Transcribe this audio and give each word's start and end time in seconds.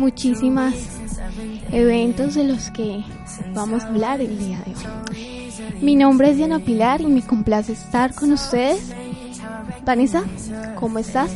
muchísimas 0.00 0.74
eventos 1.70 2.34
de 2.34 2.44
los 2.44 2.70
que 2.70 3.04
vamos 3.52 3.84
a 3.84 3.88
hablar 3.88 4.20
el 4.22 4.38
día 4.38 4.58
de 4.64 4.72
hoy. 4.72 5.52
Mi 5.82 5.94
nombre 5.94 6.30
es 6.30 6.38
Diana 6.38 6.58
Pilar 6.58 7.02
y 7.02 7.06
me 7.06 7.22
complace 7.22 7.74
estar 7.74 8.14
con 8.14 8.32
ustedes. 8.32 8.92
Vanessa, 9.84 10.24
¿cómo 10.76 10.98
estás? 10.98 11.30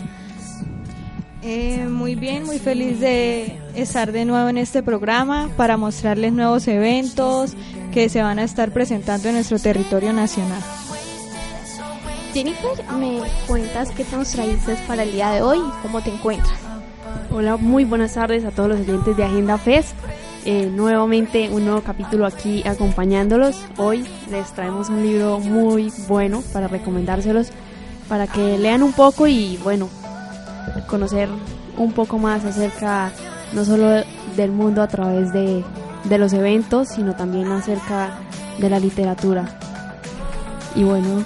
Eh, 1.42 1.86
muy 1.90 2.14
bien, 2.14 2.44
muy 2.44 2.58
feliz 2.58 3.00
de 3.00 3.58
estar 3.74 4.12
de 4.12 4.24
nuevo 4.24 4.48
en 4.48 4.56
este 4.56 4.82
programa 4.82 5.50
para 5.58 5.76
mostrarles 5.76 6.32
nuevos 6.32 6.66
eventos 6.66 7.54
que 7.92 8.08
se 8.08 8.22
van 8.22 8.38
a 8.38 8.44
estar 8.44 8.72
presentando 8.72 9.28
en 9.28 9.34
nuestro 9.34 9.58
territorio 9.58 10.14
nacional. 10.14 10.62
Jennifer, 12.32 12.82
¿me 12.98 13.20
cuentas 13.46 13.90
qué 13.90 14.06
nos 14.10 14.30
traíste 14.30 14.74
para 14.88 15.02
el 15.02 15.12
día 15.12 15.32
de 15.32 15.42
hoy 15.42 15.58
y 15.58 15.82
cómo 15.82 16.00
te 16.00 16.10
encuentras? 16.10 16.73
Hola, 17.30 17.56
muy 17.56 17.84
buenas 17.84 18.14
tardes 18.14 18.44
a 18.44 18.50
todos 18.50 18.68
los 18.68 18.80
oyentes 18.80 19.16
de 19.16 19.24
Agenda 19.24 19.58
Fest. 19.58 19.94
Eh, 20.44 20.66
nuevamente 20.66 21.48
un 21.50 21.64
nuevo 21.64 21.80
capítulo 21.80 22.26
aquí 22.26 22.62
acompañándolos. 22.66 23.56
Hoy 23.76 24.06
les 24.30 24.52
traemos 24.52 24.88
un 24.88 25.02
libro 25.02 25.40
muy 25.40 25.92
bueno 26.06 26.42
para 26.52 26.68
recomendárselos, 26.68 27.50
para 28.08 28.26
que 28.26 28.58
lean 28.58 28.82
un 28.82 28.92
poco 28.92 29.26
y 29.26 29.56
bueno, 29.64 29.88
conocer 30.86 31.28
un 31.76 31.92
poco 31.92 32.18
más 32.18 32.44
acerca 32.44 33.10
no 33.52 33.64
solo 33.64 34.02
del 34.36 34.52
mundo 34.52 34.82
a 34.82 34.88
través 34.88 35.32
de, 35.32 35.64
de 36.04 36.18
los 36.18 36.32
eventos, 36.32 36.88
sino 36.88 37.16
también 37.16 37.50
acerca 37.50 38.18
de 38.58 38.70
la 38.70 38.78
literatura. 38.78 39.58
Y 40.74 40.84
bueno, 40.84 41.24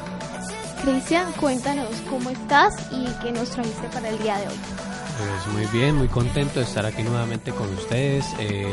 Cristian, 0.82 1.32
cuéntanos 1.32 1.88
cómo 2.08 2.30
estás 2.30 2.74
y 2.92 3.06
qué 3.22 3.32
nos 3.32 3.50
trajiste 3.50 3.88
para 3.88 4.08
el 4.08 4.18
día 4.18 4.38
de 4.38 4.46
hoy. 4.46 4.77
Pues 5.18 5.52
muy 5.52 5.66
bien, 5.72 5.96
muy 5.96 6.06
contento 6.06 6.60
de 6.60 6.64
estar 6.64 6.86
aquí 6.86 7.02
nuevamente 7.02 7.50
con 7.50 7.72
ustedes. 7.74 8.24
Eh, 8.38 8.72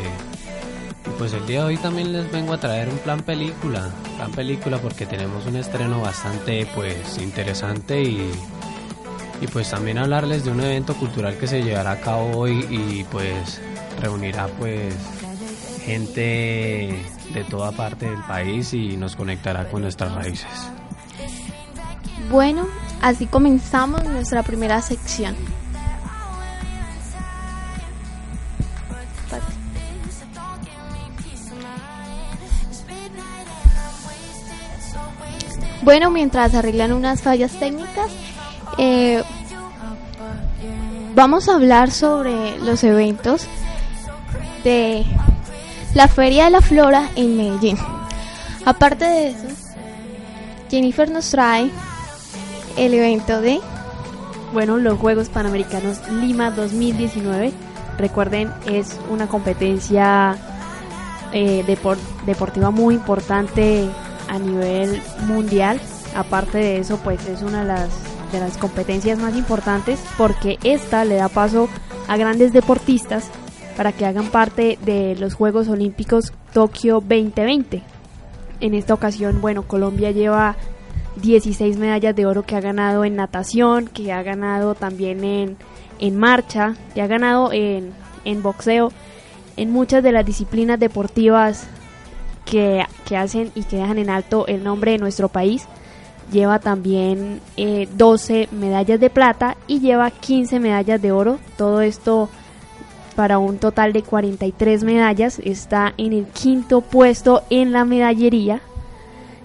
y 1.08 1.10
pues 1.18 1.34
el 1.34 1.46
día 1.48 1.62
de 1.62 1.66
hoy 1.66 1.78
también 1.78 2.14
les 2.14 2.32
vengo 2.32 2.54
a 2.54 2.60
traer 2.60 2.88
un 2.88 3.00
plan 3.00 3.22
película, 3.22 3.90
plan 4.16 4.32
película 4.32 4.78
porque 4.78 5.08
tenemos 5.08 5.46
un 5.48 5.56
estreno 5.56 6.02
bastante 6.02 6.68
pues 6.76 7.18
interesante 7.18 8.02
y, 8.02 8.32
y 9.42 9.48
pues 9.48 9.72
también 9.72 9.98
hablarles 9.98 10.46
de 10.46 10.52
un 10.52 10.62
evento 10.62 10.94
cultural 10.96 11.36
que 11.38 11.48
se 11.48 11.64
llevará 11.64 11.92
a 11.92 12.00
cabo 12.02 12.38
hoy 12.38 12.66
y 12.70 13.04
pues 13.06 13.60
reunirá 14.00 14.48
pues 14.60 14.94
gente 15.84 17.06
de 17.34 17.44
toda 17.50 17.72
parte 17.72 18.08
del 18.08 18.22
país 18.24 18.72
y 18.74 18.98
nos 18.98 19.16
conectará 19.16 19.68
con 19.70 19.82
nuestras 19.82 20.14
raíces. 20.14 20.70
Bueno, 22.30 22.68
así 23.02 23.26
comenzamos 23.26 24.04
nuestra 24.06 24.44
primera 24.44 24.82
sección. 24.82 25.36
Bueno, 35.86 36.10
mientras 36.12 36.54
arreglan 36.56 36.92
unas 36.92 37.22
fallas 37.22 37.52
técnicas, 37.54 38.10
eh, 38.78 39.24
vamos 41.14 41.48
a 41.48 41.54
hablar 41.56 41.92
sobre 41.92 42.58
los 42.60 42.84
eventos 42.84 43.46
de 44.64 45.06
la 45.94 46.08
Feria 46.08 46.46
de 46.46 46.50
la 46.52 46.62
Flora 46.62 47.10
en 47.16 47.38
Medellín. 47.38 47.78
Aparte 48.66 49.06
de 49.06 49.28
eso, 49.30 49.48
Jennifer 50.72 51.10
nos 51.12 51.30
trae 51.30 51.70
el 52.78 52.94
evento 52.94 53.40
de 53.42 53.60
bueno, 54.54 54.78
los 54.78 54.98
Juegos 54.98 55.30
Panamericanos 55.30 56.00
Lima 56.10 56.50
2019. 56.50 57.54
Recuerden, 58.00 58.52
es 58.66 59.00
una 59.10 59.28
competencia 59.28 60.36
eh, 61.32 61.64
depor- 61.68 61.98
deportiva 62.26 62.72
muy 62.72 62.96
importante 62.96 63.88
a 64.36 64.40
nivel 64.40 65.02
mundial. 65.28 65.80
Aparte 66.16 66.58
de 66.58 66.80
eso, 66.80 67.00
pues 67.04 67.26
es 67.28 67.42
una 67.42 67.62
de 67.62 67.68
las, 67.68 67.90
de 68.32 68.40
las 68.40 68.58
competencias 68.58 69.20
más 69.20 69.36
importantes 69.36 70.00
porque 70.18 70.58
esta 70.64 71.06
le 71.06 71.16
da 71.16 71.30
paso 71.30 71.70
a 72.08 72.18
grandes 72.18 72.54
deportistas 72.54 73.30
para 73.76 73.92
que 73.92 74.06
hagan 74.06 74.28
parte 74.28 74.78
de 74.86 75.16
los 75.16 75.34
Juegos 75.34 75.68
Olímpicos 75.68 76.34
Tokio 76.54 76.96
2020. 77.02 77.82
En 78.62 78.74
esta 78.74 78.94
ocasión, 78.94 79.42
bueno, 79.42 79.64
Colombia 79.64 80.12
lleva 80.12 80.56
16 81.22 81.78
medallas 81.78 82.16
de 82.16 82.26
oro 82.26 82.44
que 82.44 82.56
ha 82.56 82.62
ganado 82.62 83.04
en 83.04 83.16
natación, 83.16 83.88
que 83.88 84.14
ha 84.14 84.24
ganado 84.24 84.76
también 84.76 85.24
en, 85.24 85.58
en 86.00 86.18
marcha, 86.18 86.76
que 86.94 87.02
ha 87.02 87.08
ganado 87.08 87.52
en, 87.52 87.92
en 88.24 88.42
boxeo, 88.42 88.92
en 89.58 89.72
muchas 89.72 90.04
de 90.04 90.12
las 90.12 90.26
disciplinas 90.26 90.80
deportivas 90.80 91.68
que, 92.46 92.86
hacen 93.16 93.52
y 93.56 93.64
que 93.64 93.78
dejan 93.78 93.98
en 93.98 94.10
alto 94.10 94.48
el 94.48 94.64
nombre 94.64 94.92
de 94.92 94.98
nuestro 94.98 95.30
país. 95.30 95.68
Lleva 96.32 96.60
también 96.60 97.42
eh, 97.58 97.88
12 97.96 98.50
medallas 98.52 99.00
de 99.00 99.10
plata 99.10 99.58
y 99.68 99.80
lleva 99.80 100.10
15 100.12 100.60
medallas 100.60 101.02
de 101.02 101.12
oro. 101.12 101.40
Todo 101.58 101.82
esto 101.82 102.30
para 103.16 103.38
un 103.38 103.58
total 103.58 103.94
de 103.94 104.04
43 104.04 104.84
medallas. 104.84 105.40
Está 105.40 105.94
en 105.98 106.14
el 106.14 106.26
quinto 106.26 106.82
puesto 106.82 107.44
en 107.50 107.72
la 107.72 107.86
medallería 107.86 108.62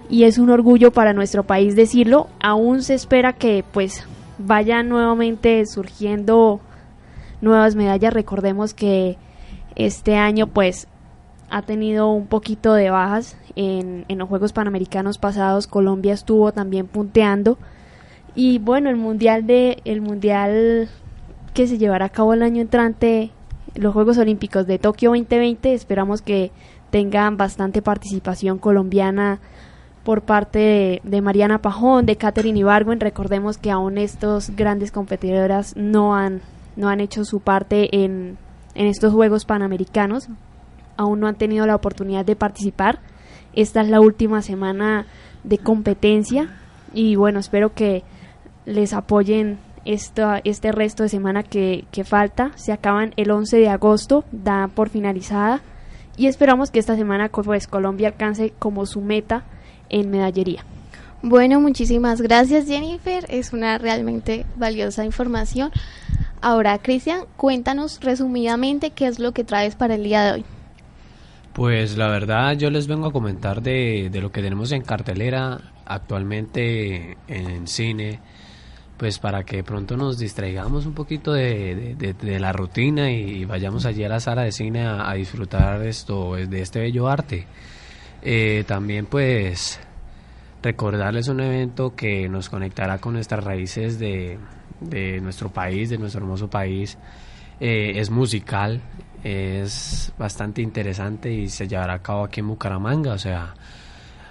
y 0.09 0.25
es 0.25 0.37
un 0.37 0.49
orgullo 0.49 0.91
para 0.91 1.13
nuestro 1.13 1.43
país 1.43 1.75
decirlo. 1.75 2.27
Aún 2.41 2.83
se 2.83 2.93
espera 2.93 3.33
que 3.33 3.63
pues 3.71 4.05
vayan 4.37 4.89
nuevamente 4.89 5.65
surgiendo 5.65 6.59
nuevas 7.41 7.75
medallas. 7.75 8.13
Recordemos 8.13 8.73
que 8.73 9.17
este 9.75 10.17
año 10.17 10.47
pues 10.47 10.87
ha 11.51 11.61
tenido 11.61 12.11
un 12.11 12.27
poquito 12.27 12.73
de 12.73 12.89
bajas 12.89 13.37
en, 13.55 14.05
en 14.07 14.17
los 14.17 14.27
Juegos 14.29 14.53
Panamericanos 14.53 15.17
pasados. 15.17 15.67
Colombia 15.67 16.13
estuvo 16.13 16.51
también 16.51 16.87
punteando 16.87 17.57
y 18.35 18.59
bueno 18.59 18.89
el 18.89 18.95
mundial 18.95 19.45
de 19.45 19.81
el 19.83 20.01
mundial 20.01 20.89
que 21.53 21.67
se 21.67 21.77
llevará 21.77 22.05
a 22.05 22.09
cabo 22.09 22.33
el 22.33 22.43
año 22.43 22.61
entrante, 22.61 23.31
los 23.75 23.93
Juegos 23.93 24.17
Olímpicos 24.17 24.67
de 24.67 24.79
Tokio 24.79 25.09
2020. 25.09 25.73
Esperamos 25.73 26.21
que 26.21 26.51
tengan 26.91 27.37
bastante 27.37 27.81
participación 27.81 28.57
colombiana 28.57 29.39
por 30.03 30.21
parte 30.21 31.01
de, 31.03 31.21
Mariana 31.21 31.61
Pajón, 31.61 32.05
de 32.05 32.15
Catherine 32.15 32.59
Ibargüen. 32.59 32.99
Recordemos 32.99 33.57
que 33.57 33.69
aún 33.69 33.97
estos 33.97 34.51
grandes 34.51 34.91
competidoras 34.91 35.75
no 35.75 36.15
han, 36.15 36.41
no 36.75 36.87
han 36.87 37.01
hecho 37.01 37.25
su 37.25 37.41
parte 37.41 38.03
en, 38.03 38.37
en 38.75 38.87
estos 38.87 39.13
Juegos 39.13 39.45
Panamericanos. 39.45 40.29
Aún 40.97 41.19
no 41.19 41.27
han 41.27 41.35
tenido 41.35 41.65
la 41.65 41.75
oportunidad 41.75 42.25
de 42.25 42.35
participar. 42.35 42.99
Esta 43.53 43.81
es 43.81 43.89
la 43.89 43.99
última 43.99 44.41
semana 44.41 45.05
de 45.43 45.57
competencia 45.57 46.49
y 46.93 47.15
bueno, 47.15 47.39
espero 47.39 47.73
que 47.73 48.03
les 48.65 48.93
apoyen 48.93 49.59
esta, 49.85 50.39
este 50.43 50.71
resto 50.71 51.03
de 51.03 51.09
semana 51.09 51.43
que, 51.43 51.85
que 51.91 52.03
falta. 52.03 52.51
Se 52.55 52.71
acaban 52.71 53.13
el 53.17 53.31
11 53.31 53.57
de 53.57 53.69
agosto, 53.69 54.23
da 54.31 54.67
por 54.67 54.89
finalizada 54.89 55.61
y 56.17 56.27
esperamos 56.27 56.71
que 56.71 56.79
esta 56.79 56.95
semana 56.95 57.29
pues, 57.29 57.67
Colombia 57.67 58.09
alcance 58.09 58.53
como 58.59 58.85
su 58.85 59.01
meta 59.01 59.43
en 59.89 60.09
medallería. 60.09 60.63
Bueno, 61.23 61.59
muchísimas 61.59 62.21
gracias 62.21 62.65
Jennifer, 62.65 63.25
es 63.29 63.53
una 63.53 63.77
realmente 63.77 64.45
valiosa 64.55 65.05
información. 65.05 65.71
Ahora, 66.41 66.79
Cristian, 66.79 67.25
cuéntanos 67.37 67.99
resumidamente 68.01 68.89
qué 68.89 69.05
es 69.05 69.19
lo 69.19 69.31
que 69.31 69.43
traes 69.43 69.75
para 69.75 69.93
el 69.93 70.03
día 70.03 70.23
de 70.23 70.31
hoy. 70.31 70.45
Pues 71.53 71.97
la 71.97 72.07
verdad 72.07 72.53
yo 72.57 72.69
les 72.69 72.87
vengo 72.87 73.07
a 73.07 73.11
comentar 73.11 73.61
de, 73.61 74.09
de 74.11 74.21
lo 74.21 74.31
que 74.31 74.41
tenemos 74.41 74.71
en 74.71 74.83
cartelera 74.83 75.59
actualmente 75.85 77.17
en 77.27 77.67
cine, 77.67 78.19
pues 78.97 79.19
para 79.19 79.43
que 79.43 79.63
pronto 79.63 79.97
nos 79.97 80.17
distraigamos 80.17 80.85
un 80.85 80.93
poquito 80.93 81.33
de, 81.33 81.95
de- 81.97 82.39
la 82.39 82.53
rutina 82.53 83.11
y 83.11 83.43
vayamos 83.45 83.85
allí 83.85 84.03
a 84.05 84.09
la 84.09 84.21
sala 84.21 84.43
de 84.43 84.51
cine 84.53 84.85
a, 84.85 85.09
a 85.09 85.13
disfrutar 85.15 85.85
esto, 85.85 86.35
de 86.35 86.61
este 86.61 86.79
bello 86.79 87.09
arte. 87.09 87.45
Eh, 88.21 88.63
también 88.67 89.05
pues 89.07 89.79
recordarles 90.63 91.27
un 91.27 91.41
evento 91.41 91.95
que 91.95 92.29
nos 92.29 92.49
conectará 92.49 92.99
con 92.99 93.13
nuestras 93.13 93.43
raíces 93.43 93.99
de, 93.99 94.37
de 94.79 95.19
nuestro 95.21 95.49
país, 95.49 95.89
de 95.89 95.97
nuestro 95.97 96.21
hermoso 96.21 96.49
país. 96.49 96.97
eh, 97.59 97.93
es 97.95 98.09
musical, 98.09 98.81
es 99.23 100.13
bastante 100.17 100.61
interesante 100.61 101.31
y 101.31 101.49
se 101.49 101.67
llevará 101.67 101.95
a 101.95 102.01
cabo 102.01 102.23
aquí 102.25 102.39
en 102.39 102.47
Bucaramanga. 102.47 103.13
O 103.13 103.17
sea, 103.17 103.53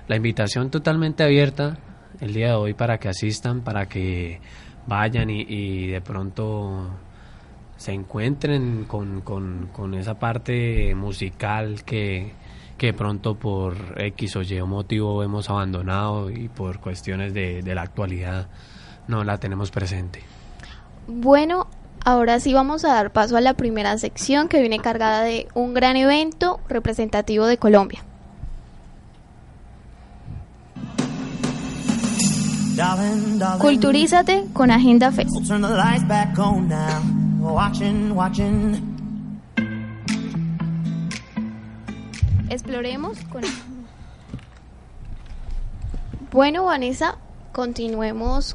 la 0.09 0.17
invitación 0.17 0.71
totalmente 0.71 1.23
abierta 1.23 1.79
el 2.21 2.35
día 2.35 2.49
de 2.49 2.55
hoy 2.55 2.75
para 2.75 2.99
que 2.99 3.09
asistan, 3.09 3.63
para 3.63 3.87
que 3.87 4.41
vayan 4.87 5.31
y, 5.31 5.87
de 5.87 6.01
pronto 6.01 6.91
se 7.77 7.93
encuentren 7.93 8.85
con, 8.85 9.23
con, 9.23 9.95
esa 9.95 10.19
parte 10.19 10.95
musical 10.95 11.83
que, 11.85 12.33
que 12.77 12.93
pronto 12.93 13.37
por 13.37 13.95
X 13.97 14.37
o 14.37 14.43
Y 14.43 14.61
motivo 14.63 15.23
hemos 15.23 15.49
abandonado 15.49 16.31
y 16.31 16.49
por 16.49 16.81
cuestiones 16.81 17.33
de, 17.33 17.63
de 17.63 17.75
la 17.75 17.83
actualidad 17.83 18.49
no 19.09 19.25
la 19.25 19.39
tenemos 19.39 19.71
presente. 19.71 20.23
Bueno, 21.07 21.69
Ahora 22.05 22.41
sí 22.41 22.53
vamos 22.55 22.85
a 22.85 22.95
dar 22.95 23.13
paso 23.13 23.37
a 23.37 23.41
la 23.41 23.55
primera 23.55 23.97
sección 23.99 24.49
que 24.49 24.61
viene 24.61 24.79
cargada 24.79 25.23
de 25.23 25.49
un 25.55 25.75
gran 25.75 25.97
evento 25.97 26.61
representativo 26.69 27.47
de 27.47 27.59
Colombia. 27.59 28.03
Culturízate 33.59 34.47
con 34.55 34.71
Agenda 34.71 35.13
Fest. 35.13 35.31
Exploremos 42.49 43.19
con... 43.31 43.43
Bueno, 46.33 46.65
Vanessa, 46.65 47.17
continuemos 47.53 48.55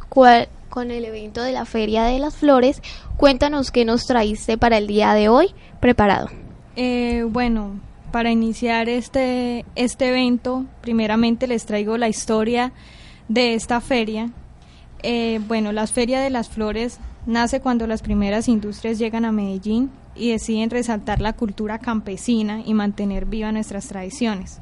con 0.70 0.92
el 0.92 1.06
evento 1.06 1.42
de 1.42 1.52
la 1.52 1.66
Feria 1.66 2.04
de 2.04 2.20
las 2.20 2.36
Flores. 2.36 2.82
Cuéntanos 3.18 3.72
qué 3.72 3.86
nos 3.86 4.06
traíste 4.06 4.58
para 4.58 4.78
el 4.78 4.88
día 4.88 5.14
de 5.14 5.30
hoy 5.30 5.54
preparado. 5.80 6.30
Eh, 6.76 7.26
bueno, 7.30 7.80
para 8.12 8.32
iniciar 8.32 8.90
este, 8.90 9.66
este 9.76 10.10
evento, 10.10 10.66
primeramente 10.82 11.48
les 11.48 11.66
traigo 11.66 11.98
la 11.98 12.10
historia 12.10 12.72
de 13.28 13.54
esta 13.54 13.82
feria. 13.82 14.32
Eh, 15.04 15.40
bueno, 15.48 15.72
la 15.72 15.88
Feria 15.88 16.20
de 16.20 16.30
las 16.30 16.50
Flores 16.50 17.00
nace 17.26 17.60
cuando 17.60 17.88
las 17.88 18.02
primeras 18.02 18.48
industrias 18.48 19.00
llegan 19.00 19.26
a 19.26 19.32
Medellín 19.32 19.92
y 20.16 20.32
deciden 20.32 20.70
resaltar 20.70 21.22
la 21.22 21.34
cultura 21.34 21.80
campesina 21.80 22.62
y 22.66 22.74
mantener 22.74 23.26
viva 23.26 23.52
nuestras 23.52 23.88
tradiciones. 23.88 24.62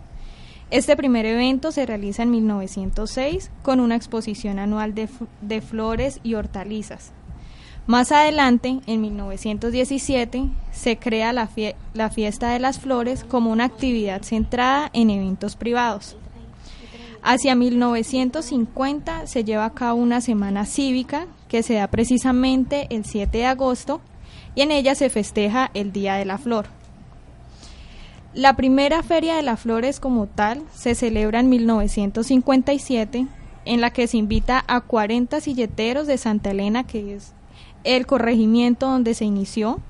Este 0.73 0.95
primer 0.95 1.27
evento 1.27 1.71
se 1.71 1.85
realiza 1.85 2.23
en 2.23 2.31
1906 2.31 3.51
con 3.61 3.79
una 3.79 3.95
exposición 3.95 4.57
anual 4.57 4.95
de, 4.95 5.07
de 5.41 5.61
flores 5.61 6.19
y 6.23 6.33
hortalizas. 6.33 7.11
Más 7.85 8.11
adelante, 8.11 8.79
en 8.87 9.01
1917, 9.01 10.45
se 10.71 10.97
crea 10.97 11.31
la, 11.31 11.47
la, 11.93 12.09
Fiesta 12.09 12.49
de 12.49 12.57
las 12.57 12.79
Flores 12.79 13.23
como 13.23 13.51
una 13.51 13.65
actividad 13.65 14.23
centrada 14.23 14.89
en 14.93 15.11
eventos 15.11 15.55
privados. 15.55 16.17
Hacia 17.21 17.53
1950 17.53 19.27
se 19.27 19.43
lleva 19.43 19.65
a 19.65 19.75
cabo 19.75 20.01
una 20.01 20.21
semana 20.21 20.65
cívica 20.65 21.27
que 21.49 21.61
se 21.61 21.75
da 21.75 21.85
precisamente 21.85 22.87
el 22.89 23.05
7 23.05 23.37
de 23.37 23.45
agosto 23.45 24.01
y 24.55 24.61
en 24.61 24.71
ella 24.71 24.95
se 24.95 25.11
festeja 25.11 25.69
el 25.75 25.91
Día 25.91 26.15
de 26.15 26.25
la 26.25 26.39
Flor. 26.39 26.65
La 28.33 28.56
primera 28.56 29.03
Feria 29.03 29.35
de 29.35 29.44
las 29.44 29.59
Flores 29.59 30.00
como 30.00 30.25
tal 30.25 30.63
se 30.74 30.95
celebra 30.95 31.39
en 31.39 31.50
1957, 31.50 33.27
en 33.65 33.81
la 33.81 33.91
que 33.91 34.07
se 34.07 34.18
invita 34.18 34.63
a 34.68 34.81
40 34.81 35.39
silleteros 35.39 36.07
de 36.07 36.18
Santa 36.18 36.50
Elena, 36.50 36.83
que 36.83 37.13
es 37.13 37.33
el 37.83 38.07
corregimiento 38.07 38.88
donde 38.88 39.13
se 39.13 39.25
inició, 39.25 39.81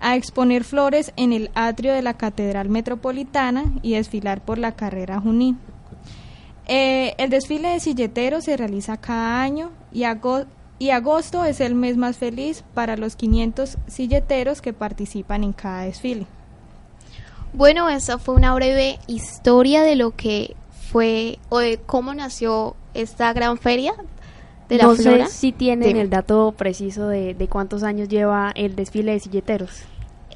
a 0.00 0.16
exponer 0.16 0.64
flores 0.64 1.12
en 1.16 1.34
el 1.34 1.50
atrio 1.54 1.92
de 1.92 2.00
la 2.00 2.14
Catedral 2.14 2.70
Metropolitana 2.70 3.64
y 3.82 3.92
desfilar 3.92 4.40
por 4.40 4.56
la 4.56 4.72
carrera 4.72 5.20
Junín. 5.20 5.58
Eh, 6.66 7.14
el 7.18 7.28
desfile 7.28 7.68
de 7.68 7.80
silleteros 7.80 8.44
se 8.44 8.56
realiza 8.56 8.96
cada 8.96 9.42
año 9.42 9.70
y, 9.92 10.04
y 10.78 10.90
agosto 10.90 11.44
es 11.44 11.60
el 11.60 11.74
mes 11.74 11.98
más 11.98 12.16
feliz 12.16 12.64
para 12.72 12.96
los 12.96 13.16
500 13.16 13.76
silleteros 13.86 14.62
que 14.62 14.72
participan 14.72 15.44
en 15.44 15.52
cada 15.52 15.82
desfile. 15.82 16.26
Bueno, 17.56 17.88
esa 17.88 18.18
fue 18.18 18.34
una 18.34 18.54
breve 18.54 18.98
historia 19.06 19.82
de 19.82 19.96
lo 19.96 20.10
que 20.10 20.54
fue 20.90 21.38
o 21.48 21.58
de 21.58 21.78
cómo 21.78 22.12
nació 22.12 22.76
esta 22.92 23.32
gran 23.32 23.56
feria 23.56 23.94
de 24.68 24.76
la 24.76 24.84
no 24.84 24.94
flora. 24.94 25.26
Sé 25.26 25.32
si 25.32 25.52
tienen 25.52 25.96
el 25.96 26.10
dato 26.10 26.52
preciso 26.52 27.08
de, 27.08 27.34
cuántos 27.50 27.82
años 27.82 28.10
lleva 28.10 28.52
el 28.54 28.76
desfile 28.76 29.12
de 29.12 29.20
silleteros. 29.20 29.70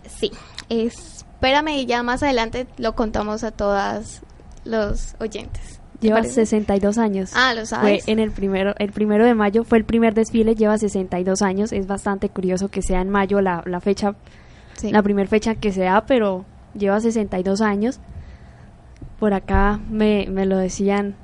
Sí, 0.08 0.32
espérame, 0.70 1.84
ya 1.84 2.02
más 2.02 2.22
adelante 2.22 2.67
lo 2.78 2.94
contamos 2.94 3.44
a 3.44 3.50
todos 3.50 4.23
los 4.64 5.14
oyentes. 5.20 5.78
Lleva 6.00 6.25
62 6.25 6.96
años. 6.96 7.32
Ah, 7.34 7.52
lo 7.52 7.66
sabes. 7.66 8.05
Fue 8.05 8.12
en 8.12 8.19
el 8.19 8.31
primero, 8.31 8.75
el 8.78 8.93
primero 8.93 9.26
de 9.26 9.34
mayo 9.34 9.64
fue 9.64 9.76
el 9.76 9.84
primer 9.84 10.14
desfile, 10.14 10.55
lleva 10.55 10.78
62 10.78 11.43
años. 11.43 11.73
Es 11.73 11.87
bastante 11.87 12.31
curioso 12.31 12.69
que 12.69 12.81
sea 12.81 13.02
en 13.02 13.11
mayo 13.11 13.43
la, 13.43 13.62
la 13.66 13.81
fecha, 13.82 14.14
la 14.82 15.02
primera 15.02 15.28
fecha 15.28 15.56
que 15.56 15.70
se 15.70 15.82
da, 15.82 16.06
pero 16.06 16.46
lleva 16.75 17.00
62 17.00 17.61
años. 17.61 18.00
Por 19.19 19.34
acá 19.34 19.81
me, 19.90 20.26
me 20.31 20.46
lo 20.46 20.56
decían 20.56 21.14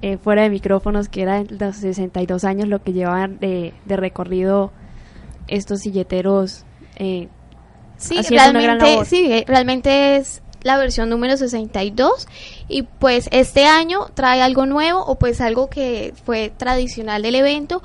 eh, 0.00 0.16
fuera 0.16 0.42
de 0.42 0.50
micrófonos 0.50 1.08
que 1.08 1.22
era 1.22 1.42
los 1.42 1.76
62 1.76 2.44
años 2.44 2.68
lo 2.68 2.82
que 2.82 2.92
llevaban 2.92 3.38
de, 3.40 3.74
de 3.84 3.96
recorrido 3.96 4.70
estos 5.48 5.80
silleteros. 5.80 6.64
Eh, 6.96 7.28
sí, 7.96 8.20
realmente, 8.28 9.04
sí, 9.04 9.32
eh, 9.32 9.44
realmente 9.46 10.16
es 10.16 10.42
la 10.62 10.76
versión 10.76 11.08
número 11.08 11.36
62 11.36 12.28
y 12.68 12.82
pues 12.82 13.28
este 13.32 13.66
año 13.66 14.06
trae 14.14 14.42
algo 14.42 14.66
nuevo 14.66 15.04
o 15.04 15.16
pues 15.16 15.40
algo 15.40 15.70
que 15.70 16.12
fue 16.24 16.52
tradicional 16.56 17.22
del 17.22 17.36
evento 17.36 17.82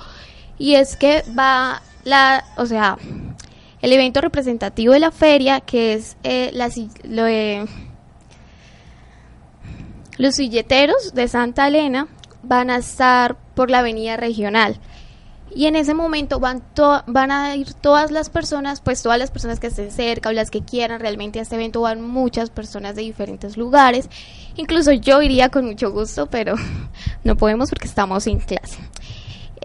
y 0.58 0.76
es 0.76 0.96
que 0.96 1.24
va 1.38 1.82
la, 2.04 2.44
o 2.58 2.66
sea, 2.66 2.98
el 3.84 3.92
evento 3.92 4.22
representativo 4.22 4.94
de 4.94 5.02
la 5.02 5.12
feria, 5.12 5.60
que 5.60 5.94
es 5.94 6.16
eh, 6.24 6.52
la, 6.54 6.70
lo 7.04 7.26
los 10.18 10.36
silleteros 10.36 11.14
de 11.14 11.28
Santa 11.28 11.68
Elena, 11.68 12.08
van 12.44 12.70
a 12.70 12.78
estar 12.78 13.36
por 13.56 13.70
la 13.70 13.80
avenida 13.80 14.16
regional. 14.16 14.80
Y 15.54 15.66
en 15.66 15.76
ese 15.76 15.94
momento 15.94 16.40
van, 16.40 16.64
van 17.08 17.32
a 17.32 17.58
ir 17.58 17.74
todas 17.74 18.10
las 18.10 18.30
personas, 18.30 18.80
pues 18.80 19.04
todas 19.04 19.20
las 19.20 19.32
personas 19.32 19.60
que 19.60 19.68
estén 19.68 19.92
cerca 19.92 20.30
o 20.30 20.32
las 20.32 20.50
que 20.50 20.62
quieran 20.62 21.02
realmente 21.02 21.40
a 21.40 21.42
este 21.42 21.56
evento, 21.56 21.82
van 21.82 22.02
muchas 22.02 22.52
personas 22.52 22.96
de 22.96 23.02
diferentes 23.02 23.58
lugares. 23.58 24.10
Incluso 24.56 24.94
yo 24.94 25.22
iría 25.22 25.50
con 25.50 25.66
mucho 25.66 25.92
gusto, 25.92 26.28
pero 26.28 26.56
no 27.26 27.36
podemos 27.36 27.70
porque 27.70 27.90
estamos 27.90 28.28
en 28.28 28.40
clase. 28.40 28.80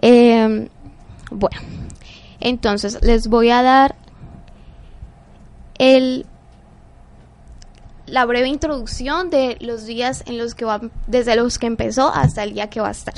Em, 0.01 0.67
bueno, 1.31 1.61
entonces 2.41 2.99
les 3.01 3.29
voy 3.29 3.51
a 3.51 3.63
dar 3.63 3.95
el, 5.79 6.27
la 8.05 8.25
breve 8.25 8.47
introducción 8.47 9.31
de 9.31 9.57
los 9.61 9.85
días 9.85 10.23
en 10.27 10.37
los 10.37 10.53
que 10.53 10.65
va, 10.65 10.81
desde 11.07 11.35
los 11.35 11.57
que 11.57 11.65
empezó 11.65 12.13
hasta 12.13 12.43
el 12.43 12.53
día 12.53 12.69
que 12.69 12.81
va 12.81 12.89
a 12.89 12.91
estar. 12.91 13.15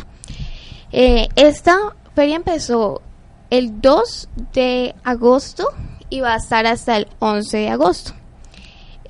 Eh, 0.94 1.28
esta 1.36 1.78
feria 2.16 2.38
empezó 2.38 3.02
el 3.50 3.82
2 3.82 4.30
de 4.54 4.96
agosto 5.04 5.68
y 6.10 6.22
va 6.22 6.34
a 6.34 6.38
estar 6.38 6.66
hasta 6.66 6.98
el 6.98 7.08
11 7.20 7.58
de 7.58 7.70
agosto. 7.70 8.14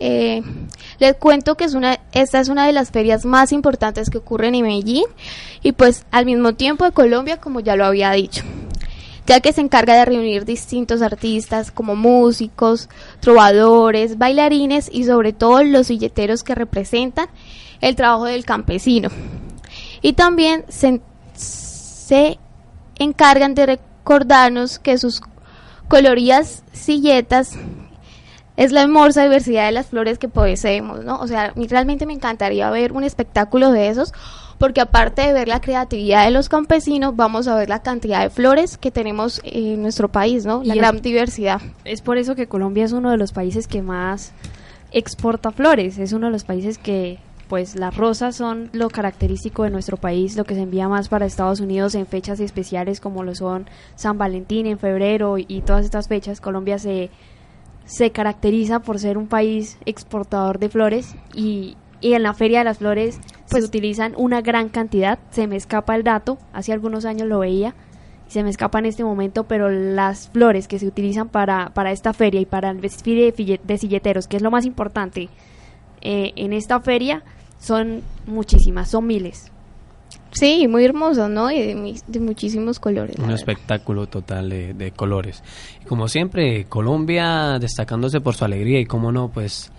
Eh, 0.03 0.41
les 0.98 1.15
cuento 1.17 1.55
que 1.55 1.65
es 1.65 1.75
una, 1.75 2.00
esta 2.12 2.39
es 2.39 2.50
una 2.50 2.65
de 2.65 2.72
las 2.72 2.89
ferias 2.89 3.24
más 3.24 3.51
importantes 3.51 4.10
que 4.10 4.17
ocurren 4.17 4.55
en 4.55 4.63
Medellín 4.63 5.05
y 5.62 5.74
pues 5.74 6.05
al 6.10 6.25
mismo 6.25 6.53
tiempo 6.53 6.86
de 6.86 6.91
Colombia, 6.91 7.38
como 7.38 7.60
ya 7.60 7.75
lo 7.75 7.86
había 7.86 8.12
dicho 8.12 8.43
ya 9.31 9.39
que 9.39 9.53
se 9.53 9.61
encarga 9.61 9.95
de 9.95 10.03
reunir 10.03 10.43
distintos 10.43 11.01
artistas 11.01 11.71
como 11.71 11.95
músicos, 11.95 12.89
trovadores, 13.21 14.17
bailarines 14.17 14.89
y 14.91 15.05
sobre 15.05 15.31
todo 15.31 15.63
los 15.63 15.88
silleteros 15.88 16.43
que 16.43 16.53
representan 16.53 17.29
el 17.79 17.95
trabajo 17.95 18.25
del 18.25 18.43
campesino. 18.43 19.07
Y 20.01 20.13
también 20.13 20.65
se, 20.67 21.00
encargan 23.00 23.55
de 23.55 23.67
recordarnos 23.67 24.79
que 24.79 24.97
sus 24.97 25.21
coloridas 25.88 26.63
silletas 26.73 27.53
es 28.57 28.73
la 28.73 28.81
hermosa 28.81 29.23
diversidad 29.23 29.67
de 29.67 29.71
las 29.71 29.88
flores 29.88 30.19
que 30.19 30.27
poseemos, 30.27 31.05
¿no? 31.05 31.21
O 31.21 31.27
sea, 31.27 31.53
realmente 31.55 32.05
me 32.05 32.11
encantaría 32.11 32.69
ver 32.69 32.91
un 32.91 33.05
espectáculo 33.05 33.71
de 33.71 33.88
esos 33.88 34.13
porque 34.62 34.80
aparte 34.80 35.24
de 35.24 35.34
ver 35.34 35.48
la 35.48 35.60
creatividad 35.60 36.24
de 36.24 36.30
los 36.30 36.48
campesinos, 36.48 37.15
vamos 37.15 37.48
a 37.48 37.56
ver 37.56 37.68
la 37.68 37.82
cantidad 37.82 38.22
de 38.22 38.30
flores 38.30 38.77
que 38.77 38.91
tenemos 38.91 39.41
en 39.44 39.82
nuestro 39.82 40.12
país, 40.12 40.46
¿no? 40.46 40.62
La 40.63 40.75
gran 40.75 41.01
diversidad. 41.01 41.60
Es 41.84 42.03
por 42.03 42.20
eso 42.20 42.36
que 42.36 42.46
Colombia 42.46 42.86
es 42.86 42.91
uno 42.91 43.10
de 43.10 43.18
los 43.18 43.32
países 43.32 43.68
que 43.68 43.82
más 43.82 44.34
exporta 44.91 45.50
flores, 45.50 45.98
es 45.98 46.13
uno 46.13 46.27
de 46.27 46.34
los 46.34 46.44
países 46.44 46.77
que 46.77 47.18
pues 47.50 47.75
las 47.75 47.98
rosas 47.98 48.36
son 48.36 48.70
lo 48.72 48.91
característico 48.91 49.63
de 49.63 49.72
nuestro 49.72 49.98
país, 49.98 50.38
lo 50.38 50.44
que 50.44 50.53
se 50.53 50.62
envía 50.62 50.88
más 50.88 51.10
para 51.10 51.25
Estados 51.25 51.60
Unidos 51.60 51.96
en 51.96 52.06
fechas 52.06 52.39
especiales 52.39 53.00
como 53.00 53.24
lo 53.24 53.34
son 53.34 53.68
San 53.96 54.20
Valentín 54.20 54.68
en 54.68 54.77
febrero 54.77 55.39
y, 55.39 55.63
todas 55.65 55.86
estas 55.86 56.08
fechas. 56.08 56.39
Colombia 56.39 56.77
se 56.77 57.10
se 57.86 58.12
caracteriza 58.12 58.82
por 58.82 59.00
ser 59.00 59.18
un 59.18 59.25
país 59.25 59.80
exportador 59.88 60.60
de 60.60 60.70
flores 60.70 61.15
y, 61.34 61.77
y 62.00 62.13
en 62.13 62.22
la 62.22 62.36
Feria 62.36 62.60
de 62.60 62.65
las 62.65 62.77
Flores 62.77 63.20
pues 63.51 63.65
utilizan 63.65 64.13
una 64.15 64.41
gran 64.41 64.70
cantidad. 64.70 65.20
Se 65.29 65.46
me 65.46 65.58
escapa 65.58 65.96
el 65.96 66.03
dato, 66.03 66.38
hace 66.53 66.72
algunos 66.72 67.05
años 67.05 67.27
lo 67.27 67.39
veía, 67.39 67.75
se 68.27 68.43
me 68.43 68.50
escapa 68.50 68.79
en 68.79 68.86
este 68.86 69.03
momento, 69.03 69.43
pero 69.43 69.70
las 69.70 70.29
flores 70.29 70.70
que 70.70 70.79
se 70.79 70.88
utilizan 70.88 71.27
para, 71.27 71.72
para 71.74 71.91
esta 71.91 72.13
feria 72.13 72.39
y 72.39 72.46
para 72.46 72.72
el 72.72 72.79
desfile 72.79 73.34
de, 73.34 73.77
silleteros, 73.77 74.27
que 74.27 74.38
es 74.38 74.41
lo 74.41 74.51
más 74.51 74.65
importante 74.65 75.27
eh, 76.00 76.31
en 76.38 76.53
esta 76.53 76.79
feria, 76.79 77.24
son 77.60 78.01
muchísimas, 78.25 78.89
son 78.89 79.05
miles. 79.05 79.51
Sí, 80.31 80.65
muy 80.70 80.86
hermoso, 80.86 81.27
¿no? 81.27 81.51
Y 81.51 81.74
de, 81.74 82.20
muchísimos 82.22 82.79
colores. 82.79 83.17
Un 83.20 83.31
espectáculo 83.31 84.08
total 84.08 84.50
de, 84.50 84.93
colores. 84.96 85.43
Y 85.81 85.86
como 85.86 86.08
siempre, 86.08 86.65
Colombia 86.70 87.60
destacándose 87.60 88.22
por 88.22 88.36
su 88.36 88.46
alegría 88.46 88.79
y 88.79 88.86
como 88.86 89.12
no, 89.12 89.27
pues 89.27 89.74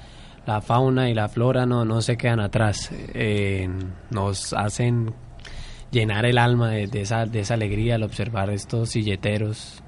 la 0.47 0.61
fauna 0.61 1.09
y 1.09 1.15
la 1.15 1.29
flora 1.29 1.67
no, 1.67 1.85
no 1.85 2.03
se 2.03 2.17
quedan 2.17 2.41
atrás. 2.41 2.91
Eh, 3.15 3.69
nos 4.11 4.53
hacen 4.53 5.15
llenar 5.91 6.25
el 6.27 6.39
alma 6.39 6.71
de, 6.71 6.89
esa, 7.01 7.27
de 7.27 7.41
esa 7.41 7.55
alegría 7.55 7.97
al 7.97 8.03
observar 8.03 8.51
estos 8.51 8.91
silleteros 8.91 9.83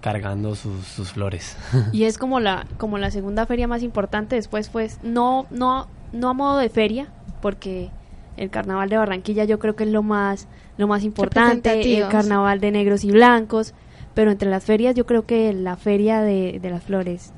cargando 0.00 0.54
sus, 0.54 0.86
sus, 0.86 1.12
flores. 1.12 1.56
Y 1.92 2.04
es 2.04 2.18
como 2.18 2.38
la, 2.40 2.66
como 2.76 2.98
la 2.98 3.10
segunda 3.10 3.46
feria 3.46 3.66
más 3.66 3.82
importante 3.82 4.36
después, 4.36 4.68
pues, 4.68 5.00
no, 5.02 5.46
no, 5.50 5.88
no 6.12 6.28
a 6.28 6.34
modo 6.34 6.58
de 6.58 6.68
feria, 6.68 7.08
porque 7.40 7.90
el 8.36 8.50
carnaval 8.50 8.88
de 8.90 8.98
Barranquilla 8.98 9.44
yo 9.44 9.58
creo 9.58 9.76
que 9.76 9.84
es 9.84 9.90
lo 9.90 10.02
más, 10.02 10.46
lo 10.76 10.86
más 10.86 11.04
importante, 11.04 11.98
el 11.98 12.08
carnaval 12.08 12.60
de 12.60 12.70
negros 12.70 13.04
y 13.04 13.12
blancos, 13.12 13.72
pero 14.12 14.30
entre 14.30 14.50
las 14.50 14.64
ferias 14.64 14.94
yo 14.94 15.06
creo 15.06 15.24
que 15.24 15.52
la 15.52 15.76
feria 15.76 16.20
de, 16.20 16.58
de 16.60 16.70
las 16.70 16.82
flores 16.82 17.32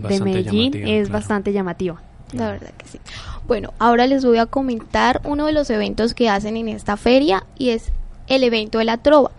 de 0.00 0.20
Medellín 0.20 0.74
es 0.86 1.10
bastante 1.10 1.52
llamativa. 1.52 2.00
La 2.32 2.52
verdad 2.52 2.70
que 2.76 2.86
sí. 2.86 3.00
Bueno, 3.46 3.74
ahora 3.78 4.06
les 4.06 4.24
voy 4.24 4.38
a 4.38 4.46
comentar 4.46 5.20
uno 5.24 5.46
de 5.46 5.52
los 5.52 5.68
eventos 5.70 6.14
que 6.14 6.28
hacen 6.28 6.56
en 6.56 6.68
esta 6.68 6.96
feria 6.96 7.44
y 7.58 7.70
es 7.70 7.92
el 8.26 8.44
evento 8.44 8.78
de 8.78 8.84
la 8.84 8.98
trova. 8.98 9.30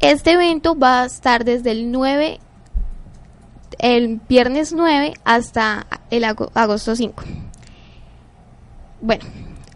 Este 0.00 0.32
evento 0.32 0.76
va 0.76 1.02
a 1.02 1.06
estar 1.06 1.44
desde 1.44 1.70
el 1.70 1.90
9, 1.90 2.38
el 3.78 4.20
viernes 4.28 4.72
9 4.72 5.14
hasta 5.24 5.86
el 6.10 6.24
agosto 6.24 6.96
5. 6.96 7.22
Bueno, 9.00 9.24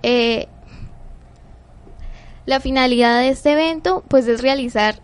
eh, 0.02 0.49
la 2.46 2.60
finalidad 2.60 3.20
de 3.20 3.28
este 3.28 3.52
evento 3.52 4.02
pues 4.08 4.26
es 4.26 4.42
realizar, 4.42 5.00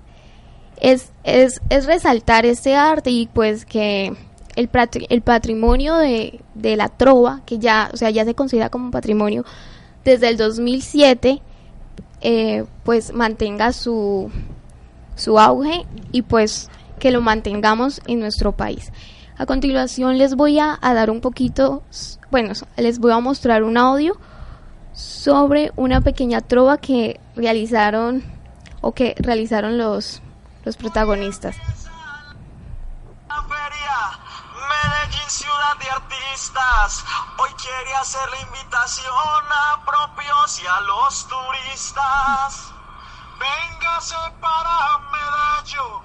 es, 0.80 1.12
es, 1.24 1.60
es 1.70 1.86
resaltar 1.86 2.46
este 2.46 2.74
arte 2.74 3.10
y 3.10 3.26
pues 3.26 3.64
que 3.64 4.16
el, 4.56 4.70
el 5.08 5.22
patrimonio 5.22 5.96
de, 5.96 6.40
de, 6.54 6.76
la 6.76 6.88
trova, 6.88 7.42
que 7.46 7.58
ya, 7.58 7.90
o 7.92 7.96
sea, 7.96 8.10
ya 8.10 8.24
se 8.24 8.34
considera 8.34 8.70
como 8.70 8.90
patrimonio 8.90 9.44
desde 10.04 10.28
el 10.28 10.36
2007, 10.36 11.42
eh, 12.22 12.64
pues 12.84 13.12
mantenga 13.12 13.72
su, 13.72 14.30
su 15.14 15.38
auge 15.38 15.84
y 16.12 16.22
pues 16.22 16.70
que 16.98 17.10
lo 17.10 17.20
mantengamos 17.20 18.00
en 18.06 18.20
nuestro 18.20 18.52
país. 18.52 18.92
A 19.36 19.44
continuación 19.44 20.16
les 20.16 20.34
voy 20.34 20.58
a, 20.58 20.78
a, 20.80 20.94
dar 20.94 21.10
un 21.10 21.20
poquito, 21.20 21.82
bueno, 22.30 22.54
les 22.78 22.98
voy 22.98 23.12
a 23.12 23.20
mostrar 23.20 23.64
un 23.64 23.76
audio 23.76 24.16
sobre 24.94 25.72
una 25.76 26.00
pequeña 26.00 26.40
trova 26.40 26.78
que 26.78 27.20
realizaron 27.34 28.22
o 28.80 28.92
que 28.92 29.14
realizaron 29.18 29.76
los, 29.76 30.22
los 30.66 30.76
protagonistas. 30.76 31.56
Medellín, 34.68 35.30
ciudad 35.30 35.76
de 35.78 35.88
artistas, 35.88 37.04
hoy 37.38 37.50
quiere 37.50 37.94
hacer 37.94 38.28
la 38.30 38.40
invitación 38.40 39.44
a 39.48 39.84
propios 39.86 40.60
y 40.60 40.66
a 40.66 40.80
los 40.80 41.28
turistas. 41.28 42.72
Véngase 43.38 44.16
para 44.40 44.98
Medallo, 45.12 46.02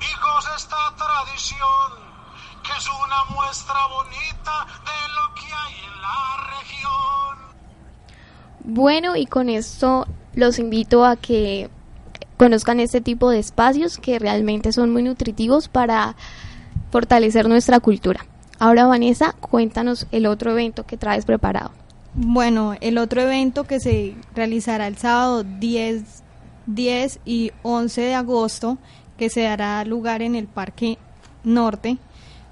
hijos 0.00 0.44
de 0.44 0.54
esta 0.56 0.94
tradición, 0.96 1.92
que 2.62 2.72
es 2.78 2.88
una 2.88 3.24
muestra 3.34 3.86
bonita 3.88 4.66
de 4.84 5.08
lo 5.14 5.34
que 5.34 5.52
hay 5.52 5.74
en 5.84 6.02
la 6.02 6.36
región. 6.58 7.38
Bueno, 8.60 9.16
y 9.16 9.26
con 9.26 9.48
esto 9.48 10.06
los 10.34 10.60
invito 10.60 11.04
a 11.04 11.16
que 11.16 11.70
conozcan 12.36 12.80
este 12.80 13.00
tipo 13.00 13.30
de 13.30 13.38
espacios 13.38 13.98
que 13.98 14.18
realmente 14.18 14.72
son 14.72 14.92
muy 14.92 15.02
nutritivos 15.02 15.68
para 15.68 16.16
fortalecer 16.90 17.48
nuestra 17.48 17.80
cultura. 17.80 18.26
Ahora, 18.58 18.86
Vanessa, 18.86 19.32
cuéntanos 19.32 20.06
el 20.12 20.26
otro 20.26 20.52
evento 20.52 20.86
que 20.86 20.96
traes 20.96 21.24
preparado. 21.24 21.72
Bueno, 22.14 22.74
el 22.80 22.96
otro 22.96 23.20
evento 23.20 23.64
que 23.64 23.80
se 23.80 24.14
realizará 24.34 24.86
el 24.86 24.96
sábado 24.96 25.44
10, 25.44 26.02
10 26.66 27.20
y 27.26 27.52
11 27.62 28.00
de 28.00 28.14
agosto, 28.14 28.78
que 29.18 29.28
se 29.28 29.42
dará 29.42 29.84
lugar 29.84 30.22
en 30.22 30.34
el 30.34 30.46
Parque 30.46 30.98
Norte. 31.44 31.98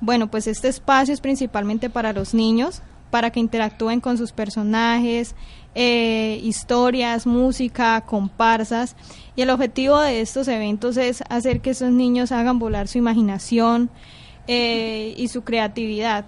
Bueno, 0.01 0.31
pues 0.31 0.47
este 0.47 0.69
espacio 0.69 1.15
es 1.15 1.21
principalmente 1.21 1.89
para 1.89 2.13
los 2.13 2.35
niños, 2.35 2.83
para 3.15 3.31
que 3.31 3.39
interactúen 3.39 4.01
con 4.01 4.19
sus 4.19 4.33
personajes, 4.33 5.37
eh, 5.77 6.41
historias, 6.43 7.29
música, 7.29 8.01
comparsas. 8.01 8.97
Y 9.37 9.43
el 9.43 9.51
objetivo 9.51 10.01
de 10.01 10.21
estos 10.21 10.49
eventos 10.49 10.97
es 10.97 11.23
hacer 11.29 11.61
que 11.61 11.71
esos 11.71 11.93
niños 11.93 12.33
hagan 12.33 12.59
volar 12.59 12.89
su 12.89 12.99
imaginación, 12.99 13.89
eh, 14.49 15.15
y 15.17 15.29
su 15.29 15.45
creatividad, 15.45 16.25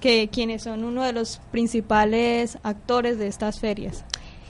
que 0.00 0.30
quienes 0.32 0.62
son 0.62 0.84
uno 0.84 1.02
de 1.02 1.12
los 1.12 1.38
principales 1.50 2.56
actores 2.62 3.18
de 3.18 3.26
estas 3.26 3.60
ferias. 3.60 4.02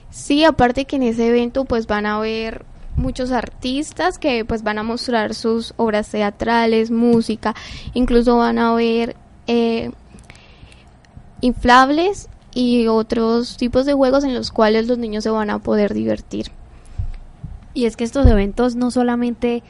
Sí, 0.09 0.45
aparte 0.45 0.85
que 0.85 0.95
en 0.95 1.03
ese 1.03 1.27
evento 1.27 1.65
pues 1.65 1.89
van 1.89 2.07
a 2.07 2.21
ver 2.21 2.65
muchos 2.95 3.33
artistas 3.33 4.19
que 4.19 4.45
pues 4.45 4.63
van 4.63 4.79
a 4.79 4.85
mostrar 4.85 5.35
sus 5.35 5.75
obras 5.79 6.09
teatrales, 6.09 6.93
música, 6.93 7.57
incluso 7.93 8.37
van 8.37 8.61
a 8.61 8.73
ver 8.73 9.17
eh, 9.49 9.91
inflables 11.43 12.31
y 12.55 12.87
otros 12.87 13.59
tipos 13.59 13.85
de 13.85 13.93
juegos 13.93 14.25
en 14.25 14.33
los 14.33 14.51
cuales 14.51 14.87
los 14.87 14.97
niños 14.97 15.25
se 15.25 15.31
van 15.31 15.51
a 15.51 15.59
poder 15.59 15.93
divertir. 15.93 16.47
Y 17.75 17.85
es 17.85 17.97
que 17.97 18.05
estos 18.05 18.27
eventos 18.27 18.75
no 18.75 18.91
solamente 18.91 19.63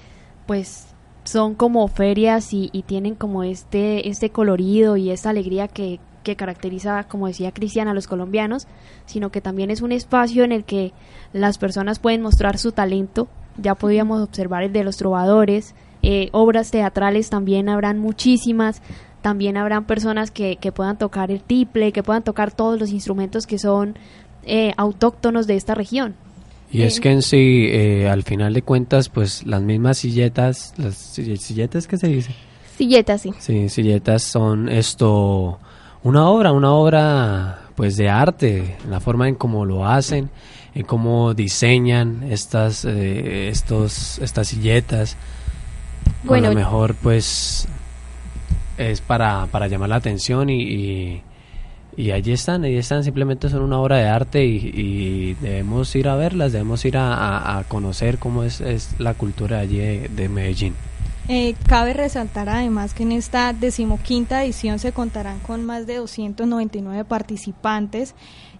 pues 0.46 0.86
son 1.24 1.54
como 1.54 1.86
ferias 1.88 2.52
y, 2.52 2.68
tienen 2.86 3.14
como 3.14 3.44
este, 3.44 4.08
este 4.08 4.30
colorido 4.30 4.96
y 4.96 5.10
esta 5.10 5.30
alegría 5.30 5.68
que, 5.68 6.00
que 6.24 6.34
caracteriza, 6.34 7.04
como 7.04 7.28
decía 7.28 7.52
Cristian, 7.52 7.88
a 7.88 7.94
los 7.94 8.08
colombianos, 8.08 8.66
sino 9.06 9.30
que 9.30 9.40
también 9.40 9.70
es 9.70 9.82
un 9.82 9.92
espacio 9.92 10.42
en 10.42 10.52
el 10.52 10.64
que 10.64 10.92
las 11.32 11.58
personas 11.58 12.00
pueden 12.00 12.22
mostrar 12.22 12.58
su 12.58 12.72
talento. 12.72 13.28
Ya 13.56 13.76
podíamos 13.76 14.20
observar 14.20 14.64
el 14.64 14.72
de 14.72 14.82
los 14.82 14.96
trovadores, 14.96 15.74
eh, 16.02 16.30
obras 16.32 16.72
teatrales 16.72 17.30
también 17.30 17.68
habrán 17.68 18.00
muchísimas, 18.00 18.82
también 19.22 19.56
habrán 19.56 19.84
personas 19.84 20.30
que, 20.30 20.56
que, 20.56 20.72
puedan 20.72 20.98
tocar 20.98 21.30
el 21.30 21.40
tiple, 21.40 21.92
que 21.92 22.02
puedan 22.02 22.22
tocar 22.22 22.52
todos 22.52 22.78
los 22.78 22.90
instrumentos 22.90 23.46
que 23.46 23.58
son 23.58 23.96
eh, 24.44 24.72
autóctonos 24.76 25.46
de 25.46 25.56
esta 25.56 25.74
región. 25.74 26.14
Y 26.72 26.82
es 26.82 27.00
que 27.00 27.10
en 27.10 27.20
sí, 27.22 27.66
eh, 27.70 28.08
al 28.08 28.22
final 28.22 28.54
de 28.54 28.62
cuentas, 28.62 29.10
pues 29.10 29.46
las 29.46 29.60
mismas 29.60 29.98
silletas, 29.98 30.72
las 30.78 30.96
silletas 30.96 31.86
que 31.86 31.98
se 31.98 32.08
dice. 32.08 32.34
Silletas, 32.76 33.20
sí. 33.20 33.32
Sí, 33.38 33.68
silletas 33.68 34.22
son 34.22 34.70
esto, 34.70 35.58
una 36.02 36.28
obra, 36.28 36.52
una 36.52 36.72
obra 36.72 37.58
pues 37.76 37.96
de 37.98 38.08
arte, 38.08 38.76
la 38.88 39.00
forma 39.00 39.28
en 39.28 39.34
cómo 39.34 39.66
lo 39.66 39.86
hacen, 39.86 40.30
en 40.74 40.84
cómo 40.84 41.34
diseñan 41.34 42.22
estas, 42.30 42.86
eh, 42.86 43.48
estos, 43.48 44.18
estas 44.18 44.48
silletas. 44.48 45.16
Bueno, 46.24 46.46
a 46.46 46.50
lo 46.50 46.56
mejor 46.56 46.94
pues 46.94 47.68
es 48.78 49.00
para, 49.00 49.46
para 49.46 49.68
llamar 49.68 49.88
la 49.88 49.96
atención 49.96 50.50
y 50.50 51.22
y 51.96 52.10
allí 52.10 52.32
están, 52.32 52.64
allí 52.64 52.76
están, 52.76 53.04
simplemente 53.04 53.50
son 53.50 53.62
una 53.62 53.78
obra 53.78 53.98
de 53.98 54.08
arte 54.08 54.44
y, 54.44 55.34
debemos 55.34 55.94
ir 55.94 56.08
a 56.08 56.16
verlas, 56.16 56.52
debemos 56.52 56.84
ir 56.84 56.96
a, 56.96 57.62
conocer 57.68 58.18
cómo 58.18 58.44
es, 58.44 58.60
la 58.98 59.14
cultura 59.14 59.58
allí 59.58 59.78
de, 59.78 60.28
Medellín. 60.28 60.74
Eh, 61.28 61.54
cabe 61.68 61.92
resaltar 61.92 62.48
además 62.48 62.94
que 62.94 63.04
en 63.04 63.12
esta 63.12 63.52
decimoquinta 63.52 64.42
edición 64.42 64.78
se 64.78 64.92
contarán 64.92 65.38
con 65.40 65.64
más 65.64 65.86
de 65.86 65.96
299 65.96 67.04
participantes 67.04 68.14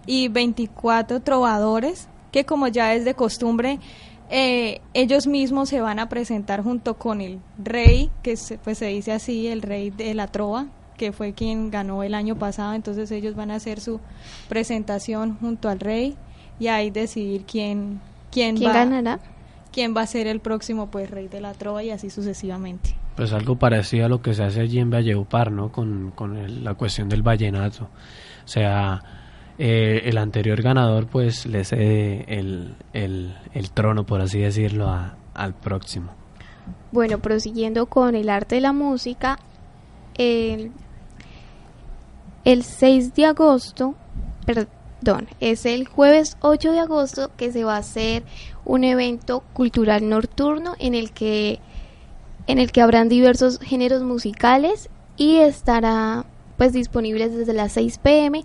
y 0.05 0.29
24 0.29 1.21
trovadores 1.21 2.07
que 2.31 2.45
como 2.45 2.67
ya 2.67 2.93
es 2.93 3.03
de 3.03 3.15
costumbre 3.15 3.79
eh, 4.35 4.81
ellos 4.95 5.27
mismos 5.27 5.69
se 5.69 5.79
van 5.79 5.99
a 5.99 6.09
presentar 6.09 6.63
junto 6.63 6.95
con 6.95 7.21
el 7.21 7.39
rey, 7.63 8.09
que 8.23 8.35
pues 8.63 8.79
se 8.79 8.87
dice 8.87 9.11
así, 9.13 9.47
el 9.47 9.61
rey 9.61 9.91
de 9.91 10.13
la 10.15 10.25
trova, 10.27 10.65
que 10.97 11.11
fue 11.11 11.33
quien 11.33 11.69
ganó 11.71 12.01
el 12.03 12.13
año 12.15 12.35
pasado, 12.35 12.73
entonces 12.73 13.11
ellos 13.11 13.35
van 13.35 13.51
a 13.51 13.55
hacer 13.55 13.79
su 13.79 13.99
presentación 14.49 15.37
junto 15.39 15.69
al 15.69 15.79
rey 15.79 16.15
y 16.59 16.67
ahí 16.67 16.89
decidir 16.91 17.45
quién 17.45 17.99
quién, 18.31 18.55
va, 18.55 18.73
ganará, 18.73 19.19
quién 19.71 19.95
va 19.95 20.01
a 20.01 20.07
ser 20.07 20.27
el 20.27 20.39
próximo 20.39 20.87
pues 20.91 21.09
rey 21.09 21.27
de 21.27 21.41
la 21.41 21.53
trova 21.53 21.83
y 21.83 21.89
así 21.91 22.09
sucesivamente. 22.09 22.95
pues 23.15 23.31
algo 23.33 23.55
parecido 23.57 24.05
a 24.05 24.09
lo 24.09 24.21
que 24.21 24.33
se 24.33 24.43
hace 24.43 24.61
allí 24.61 24.79
en 24.79 24.89
Valleupar, 24.89 25.51
¿no? 25.51 25.71
Con, 25.71 26.11
con 26.15 26.37
el- 26.37 26.63
la 26.63 26.73
cuestión 26.75 27.09
del 27.09 27.21
vallenato. 27.21 27.83
O 27.85 28.47
sea, 28.47 29.01
eh, 29.57 30.01
el 30.05 30.17
anterior 30.17 30.61
ganador 30.61 31.07
pues 31.07 31.45
le 31.45 31.63
cede 31.63 32.25
el, 32.27 32.75
el, 32.93 33.35
trono, 33.73 34.05
por 34.05 34.21
así 34.21 34.39
decirlo, 34.39 34.89
a- 34.89 35.15
al 35.33 35.53
próximo. 35.53 36.11
Bueno, 36.91 37.19
prosiguiendo 37.19 37.85
con 37.87 38.15
el 38.15 38.29
arte 38.29 38.55
de 38.55 38.61
la 38.61 38.73
música, 38.73 39.37
el, 40.15 40.71
el 42.45 42.63
6 42.63 43.13
de 43.15 43.25
agosto, 43.25 43.95
perdón, 44.45 45.27
es 45.39 45.65
el 45.65 45.87
jueves 45.87 46.37
8 46.41 46.71
de 46.71 46.79
agosto 46.79 47.31
que 47.37 47.51
se 47.51 47.63
va 47.63 47.75
a 47.75 47.79
hacer 47.79 48.23
un 48.65 48.83
evento 48.83 49.43
cultural 49.53 50.07
nocturno 50.07 50.73
en 50.79 50.95
el 50.95 51.11
que 51.11 51.59
en 52.45 52.59
el 52.59 52.71
que 52.73 52.81
habrán 52.81 53.07
diversos 53.07 53.57
géneros 53.59 54.03
musicales 54.03 54.89
y 55.15 55.37
estará 55.37 56.25
pues 56.57 56.73
disponibles 56.73 57.33
desde 57.35 57.53
las 57.53 57.71
6 57.71 57.97
pm 57.99 58.43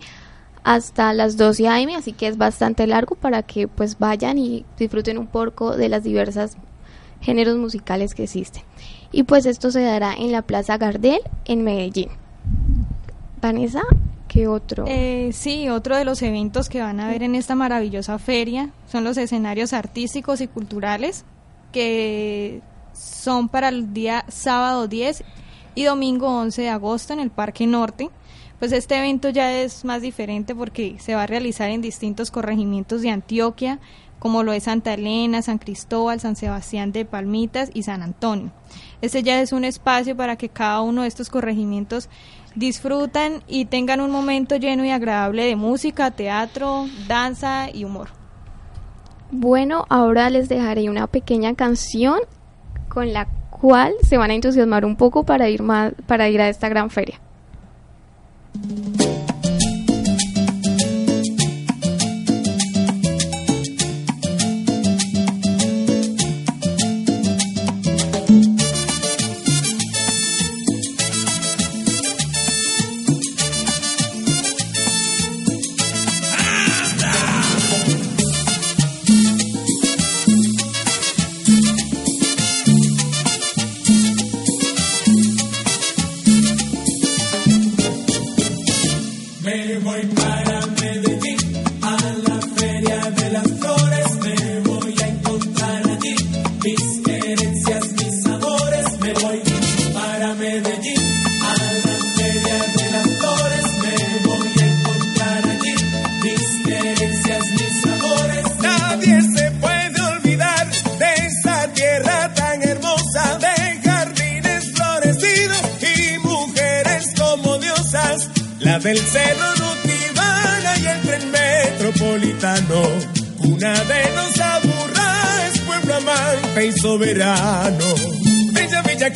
hasta 0.68 1.14
las 1.14 1.38
12 1.38 1.66
am, 1.66 1.88
así 1.96 2.12
que 2.12 2.26
es 2.26 2.36
bastante 2.36 2.86
largo 2.86 3.14
para 3.14 3.42
que 3.42 3.68
pues 3.68 3.98
vayan 3.98 4.36
y 4.36 4.66
disfruten 4.78 5.16
un 5.16 5.26
poco 5.26 5.74
de 5.74 5.88
las 5.88 6.04
diversas 6.04 6.58
géneros 7.22 7.56
musicales 7.56 8.14
que 8.14 8.24
existen. 8.24 8.62
Y 9.10 9.22
pues 9.22 9.46
esto 9.46 9.70
se 9.70 9.80
dará 9.80 10.12
en 10.12 10.30
la 10.30 10.42
Plaza 10.42 10.76
Gardel 10.76 11.20
en 11.46 11.64
Medellín. 11.64 12.10
Vanessa, 13.40 13.80
¿qué 14.28 14.46
otro? 14.46 14.84
Eh, 14.86 15.30
sí, 15.32 15.70
otro 15.70 15.96
de 15.96 16.04
los 16.04 16.20
eventos 16.20 16.68
que 16.68 16.82
van 16.82 17.00
a 17.00 17.08
ver 17.08 17.22
en 17.22 17.34
esta 17.34 17.54
maravillosa 17.54 18.18
feria 18.18 18.68
son 18.92 19.04
los 19.04 19.16
escenarios 19.16 19.72
artísticos 19.72 20.42
y 20.42 20.48
culturales 20.48 21.24
que 21.72 22.60
son 22.92 23.48
para 23.48 23.70
el 23.70 23.94
día 23.94 24.26
sábado 24.28 24.86
10 24.86 25.24
y 25.74 25.84
domingo 25.84 26.28
11 26.28 26.60
de 26.60 26.68
agosto 26.68 27.14
en 27.14 27.20
el 27.20 27.30
Parque 27.30 27.66
Norte. 27.66 28.10
Pues 28.58 28.72
este 28.72 28.98
evento 28.98 29.28
ya 29.28 29.52
es 29.52 29.84
más 29.84 30.02
diferente 30.02 30.54
porque 30.54 30.96
se 30.98 31.14
va 31.14 31.22
a 31.22 31.26
realizar 31.26 31.70
en 31.70 31.80
distintos 31.80 32.32
corregimientos 32.32 33.02
de 33.02 33.10
Antioquia, 33.10 33.78
como 34.18 34.42
lo 34.42 34.52
es 34.52 34.64
Santa 34.64 34.94
Elena, 34.94 35.42
San 35.42 35.58
Cristóbal, 35.58 36.18
San 36.18 36.34
Sebastián 36.34 36.90
de 36.90 37.04
Palmitas 37.04 37.70
y 37.72 37.84
San 37.84 38.02
Antonio. 38.02 38.50
Este 39.00 39.22
ya 39.22 39.40
es 39.40 39.52
un 39.52 39.64
espacio 39.64 40.16
para 40.16 40.34
que 40.34 40.48
cada 40.48 40.80
uno 40.80 41.02
de 41.02 41.08
estos 41.08 41.30
corregimientos 41.30 42.08
disfrutan 42.56 43.44
y 43.46 43.66
tengan 43.66 44.00
un 44.00 44.10
momento 44.10 44.56
lleno 44.56 44.84
y 44.84 44.90
agradable 44.90 45.44
de 45.44 45.54
música, 45.54 46.10
teatro, 46.10 46.86
danza 47.06 47.68
y 47.72 47.84
humor. 47.84 48.08
Bueno, 49.30 49.84
ahora 49.88 50.30
les 50.30 50.48
dejaré 50.48 50.90
una 50.90 51.06
pequeña 51.06 51.54
canción 51.54 52.18
con 52.88 53.12
la 53.12 53.28
cual 53.50 53.94
se 54.02 54.16
van 54.16 54.32
a 54.32 54.34
entusiasmar 54.34 54.84
un 54.84 54.96
poco 54.96 55.24
para 55.24 55.48
ir 55.48 55.62
más, 55.62 55.92
para 56.06 56.28
ir 56.28 56.40
a 56.40 56.48
esta 56.48 56.68
gran 56.68 56.90
feria. 56.90 57.20
Thank 58.54 58.78
you. 58.78 58.87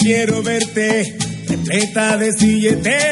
Quiero 0.03 0.43
verte, 0.43 1.17
repleta 1.49 2.17
de 2.17 2.33
silleteros. 2.33 3.12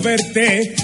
Verte, 0.00 0.75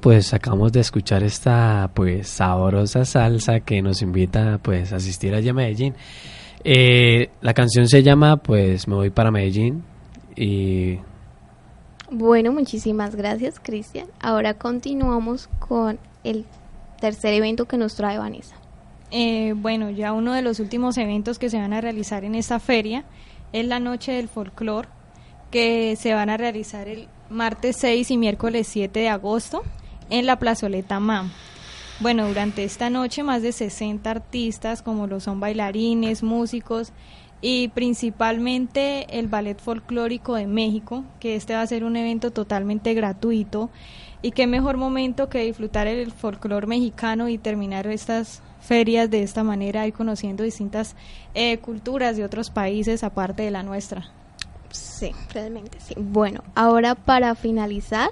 pues 0.00 0.34
acabamos 0.34 0.72
de 0.72 0.80
escuchar 0.80 1.22
esta 1.22 1.90
pues 1.94 2.28
sabrosa 2.28 3.04
salsa 3.04 3.60
que 3.60 3.82
nos 3.82 4.02
invita 4.02 4.58
pues 4.62 4.92
a 4.92 4.96
asistir 4.96 5.34
allá 5.34 5.50
a 5.50 5.54
Medellín. 5.54 5.94
Eh, 6.64 7.30
la 7.40 7.54
canción 7.54 7.86
se 7.88 8.02
llama 8.02 8.36
pues 8.36 8.86
Me 8.88 8.94
voy 8.94 9.10
para 9.10 9.30
Medellín 9.30 9.82
y 10.36 10.98
Bueno, 12.10 12.52
muchísimas 12.52 13.14
gracias, 13.14 13.60
Cristian. 13.60 14.08
Ahora 14.20 14.54
continuamos 14.54 15.48
con 15.58 15.98
el 16.24 16.46
tercer 17.00 17.34
evento 17.34 17.66
que 17.66 17.76
nos 17.76 17.94
trae 17.94 18.18
Vanessa. 18.18 18.56
Eh, 19.10 19.54
bueno, 19.56 19.90
ya 19.90 20.12
uno 20.12 20.34
de 20.34 20.42
los 20.42 20.60
últimos 20.60 20.96
eventos 20.98 21.38
que 21.38 21.50
se 21.50 21.58
van 21.58 21.72
a 21.72 21.80
realizar 21.80 22.24
en 22.24 22.34
esta 22.34 22.60
feria 22.60 23.04
es 23.52 23.66
la 23.66 23.80
Noche 23.80 24.12
del 24.12 24.28
Folclor, 24.28 24.86
que 25.50 25.96
se 25.96 26.14
van 26.14 26.30
a 26.30 26.36
realizar 26.36 26.86
el 26.86 27.08
martes 27.28 27.76
6 27.80 28.10
y 28.10 28.16
miércoles 28.16 28.68
7 28.68 29.00
de 29.00 29.08
agosto 29.08 29.62
en 30.10 30.26
la 30.26 30.38
plazoleta 30.38 31.00
MAM. 31.00 31.30
Bueno, 32.00 32.28
durante 32.28 32.64
esta 32.64 32.90
noche 32.90 33.22
más 33.22 33.42
de 33.42 33.52
60 33.52 34.10
artistas, 34.10 34.82
como 34.82 35.06
lo 35.06 35.20
son 35.20 35.40
bailarines, 35.40 36.22
músicos 36.22 36.92
y 37.42 37.68
principalmente 37.68 39.18
el 39.18 39.28
Ballet 39.28 39.58
Folclórico 39.58 40.34
de 40.34 40.46
México, 40.46 41.04
que 41.20 41.36
este 41.36 41.54
va 41.54 41.62
a 41.62 41.66
ser 41.66 41.84
un 41.84 41.96
evento 41.96 42.30
totalmente 42.30 42.94
gratuito 42.94 43.70
y 44.22 44.32
qué 44.32 44.46
mejor 44.46 44.76
momento 44.76 45.28
que 45.28 45.44
disfrutar 45.44 45.86
el 45.86 46.12
folclor 46.12 46.66
mexicano 46.66 47.28
y 47.28 47.38
terminar 47.38 47.86
estas 47.86 48.42
ferias 48.60 49.10
de 49.10 49.22
esta 49.22 49.42
manera 49.42 49.86
y 49.86 49.92
conociendo 49.92 50.42
distintas 50.42 50.94
eh, 51.34 51.58
culturas 51.58 52.16
de 52.16 52.24
otros 52.24 52.50
países 52.50 53.02
aparte 53.02 53.42
de 53.42 53.50
la 53.50 53.62
nuestra. 53.62 54.08
Sí, 54.70 55.12
realmente 55.32 55.78
sí. 55.80 55.94
Bueno, 55.96 56.44
ahora 56.54 56.94
para 56.94 57.34
finalizar, 57.34 58.10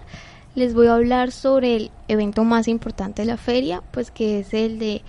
les 0.58 0.74
voy 0.74 0.88
a 0.88 0.94
hablar 0.94 1.32
sobre 1.32 1.76
el 1.76 1.90
evento 2.08 2.44
más 2.44 2.68
importante 2.68 3.22
de 3.22 3.26
la 3.26 3.36
feria, 3.36 3.82
pues 3.90 4.10
que 4.10 4.40
es 4.40 4.52
el 4.52 4.78
de 4.78 5.02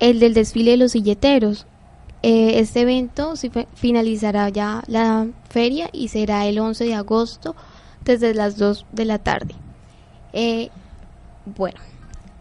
el 0.00 0.18
del 0.18 0.34
desfile 0.34 0.72
de 0.72 0.76
los 0.78 0.92
silleteros. 0.92 1.66
Eh, 2.22 2.58
este 2.58 2.80
evento 2.80 3.34
finalizará 3.74 4.48
ya 4.48 4.82
la 4.86 5.28
feria 5.48 5.88
y 5.92 6.08
será 6.08 6.46
el 6.46 6.58
11 6.58 6.84
de 6.84 6.94
agosto 6.94 7.54
desde 8.04 8.34
las 8.34 8.56
2 8.56 8.86
de 8.92 9.04
la 9.04 9.18
tarde. 9.18 9.54
Eh, 10.32 10.70
bueno, 11.56 11.78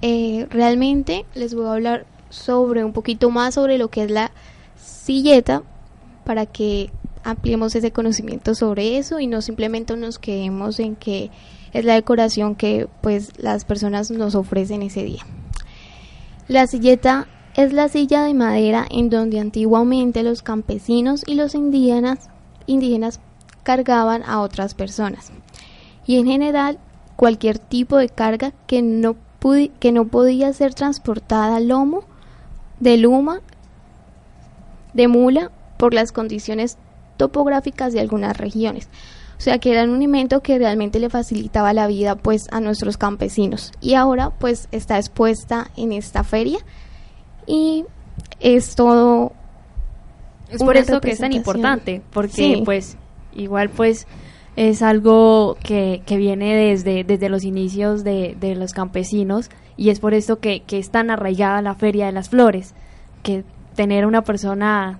eh, 0.01 0.47
realmente 0.49 1.25
les 1.35 1.53
voy 1.53 1.65
a 1.65 1.73
hablar 1.73 2.05
sobre 2.29 2.83
un 2.83 2.93
poquito 2.93 3.29
más 3.29 3.55
sobre 3.55 3.77
lo 3.77 3.89
que 3.89 4.03
es 4.03 4.11
la 4.11 4.31
silleta 4.77 5.63
para 6.23 6.45
que 6.45 6.91
ampliemos 7.23 7.75
ese 7.75 7.91
conocimiento 7.91 8.55
sobre 8.55 8.97
eso 8.97 9.19
y 9.19 9.27
no 9.27 9.41
simplemente 9.41 9.95
nos 9.97 10.19
quedemos 10.19 10.79
en 10.79 10.95
que 10.95 11.31
es 11.73 11.85
la 11.85 11.93
decoración 11.93 12.55
que 12.55 12.87
pues 13.01 13.31
las 13.37 13.65
personas 13.65 14.11
nos 14.11 14.35
ofrecen 14.35 14.81
ese 14.81 15.03
día. 15.03 15.25
La 16.47 16.67
silleta 16.67 17.27
es 17.55 17.73
la 17.73 17.89
silla 17.89 18.23
de 18.23 18.33
madera 18.33 18.85
en 18.89 19.09
donde 19.09 19.39
antiguamente 19.39 20.23
los 20.23 20.41
campesinos 20.41 21.23
y 21.27 21.35
los 21.35 21.55
indígenas, 21.55 22.29
indígenas 22.67 23.19
cargaban 23.63 24.23
a 24.23 24.41
otras 24.41 24.73
personas. 24.73 25.31
Y 26.07 26.17
en 26.17 26.25
general 26.25 26.79
cualquier 27.15 27.59
tipo 27.59 27.97
de 27.97 28.09
carga 28.09 28.53
que 28.65 28.81
no, 28.81 29.15
que 29.79 29.91
no 29.91 30.07
podía 30.07 30.53
ser 30.53 30.73
transportada 30.73 31.57
al 31.57 31.67
lomo 31.67 32.03
de 32.79 32.97
luma, 32.97 33.41
de 34.93 35.07
mula, 35.07 35.51
por 35.77 35.93
las 35.93 36.11
condiciones 36.11 36.77
topográficas 37.17 37.93
de 37.93 37.99
algunas 37.99 38.37
regiones. 38.37 38.87
O 39.39 39.41
sea 39.41 39.57
que 39.57 39.71
era 39.71 39.85
un 39.85 40.01
invento 40.03 40.41
que 40.41 40.59
realmente 40.59 40.99
le 40.99 41.09
facilitaba 41.09 41.71
la 41.73 41.87
vida 41.87 42.15
pues 42.17 42.47
a 42.51 42.59
nuestros 42.59 42.97
campesinos. 42.97 43.71
Y 43.79 43.93
ahora 43.93 44.31
pues 44.31 44.67
está 44.73 44.97
expuesta 44.97 45.71
en 45.77 45.93
esta 45.93 46.25
feria 46.25 46.59
y 47.47 47.85
es 48.41 48.75
todo 48.75 49.31
Es 50.49 50.61
por 50.61 50.75
eso 50.75 50.99
que 50.99 51.11
es 51.11 51.19
tan 51.19 51.31
importante, 51.31 52.01
porque 52.11 52.33
Sí. 52.33 52.61
pues 52.65 52.97
igual 53.33 53.69
pues 53.69 54.07
es 54.57 54.81
algo 54.81 55.55
que, 55.63 56.01
que 56.05 56.17
viene 56.17 56.53
desde, 56.55 57.05
desde 57.05 57.29
los 57.29 57.45
inicios 57.45 58.03
de, 58.03 58.35
de 58.37 58.55
los 58.55 58.73
campesinos 58.73 59.49
y 59.77 59.89
es 59.89 60.01
por 60.01 60.13
esto 60.13 60.39
que, 60.39 60.63
que 60.63 60.79
es 60.79 60.89
tan 60.89 61.09
arraigada 61.11 61.61
la 61.61 61.75
Feria 61.75 62.07
de 62.07 62.11
las 62.11 62.27
Flores, 62.27 62.73
que 63.23 63.45
tener 63.75 64.05
una 64.05 64.21
persona 64.23 64.99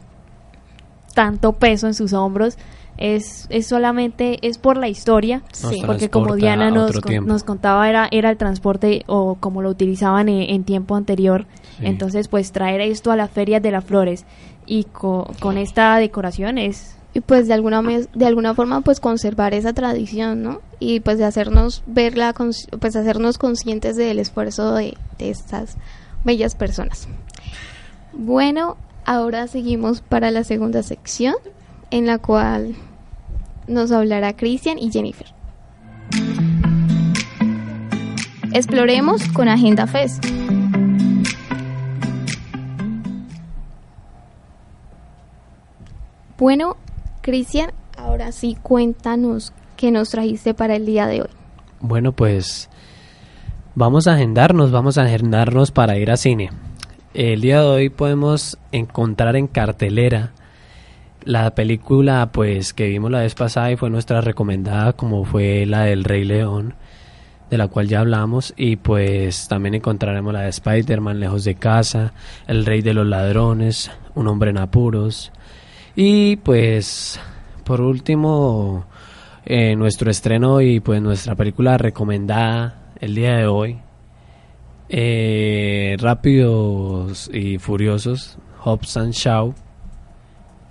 tanto 1.13 1.53
peso 1.53 1.87
en 1.87 1.93
sus 1.93 2.13
hombros 2.13 2.57
es, 2.99 3.47
es 3.49 3.65
solamente, 3.67 4.37
es 4.47 4.57
por 4.59 4.77
la 4.77 4.87
historia, 4.89 5.41
Sí. 5.51 5.81
porque 5.85 6.09
como 6.09 6.35
Diana 6.35 6.69
nos, 6.69 6.99
con- 6.99 7.25
nos 7.25 7.43
contaba 7.43 7.89
era, 7.89 8.07
era 8.11 8.29
el 8.29 8.37
transporte 8.37 9.03
o 9.07 9.35
como 9.39 9.61
lo 9.61 9.69
utilizaban 9.69 10.29
en, 10.29 10.49
en 10.53 10.63
tiempo 10.65 10.95
anterior, 10.95 11.47
Sí. 11.79 11.85
entonces 11.87 12.27
pues 12.27 12.51
traer 12.51 12.81
esto 12.81 13.11
a 13.11 13.15
la 13.15 13.27
Feria 13.27 13.59
de 13.59 13.71
las 13.71 13.85
Flores 13.85 14.25
y 14.65 14.83
co- 14.83 15.31
con 15.39 15.57
esta 15.57 15.95
decoración 15.97 16.57
es 16.57 16.95
y 17.11 17.21
pues 17.21 17.47
de 17.47 17.55
alguna 17.55 17.81
mes- 17.81 18.07
de 18.13 18.27
alguna 18.27 18.53
forma 18.53 18.81
pues 18.81 18.99
conservar 18.99 19.55
esa 19.55 19.73
tradición 19.73 20.43
no 20.43 20.61
y 20.79 20.99
pues 20.99 21.17
de 21.17 21.25
hacernos 21.25 21.81
verla 21.87 22.33
pues 22.33 22.95
hacernos 22.95 23.39
conscientes 23.39 23.95
del 23.95 24.19
esfuerzo 24.19 24.75
de, 24.75 24.95
de 25.17 25.31
estas 25.31 25.75
bellas 26.23 26.53
personas 26.53 27.07
bueno 28.13 28.77
ahora 29.05 29.47
seguimos 29.47 30.01
para 30.01 30.29
la 30.31 30.43
segunda 30.43 30.83
sección 30.83 31.33
en 31.91 32.05
la 32.05 32.19
cual 32.19 32.75
nos 33.69 33.91
hablará 33.91 34.35
Cristian 34.35 34.77
y 34.77 34.91
Jennifer 34.91 35.27
exploremos 38.51 39.27
con 39.29 39.47
Agenda 39.47 39.87
Fest 39.87 40.25
Bueno, 46.39 46.77
Cristian, 47.19 47.71
ahora 47.97 48.31
sí 48.31 48.55
cuéntanos 48.63 49.51
qué 49.75 49.91
nos 49.91 50.09
trajiste 50.09 50.53
para 50.53 50.77
el 50.77 50.85
día 50.85 51.05
de 51.05 51.23
hoy. 51.23 51.29
Bueno, 51.81 52.13
pues 52.13 52.69
vamos 53.75 54.07
a 54.07 54.13
agendarnos, 54.13 54.71
vamos 54.71 54.97
a 54.97 55.03
agendarnos 55.03 55.71
para 55.71 55.97
ir 55.97 56.09
a 56.11 56.15
cine. 56.15 56.49
El 57.13 57.41
día 57.41 57.59
de 57.59 57.67
hoy 57.67 57.89
podemos 57.89 58.57
encontrar 58.71 59.35
en 59.35 59.47
cartelera 59.47 60.31
la 61.29 61.53
película 61.53 62.31
pues 62.31 62.73
que 62.73 62.87
vimos 62.87 63.11
la 63.11 63.19
vez 63.19 63.35
pasada 63.35 63.71
y 63.71 63.75
fue 63.75 63.91
nuestra 63.91 64.19
recomendada 64.19 64.93
como 64.93 65.25
fue 65.25 65.67
la 65.67 65.83
del 65.83 66.03
Rey 66.03 66.25
León 66.25 66.73
de 67.51 67.57
la 67.59 67.67
cual 67.67 67.87
ya 67.87 67.99
hablamos 67.99 68.51
y 68.57 68.77
pues 68.77 69.47
también 69.47 69.75
encontraremos 69.75 70.33
la 70.33 70.41
de 70.41 70.49
Spider-Man 70.49 71.19
lejos 71.19 71.43
de 71.43 71.53
casa, 71.53 72.13
El 72.47 72.65
Rey 72.65 72.81
de 72.81 72.95
los 72.95 73.05
Ladrones, 73.05 73.91
Un 74.15 74.27
hombre 74.27 74.49
en 74.49 74.57
apuros. 74.57 75.31
Y 75.95 76.37
pues 76.37 77.19
por 77.63 77.81
último 77.81 78.85
eh, 79.45 79.75
nuestro 79.75 80.09
estreno 80.09 80.61
y 80.61 80.79
pues 80.79 80.99
nuestra 80.99 81.35
película 81.35 81.77
recomendada 81.77 82.93
el 82.99 83.13
día 83.13 83.35
de 83.35 83.45
hoy 83.45 83.77
eh, 84.89 85.95
Rápidos 85.99 87.29
y 87.31 87.59
Furiosos 87.59 88.39
Hobbs 88.61 88.97
and 88.97 89.13
Shaw 89.13 89.53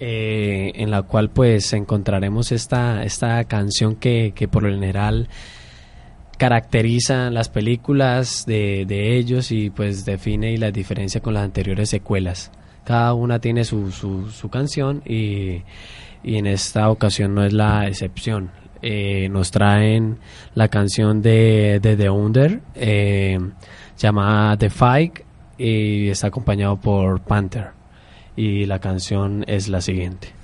eh, 0.00 0.72
en 0.76 0.90
la 0.90 1.02
cual 1.02 1.30
pues 1.30 1.72
encontraremos 1.72 2.52
esta, 2.52 3.02
esta 3.02 3.42
canción 3.44 3.96
que, 3.96 4.32
que 4.34 4.46
por 4.46 4.62
lo 4.62 4.70
general 4.70 5.28
caracteriza 6.38 7.30
las 7.30 7.48
películas 7.48 8.46
de, 8.46 8.84
de 8.86 9.16
ellos 9.16 9.50
y 9.50 9.70
pues 9.70 10.04
define 10.04 10.52
y 10.52 10.56
las 10.56 10.72
diferencia 10.72 11.20
con 11.20 11.34
las 11.34 11.42
anteriores 11.42 11.90
secuelas. 11.90 12.52
Cada 12.84 13.12
una 13.12 13.40
tiene 13.40 13.64
su, 13.64 13.90
su, 13.90 14.30
su 14.30 14.48
canción 14.48 15.02
y, 15.04 15.62
y 16.22 16.36
en 16.36 16.46
esta 16.46 16.90
ocasión 16.90 17.34
no 17.34 17.44
es 17.44 17.52
la 17.52 17.86
excepción. 17.88 18.50
Eh, 18.80 19.28
nos 19.28 19.50
traen 19.50 20.18
la 20.54 20.68
canción 20.68 21.20
de, 21.20 21.80
de 21.82 21.96
The 21.96 22.10
Under 22.10 22.60
eh, 22.76 23.36
llamada 23.98 24.56
The 24.56 24.70
Fight 24.70 25.18
y 25.58 26.08
está 26.08 26.28
acompañado 26.28 26.76
por 26.76 27.20
Panther 27.22 27.77
y 28.38 28.66
la 28.66 28.78
canción 28.78 29.44
es 29.48 29.68
la 29.68 29.80
siguiente. 29.80 30.37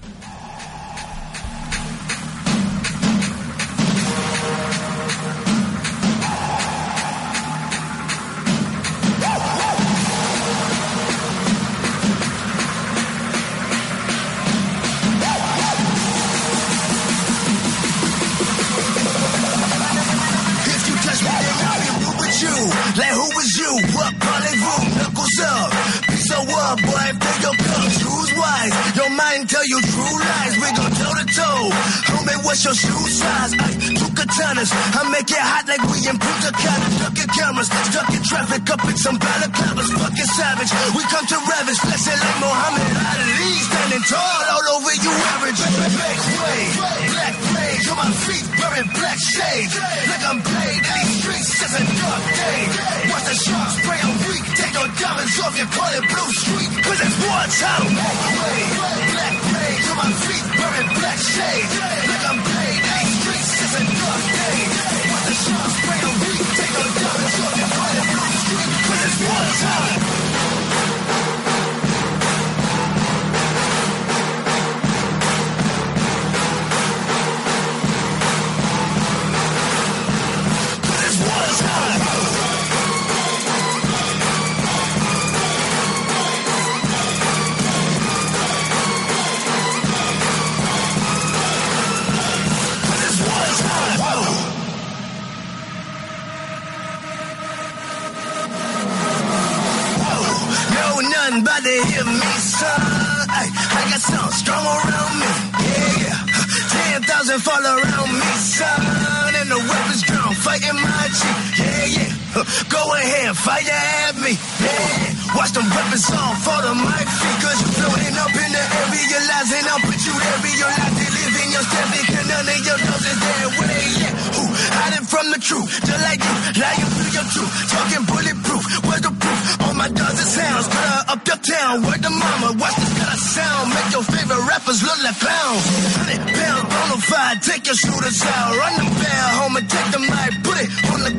Watch 115.95 116.11
them 116.11 116.19
weapons 116.19 116.27
on, 116.27 116.35
fall 116.43 116.59
to 116.59 116.75
my. 116.75 117.03
Cause 117.39 117.59
you're 117.63 117.75
floating 117.79 118.17
up 118.19 118.35
in 118.35 118.51
the 118.51 118.65
air, 118.67 118.87
realizing 118.91 119.63
I'll 119.71 119.79
put 119.79 120.01
you 120.03 120.11
there, 120.11 120.39
realize 120.43 120.95
they 120.99 121.07
live 121.07 121.35
in 121.39 121.49
your 121.55 121.65
step. 121.71 121.87
Because 121.95 122.27
none 122.27 122.51
of 122.51 122.61
your 122.67 122.79
dogs 122.83 123.07
is 123.07 123.19
there. 123.23 123.49
Where 123.55 123.69
they 123.71 123.87
at? 124.03 124.15
Who? 124.35 124.43
Hiding 124.75 125.07
from 125.07 125.27
the 125.31 125.39
truth, 125.39 125.71
just 125.87 126.03
like 126.03 126.19
you. 126.19 126.35
Lying 126.59 126.91
through 126.99 127.13
your 127.15 127.27
truth, 127.31 127.53
talking 127.71 128.05
bulletproof. 128.11 128.65
Where's 128.91 129.03
the 129.07 129.13
proof? 129.15 129.41
All 129.63 129.75
my 129.79 129.87
and 129.87 130.19
sounds. 130.19 130.67
Cut 130.67 131.15
up 131.15 131.21
your 131.31 131.41
town. 131.47 131.87
Word 131.87 132.03
the 132.03 132.11
mama, 132.11 132.59
watch 132.59 132.75
this 132.75 132.95
kind 132.99 133.15
of 133.15 133.23
sound. 133.23 133.65
Make 133.71 133.91
your 133.95 134.03
favorite 134.03 134.45
rappers 134.51 134.83
look 134.83 134.99
like 134.99 135.19
clowns. 135.23 135.63
Hundred 135.95 136.23
pounds, 136.27 136.67
bona 136.75 136.99
fide. 137.07 137.39
Take 137.39 137.71
your 137.71 137.79
shooters 137.79 138.19
out. 138.27 138.51
Run 138.51 138.75
the 138.83 138.87
bell 138.99 139.31
home 139.39 139.55
and 139.63 139.67
take 139.71 139.89
the 139.95 140.03
mic. 140.03 140.33
Put 140.43 140.59
it 140.59 140.69
on 140.91 141.01
the 141.07 141.14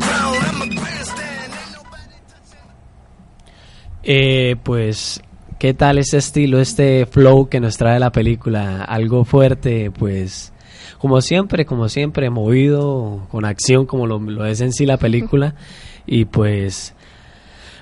Eh, 4.07 4.55
pues, 4.61 5.19
¿qué 5.57 5.73
tal 5.73 5.97
este 5.97 6.17
estilo, 6.17 6.59
este 6.59 7.07
flow 7.07 7.49
que 7.49 7.59
nos 7.59 7.75
trae 7.75 7.99
la 7.99 8.11
película? 8.11 8.83
Algo 8.83 9.25
fuerte, 9.25 9.89
pues, 9.89 10.53
como 10.99 11.21
siempre, 11.21 11.65
como 11.65 11.89
siempre, 11.89 12.29
movido, 12.29 13.27
con 13.31 13.45
acción, 13.45 13.87
como 13.87 14.05
lo, 14.05 14.19
lo 14.19 14.45
es 14.45 14.61
en 14.61 14.73
sí 14.73 14.85
la 14.85 14.97
película. 14.97 15.55
Y 16.07 16.25
pues, 16.25 16.93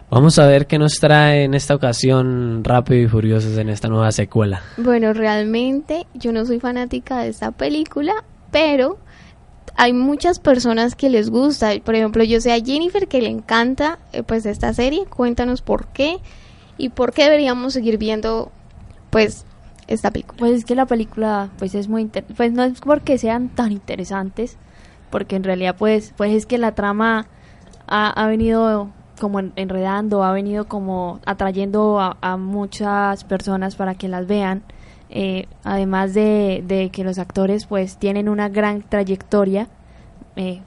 vamos 0.09 0.39
a 0.39 0.47
ver 0.47 0.65
qué 0.65 0.79
nos 0.79 0.93
trae 0.93 1.43
en 1.43 1.53
esta 1.53 1.75
ocasión 1.75 2.63
Rápido 2.63 3.01
y 3.01 3.07
Furiosos 3.09 3.57
en 3.57 3.67
esta 3.67 3.89
nueva 3.89 4.13
secuela. 4.13 4.61
Bueno, 4.77 5.11
realmente 5.11 6.07
yo 6.13 6.31
no 6.31 6.45
soy 6.45 6.61
fanática 6.61 7.21
de 7.21 7.31
esta 7.31 7.51
película, 7.51 8.23
pero 8.49 8.97
hay 9.75 9.93
muchas 9.93 10.39
personas 10.39 10.95
que 10.95 11.09
les 11.09 11.29
gusta. 11.29 11.71
Por 11.83 11.95
ejemplo, 11.95 12.23
yo 12.23 12.39
sé 12.41 12.51
a 12.53 12.59
Jennifer 12.63 13.07
que 13.07 13.21
le 13.21 13.29
encanta 13.29 13.99
eh, 14.11 14.23
pues 14.23 14.45
esta 14.45 14.73
serie. 14.73 15.05
Cuéntanos 15.05 15.61
por 15.61 15.87
qué 15.87 16.17
y 16.77 16.89
por 16.89 17.13
qué 17.13 17.23
deberíamos 17.23 17.73
seguir 17.73 17.97
viendo 17.97 18.51
pues 19.09 19.45
esta 19.87 20.11
película. 20.11 20.37
Pues 20.39 20.51
es 20.53 20.65
que 20.65 20.75
la 20.75 20.85
película 20.85 21.49
pues 21.57 21.75
es 21.75 21.87
muy 21.87 22.01
inter- 22.03 22.25
pues 22.35 22.51
no 22.51 22.63
es 22.63 22.79
porque 22.81 23.17
sean 23.17 23.49
tan 23.49 23.71
interesantes, 23.71 24.57
porque 25.09 25.35
en 25.35 25.43
realidad 25.43 25.75
pues 25.77 26.13
pues 26.17 26.31
es 26.33 26.45
que 26.45 26.57
la 26.57 26.73
trama 26.73 27.27
ha, 27.87 28.09
ha 28.09 28.27
venido 28.27 28.89
como 29.19 29.39
en- 29.39 29.53
enredando, 29.55 30.23
ha 30.23 30.31
venido 30.31 30.67
como 30.67 31.19
atrayendo 31.25 31.99
a 31.99 32.37
muchas 32.37 33.23
personas 33.23 33.75
para 33.75 33.95
que 33.95 34.07
las 34.07 34.25
vean. 34.27 34.63
Eh, 35.15 35.45
además 35.63 36.15
de, 36.15 36.63
de 36.65 36.89
que 36.89 37.03
los 37.03 37.19
actores 37.19 37.67
pues 37.67 37.97
tienen 37.97 38.27
una 38.27 38.49
gran 38.49 38.81
trayectoria. 38.81 39.67
eh, 40.35 40.61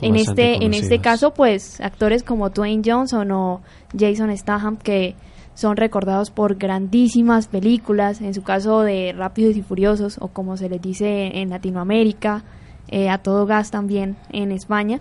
en 0.00 0.14
este 0.14 0.64
en 0.64 0.72
este 0.74 1.00
caso 1.00 1.34
pues 1.34 1.80
actores 1.80 2.22
como 2.22 2.48
Dwayne 2.50 2.82
Johnson 2.86 3.30
o 3.32 3.60
Jason 3.98 4.34
Statham 4.36 4.76
que 4.76 5.16
son 5.54 5.76
recordados 5.76 6.30
por 6.30 6.54
grandísimas 6.54 7.48
películas, 7.48 8.20
en 8.20 8.32
su 8.32 8.42
caso 8.42 8.82
de 8.82 9.12
Rápidos 9.12 9.56
y 9.56 9.62
Furiosos 9.62 10.18
o 10.20 10.28
como 10.28 10.56
se 10.56 10.68
les 10.68 10.80
dice 10.80 11.40
en 11.40 11.50
Latinoamérica, 11.50 12.44
eh, 12.88 13.10
a 13.10 13.18
todo 13.18 13.44
gas 13.44 13.70
también 13.70 14.16
en 14.32 14.52
España. 14.52 15.00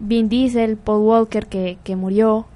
Vin 0.00 0.28
Diesel, 0.28 0.76
Paul 0.76 1.02
Walker 1.06 1.46
que, 1.46 1.78
que 1.84 1.96
murió, 1.96 2.46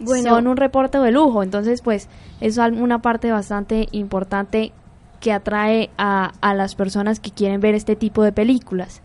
Bueno. 0.00 0.30
son 0.30 0.46
un 0.48 0.56
reporte 0.56 0.98
de 0.98 1.10
lujo, 1.12 1.42
entonces 1.42 1.82
pues 1.82 2.08
es 2.40 2.58
una 2.58 3.00
parte 3.00 3.30
bastante 3.30 3.88
importante 3.92 4.72
que 5.20 5.32
atrae 5.32 5.90
a, 5.96 6.32
a 6.40 6.54
las 6.54 6.74
personas 6.74 7.20
que 7.20 7.30
quieren 7.30 7.60
ver 7.60 7.74
este 7.74 7.96
tipo 7.96 8.22
de 8.22 8.32
películas. 8.32 9.00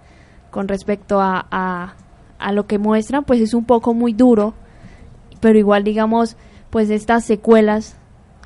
Con 0.51 0.67
respecto 0.67 1.21
a, 1.21 1.45
a, 1.51 1.93
a 2.39 2.51
lo 2.51 2.65
que 2.65 2.79
muestran, 2.79 3.23
pues 3.23 3.39
es 3.39 3.53
un 3.53 3.65
poco 3.65 3.93
muy 3.93 4.13
duro, 4.13 4.55
pero 5.41 5.59
igual 5.59 5.83
digamos, 5.83 6.35
pues 6.71 6.89
estas 6.89 7.23
secuelas, 7.23 7.95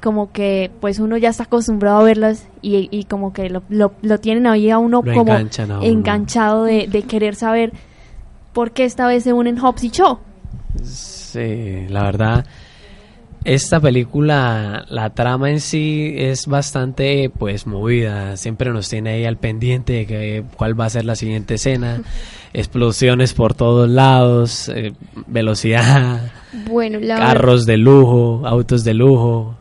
como 0.02 0.34
que 0.34 0.70
pues 0.82 1.00
uno 1.00 1.16
ya 1.16 1.30
está 1.30 1.44
acostumbrado 1.44 2.00
a 2.00 2.04
verlas 2.04 2.46
y, 2.62 2.90
y 2.92 3.06
como 3.06 3.32
que 3.32 3.50
lo, 3.50 3.64
lo, 3.70 3.94
lo 4.02 4.20
tienen 4.20 4.48
ahí 4.48 4.70
a 4.70 4.78
uno 4.78 5.02
Lo 5.02 5.14
como 5.14 5.32
enganchan 5.32 5.72
a 5.72 5.78
uno. 5.78 5.86
enganchado 5.88 6.66
de, 6.66 6.88
de 6.88 7.04
querer 7.04 7.36
saber 7.36 7.72
por 8.52 8.72
qué 8.72 8.84
esta 8.84 9.08
vez 9.08 9.24
se 9.24 9.32
unen 9.32 9.58
Hobbs 9.58 9.84
y 9.86 9.90
Shaw. 9.90 10.20
Sí, 11.34 11.88
la 11.90 12.04
verdad, 12.04 12.46
esta 13.44 13.80
película, 13.80 14.86
la 14.88 15.10
trama 15.16 15.50
en 15.50 15.60
sí 15.60 16.14
es 16.16 16.46
bastante, 16.46 17.32
pues, 17.32 17.66
movida. 17.66 18.38
Siempre 18.38 18.72
nos 18.72 18.88
tiene 18.88 19.14
ahí 19.14 19.26
al 19.26 19.38
pendiente 19.38 19.94
de 19.94 20.06
que, 20.06 20.44
cuál 20.56 20.80
va 20.80 20.86
a 20.86 20.92
ser 20.92 21.06
la 21.06 21.16
siguiente 21.16 21.56
escena. 21.56 22.04
Explosiones 22.54 23.34
por 23.34 23.56
todos 23.56 23.90
lados, 23.90 24.70
eh, 24.70 24.94
velocidad, 25.26 26.22
Bueno, 26.70 27.00
la 27.00 27.18
carros 27.18 27.66
de 27.66 27.78
lujo, 27.78 28.44
autos 28.46 28.84
de 28.84 28.94
lujo, 28.94 29.56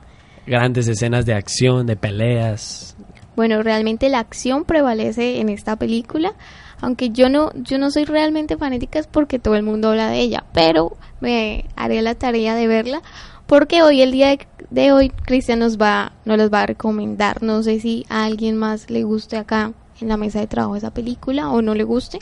grandes 0.46 0.88
escenas 0.88 1.24
de 1.24 1.32
acción, 1.32 1.86
de 1.86 1.96
peleas. 1.96 2.94
Bueno, 3.34 3.62
realmente 3.62 4.10
la 4.10 4.18
acción 4.18 4.64
prevalece 4.64 5.40
en 5.40 5.48
esta 5.48 5.76
película, 5.76 6.34
aunque 6.82 7.10
yo 7.10 7.30
no 7.30 7.50
yo 7.54 7.78
no 7.78 7.90
soy 7.90 8.04
realmente 8.04 8.58
fanática 8.58 8.98
es 8.98 9.06
porque 9.06 9.38
todo 9.38 9.54
el 9.54 9.62
mundo 9.62 9.88
habla 9.88 10.10
de 10.10 10.20
ella, 10.20 10.44
pero 10.52 10.96
me 11.20 11.64
haré 11.76 12.02
la 12.02 12.14
tarea 12.14 12.54
de 12.54 12.66
verla 12.66 13.00
porque 13.46 13.82
hoy 13.82 14.02
el 14.02 14.12
día 14.12 14.36
de, 14.70 14.92
hoy 14.92 15.08
Cristian 15.08 15.60
nos 15.60 15.78
va 15.78 16.12
nos 16.24 16.36
los 16.36 16.52
va 16.52 16.62
a 16.62 16.66
recomendar. 16.66 17.42
No 17.42 17.62
sé 17.62 17.80
si 17.80 18.04
a 18.08 18.24
alguien 18.24 18.56
más 18.56 18.90
le 18.90 19.04
guste 19.04 19.36
acá 19.36 19.72
en 20.00 20.08
la 20.08 20.16
mesa 20.16 20.40
de 20.40 20.46
trabajo 20.46 20.76
esa 20.76 20.92
película 20.92 21.50
o 21.50 21.62
no 21.62 21.74
le 21.74 21.84
guste. 21.84 22.18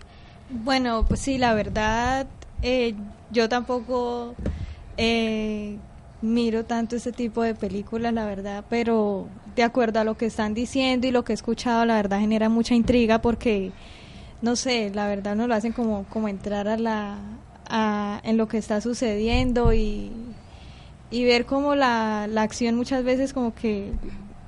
Bueno, 0.50 1.04
pues 1.06 1.20
sí, 1.20 1.38
la 1.38 1.54
verdad, 1.54 2.26
eh, 2.62 2.94
yo 3.30 3.48
tampoco 3.48 4.34
eh, 4.96 5.76
miro 6.22 6.64
tanto 6.64 6.96
ese 6.96 7.12
tipo 7.12 7.42
de 7.42 7.54
películas, 7.54 8.12
la 8.12 8.26
verdad, 8.26 8.64
pero 8.68 9.28
de 9.54 9.62
acuerdo 9.62 10.00
a 10.00 10.04
lo 10.04 10.16
que 10.16 10.26
están 10.26 10.54
diciendo 10.54 11.06
y 11.06 11.10
lo 11.10 11.24
que 11.24 11.32
he 11.32 11.34
escuchado, 11.34 11.84
la 11.84 11.94
verdad 11.94 12.20
genera 12.20 12.48
mucha 12.48 12.74
intriga 12.74 13.22
porque, 13.22 13.72
no 14.42 14.56
sé, 14.56 14.90
la 14.94 15.06
verdad 15.08 15.36
nos 15.36 15.48
lo 15.48 15.54
hacen 15.54 15.72
como, 15.72 16.04
como 16.10 16.28
entrar 16.28 16.68
a 16.68 16.76
la, 16.76 17.16
a- 17.68 18.20
en 18.24 18.36
lo 18.36 18.48
que 18.48 18.58
está 18.58 18.80
sucediendo 18.80 19.72
y, 19.72 20.10
y 21.10 21.24
ver 21.24 21.46
cómo 21.46 21.74
la, 21.74 22.26
la 22.28 22.42
acción 22.42 22.76
muchas 22.76 23.04
veces 23.04 23.32
como 23.32 23.54
que 23.54 23.92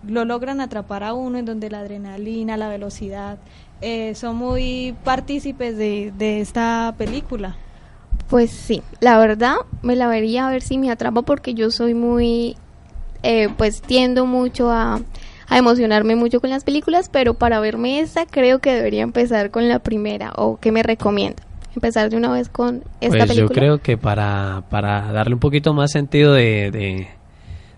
lo 0.06 0.24
logran 0.24 0.60
atrapar 0.60 1.04
a 1.04 1.12
uno 1.14 1.38
en 1.38 1.44
donde 1.44 1.70
la 1.70 1.80
adrenalina, 1.80 2.56
la 2.56 2.68
velocidad 2.68 3.38
eh, 3.80 4.14
son 4.14 4.36
muy 4.36 4.94
partícipes 5.04 5.76
de, 5.76 6.12
de 6.16 6.40
esta 6.40 6.94
película. 6.98 7.56
Pues 8.28 8.50
sí, 8.50 8.82
la 9.00 9.18
verdad 9.18 9.56
me 9.82 9.94
la 9.94 10.08
vería 10.08 10.46
a 10.46 10.50
ver 10.50 10.62
si 10.62 10.78
me 10.78 10.90
atrapa 10.90 11.22
porque 11.22 11.54
yo 11.54 11.70
soy 11.70 11.92
muy, 11.94 12.56
eh, 13.22 13.48
pues 13.58 13.82
tiendo 13.82 14.24
mucho 14.26 14.70
a, 14.70 15.00
a 15.48 15.58
emocionarme 15.58 16.16
mucho 16.16 16.40
con 16.40 16.50
las 16.50 16.64
películas, 16.64 17.08
pero 17.10 17.34
para 17.34 17.60
verme 17.60 18.00
esta 18.00 18.26
creo 18.26 18.58
que 18.60 18.72
debería 18.74 19.02
empezar 19.02 19.50
con 19.50 19.68
la 19.68 19.78
primera 19.80 20.32
o 20.36 20.58
que 20.58 20.72
me 20.72 20.82
recomienda. 20.82 21.42
Empezar 21.74 22.10
de 22.10 22.16
una 22.16 22.30
vez 22.32 22.48
con 22.50 22.82
esta 23.00 23.16
Pues 23.18 23.28
yo 23.30 23.34
película. 23.34 23.54
creo 23.54 23.78
que 23.78 23.96
para, 23.96 24.64
para 24.68 25.10
darle 25.12 25.34
un 25.34 25.40
poquito 25.40 25.72
más 25.72 25.90
sentido 25.90 26.34
de, 26.34 26.70
de, 26.70 27.08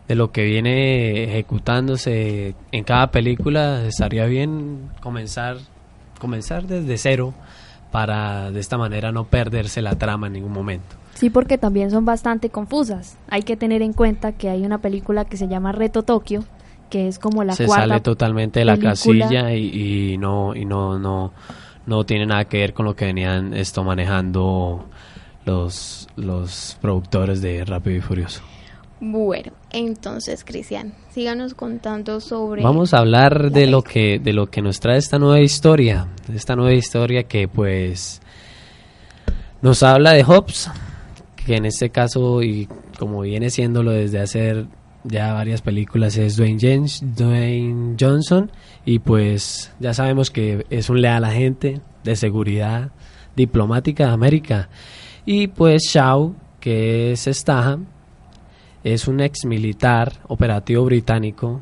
de 0.08 0.14
lo 0.16 0.32
que 0.32 0.42
viene 0.44 1.24
ejecutándose 1.24 2.54
en 2.72 2.84
cada 2.84 3.10
película, 3.10 3.84
estaría 3.86 4.26
bien 4.26 4.90
comenzar, 5.00 5.58
comenzar 6.20 6.66
desde 6.66 6.96
cero 6.98 7.34
para 7.90 8.50
de 8.50 8.58
esta 8.60 8.76
manera 8.76 9.12
no 9.12 9.24
perderse 9.26 9.80
la 9.80 9.94
trama 9.96 10.26
en 10.26 10.32
ningún 10.34 10.52
momento. 10.52 10.96
Sí, 11.14 11.30
porque 11.30 11.58
también 11.58 11.92
son 11.92 12.04
bastante 12.04 12.50
confusas. 12.50 13.16
Hay 13.30 13.42
que 13.42 13.56
tener 13.56 13.82
en 13.82 13.92
cuenta 13.92 14.32
que 14.32 14.48
hay 14.48 14.64
una 14.66 14.78
película 14.78 15.24
que 15.24 15.36
se 15.36 15.46
llama 15.46 15.70
Reto 15.70 16.02
Tokio, 16.02 16.44
que 16.94 17.08
es 17.08 17.18
como 17.18 17.42
la 17.42 17.56
Se 17.56 17.66
cuarta 17.66 17.88
sale 17.88 18.00
totalmente 18.02 18.60
de 18.60 18.66
la 18.66 18.76
película. 18.76 18.92
casilla 19.26 19.52
y, 19.52 20.12
y 20.12 20.16
no 20.16 20.54
y 20.54 20.64
no 20.64 20.96
no 20.96 21.32
no 21.86 22.06
tiene 22.06 22.24
nada 22.24 22.44
que 22.44 22.58
ver 22.58 22.72
con 22.72 22.86
lo 22.86 22.94
que 22.94 23.06
venían 23.06 23.52
esto 23.52 23.82
manejando 23.82 24.86
los 25.44 26.06
los 26.14 26.78
productores 26.80 27.42
de 27.42 27.64
Rápido 27.64 27.96
y 27.96 28.00
Furioso. 28.00 28.42
Bueno, 29.00 29.50
entonces, 29.72 30.44
Cristian, 30.44 30.94
síganos 31.10 31.54
contando 31.54 32.20
sobre... 32.20 32.62
Vamos 32.62 32.94
a 32.94 32.98
hablar 32.98 33.42
la 33.42 33.50
de 33.50 33.66
lo 33.66 33.82
que 33.82 34.20
de 34.20 34.32
lo 34.32 34.46
que 34.46 34.62
nos 34.62 34.78
trae 34.78 34.98
esta 34.98 35.18
nueva 35.18 35.40
historia, 35.40 36.06
esta 36.32 36.54
nueva 36.54 36.74
historia 36.74 37.24
que 37.24 37.48
pues 37.48 38.22
nos 39.62 39.82
habla 39.82 40.12
de 40.12 40.22
Hobbs, 40.22 40.70
que 41.44 41.56
en 41.56 41.66
este 41.66 41.90
caso 41.90 42.40
y 42.44 42.68
como 43.00 43.22
viene 43.22 43.50
siéndolo 43.50 43.90
desde 43.90 44.20
hacer 44.20 44.66
ya 45.04 45.32
varias 45.32 45.62
películas 45.62 46.16
es 46.16 46.36
Dwayne, 46.36 46.58
James, 46.60 47.02
Dwayne 47.16 47.96
Johnson 48.00 48.50
y 48.84 48.98
pues 48.98 49.72
ya 49.78 49.94
sabemos 49.94 50.30
que 50.30 50.66
es 50.70 50.90
un 50.90 51.00
leal 51.00 51.24
agente 51.24 51.80
de 52.02 52.16
seguridad 52.16 52.90
diplomática 53.36 54.06
de 54.06 54.12
América. 54.12 54.68
Y 55.26 55.48
pues 55.48 55.82
Shaw 55.84 56.34
que 56.64 57.12
es 57.12 57.28
Statham 57.30 57.84
es 58.82 59.06
un 59.06 59.20
ex 59.20 59.44
militar 59.44 60.12
operativo 60.28 60.84
británico. 60.84 61.60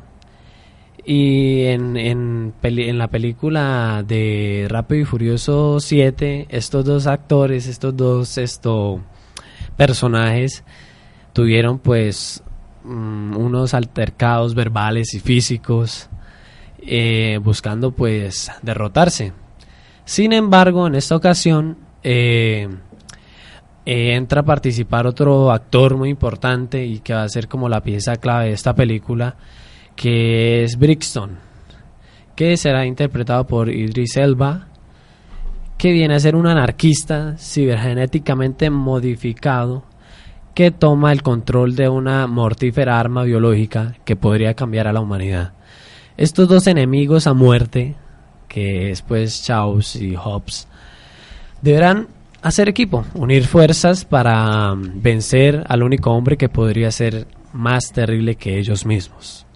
Y 1.05 1.63
en, 1.63 1.97
en, 1.97 2.53
en 2.61 2.97
la 2.97 3.09
película 3.09 4.05
de 4.07 4.67
Rápido 4.69 5.01
y 5.01 5.05
Furioso 5.05 5.81
7, 5.81 6.47
estos 6.49 6.85
dos 6.85 7.07
actores, 7.07 7.67
estos 7.67 7.97
dos 7.97 8.37
esto, 8.37 9.01
personajes 9.75 10.63
tuvieron 11.33 11.79
pues 11.79 12.41
mm, 12.83 13.37
unos 13.37 13.73
altercados 13.73 14.55
verbales 14.55 15.13
y 15.13 15.19
físicos 15.19 16.09
eh, 16.79 17.39
buscando 17.41 17.91
pues 17.91 18.51
derrotarse. 18.61 19.33
Sin 20.05 20.33
embargo, 20.33 20.87
en 20.87 20.95
esta 20.95 21.15
ocasión 21.15 21.77
eh, 22.03 22.67
eh, 23.85 24.15
entra 24.15 24.41
a 24.41 24.45
participar 24.45 25.07
otro 25.07 25.51
actor 25.51 25.97
muy 25.97 26.09
importante 26.09 26.85
y 26.85 26.99
que 26.99 27.13
va 27.13 27.23
a 27.23 27.29
ser 27.29 27.47
como 27.47 27.69
la 27.69 27.81
pieza 27.81 28.17
clave 28.17 28.47
de 28.47 28.53
esta 28.53 28.73
película, 28.73 29.35
que 29.95 30.63
es 30.63 30.77
Brixton, 30.77 31.37
que 32.35 32.57
será 32.57 32.85
interpretado 32.85 33.45
por 33.45 33.69
Idris 33.69 34.17
Elba, 34.17 34.67
que 35.77 35.91
viene 35.91 36.15
a 36.15 36.19
ser 36.19 36.35
un 36.35 36.47
anarquista 36.47 37.35
cibergenéticamente 37.37 38.69
modificado 38.69 39.83
que 40.53 40.71
toma 40.71 41.11
el 41.11 41.23
control 41.23 41.75
de 41.75 41.89
una 41.89 42.27
mortífera 42.27 42.99
arma 42.99 43.23
biológica 43.23 43.95
que 44.05 44.15
podría 44.15 44.53
cambiar 44.53 44.87
a 44.87 44.93
la 44.93 45.01
humanidad. 45.01 45.53
Estos 46.15 46.47
dos 46.47 46.67
enemigos 46.67 47.25
a 47.25 47.33
muerte, 47.33 47.95
que 48.47 48.91
es 48.91 49.01
pues 49.01 49.43
Chaos 49.43 49.95
y 49.95 50.15
Hobbs, 50.15 50.67
deberán 51.61 52.07
hacer 52.43 52.69
equipo, 52.69 53.05
unir 53.15 53.47
fuerzas 53.47 54.05
para 54.05 54.75
mm, 54.75 55.01
vencer 55.01 55.63
al 55.67 55.81
único 55.81 56.11
hombre 56.11 56.37
que 56.37 56.49
podría 56.49 56.91
ser 56.91 57.25
más 57.53 57.91
terrible 57.91 58.35
que 58.35 58.59
ellos 58.59 58.85
mismos. 58.85 59.47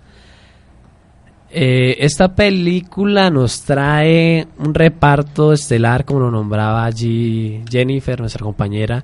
Eh, 1.49 1.97
esta 1.99 2.35
película 2.35 3.29
nos 3.29 3.61
trae 3.61 4.47
un 4.57 4.73
reparto 4.73 5.53
estelar, 5.53 6.05
como 6.05 6.21
lo 6.21 6.31
nombraba 6.31 6.85
allí 6.85 7.63
Jennifer, 7.69 8.19
nuestra 8.19 8.43
compañera, 8.43 9.03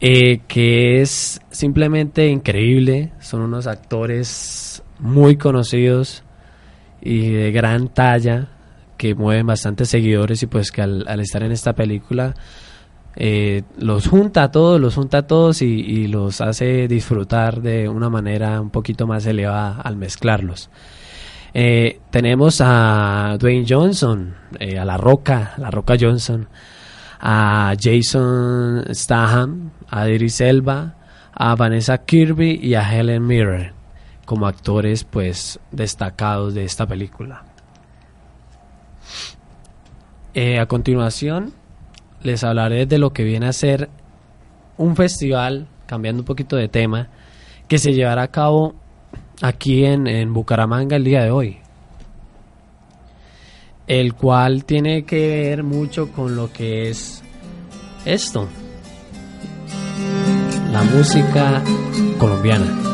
eh, 0.00 0.42
que 0.46 1.00
es 1.00 1.40
simplemente 1.50 2.28
increíble. 2.28 3.12
Son 3.20 3.40
unos 3.40 3.66
actores 3.66 4.82
muy 5.00 5.36
conocidos 5.36 6.22
y 7.00 7.30
de 7.30 7.50
gran 7.50 7.88
talla 7.88 8.48
que 8.96 9.14
mueven 9.14 9.46
bastantes 9.46 9.88
seguidores 9.88 10.42
y 10.42 10.46
pues 10.46 10.70
que 10.70 10.82
al, 10.82 11.20
estar 11.20 11.42
en 11.42 11.52
esta 11.52 11.72
película 11.74 12.34
eh, 13.16 13.62
los 13.76 14.06
junta 14.06 14.44
a 14.44 14.50
todos, 14.52 14.80
los 14.80 14.94
junta 14.94 15.18
a 15.18 15.26
todos 15.26 15.62
y, 15.62 16.06
los 16.06 16.40
hace 16.40 16.86
disfrutar 16.86 17.60
de 17.60 17.88
una 17.88 18.08
manera 18.08 18.60
un 18.60 18.70
poquito 18.70 19.06
más 19.06 19.26
elevada 19.26 19.80
al 19.80 19.96
mezclarlos. 19.96 20.70
Eh, 21.54 22.00
tenemos 22.10 22.60
a 22.60 23.36
Dwayne 23.38 23.66
Johnson, 23.68 24.34
a 24.60 24.84
La 24.84 24.96
Roca, 24.96 25.54
La 25.58 25.70
Roca 25.70 25.94
Johnson, 25.98 26.48
a 27.20 27.74
Jason 27.80 28.84
Statham, 28.92 29.70
a 29.88 30.08
Idris 30.08 30.40
Elba, 30.40 30.94
a 31.32 31.54
Vanessa 31.54 31.98
Kirby 31.98 32.58
y 32.62 32.74
a 32.74 32.82
Helen 32.82 33.26
Mirren 33.26 33.78
como 34.28 34.46
actores 34.46 35.04
pues 35.04 35.58
destacados 35.70 36.52
de 36.52 36.64
esta 36.64 36.86
película. 36.86 37.44
Eh, 40.34 40.58
a 40.60 40.66
continuación 40.66 41.54
les 42.22 42.44
hablaré 42.44 42.84
de 42.84 42.98
lo 42.98 43.14
que 43.14 43.24
viene 43.24 43.46
a 43.46 43.54
ser 43.54 43.88
un 44.76 44.96
festival, 44.96 45.66
cambiando 45.86 46.20
un 46.20 46.26
poquito 46.26 46.56
de 46.56 46.68
tema, 46.68 47.08
que 47.68 47.78
se 47.78 47.94
llevará 47.94 48.24
a 48.24 48.30
cabo 48.30 48.74
aquí 49.40 49.86
en, 49.86 50.06
en 50.06 50.34
Bucaramanga 50.34 50.96
el 50.96 51.04
día 51.04 51.22
de 51.22 51.30
hoy. 51.30 51.60
El 53.88 54.14
cual 54.14 54.64
tiene 54.64 55.04
que 55.04 55.28
ver 55.28 55.64
mucho 55.64 56.12
con 56.12 56.36
lo 56.36 56.52
que 56.52 56.90
es 56.90 57.22
esto. 58.04 58.46
La 60.70 60.82
música 60.82 61.62
colombiana. 62.18 62.87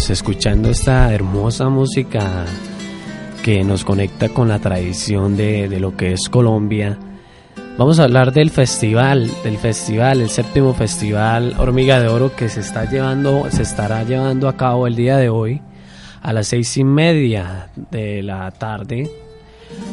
Pues 0.00 0.08
escuchando 0.08 0.70
esta 0.70 1.12
hermosa 1.12 1.68
música 1.68 2.46
que 3.42 3.62
nos 3.64 3.84
conecta 3.84 4.30
con 4.30 4.48
la 4.48 4.58
tradición 4.58 5.36
de, 5.36 5.68
de 5.68 5.78
lo 5.78 5.94
que 5.94 6.14
es 6.14 6.30
Colombia, 6.30 6.96
vamos 7.76 8.00
a 8.00 8.04
hablar 8.04 8.32
del 8.32 8.48
festival, 8.48 9.30
del 9.44 9.58
festival, 9.58 10.22
el 10.22 10.30
séptimo 10.30 10.72
festival 10.72 11.54
Hormiga 11.58 12.00
de 12.00 12.08
Oro 12.08 12.34
que 12.34 12.48
se 12.48 12.60
está 12.60 12.90
llevando, 12.90 13.46
se 13.50 13.60
estará 13.60 14.02
llevando 14.02 14.48
a 14.48 14.56
cabo 14.56 14.86
el 14.86 14.96
día 14.96 15.18
de 15.18 15.28
hoy 15.28 15.60
a 16.22 16.32
las 16.32 16.46
seis 16.46 16.78
y 16.78 16.84
media 16.84 17.68
de 17.90 18.22
la 18.22 18.50
tarde 18.52 19.10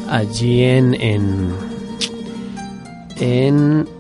allí 0.10 0.64
en 0.64 0.94
en, 1.02 1.50
en 3.20 3.97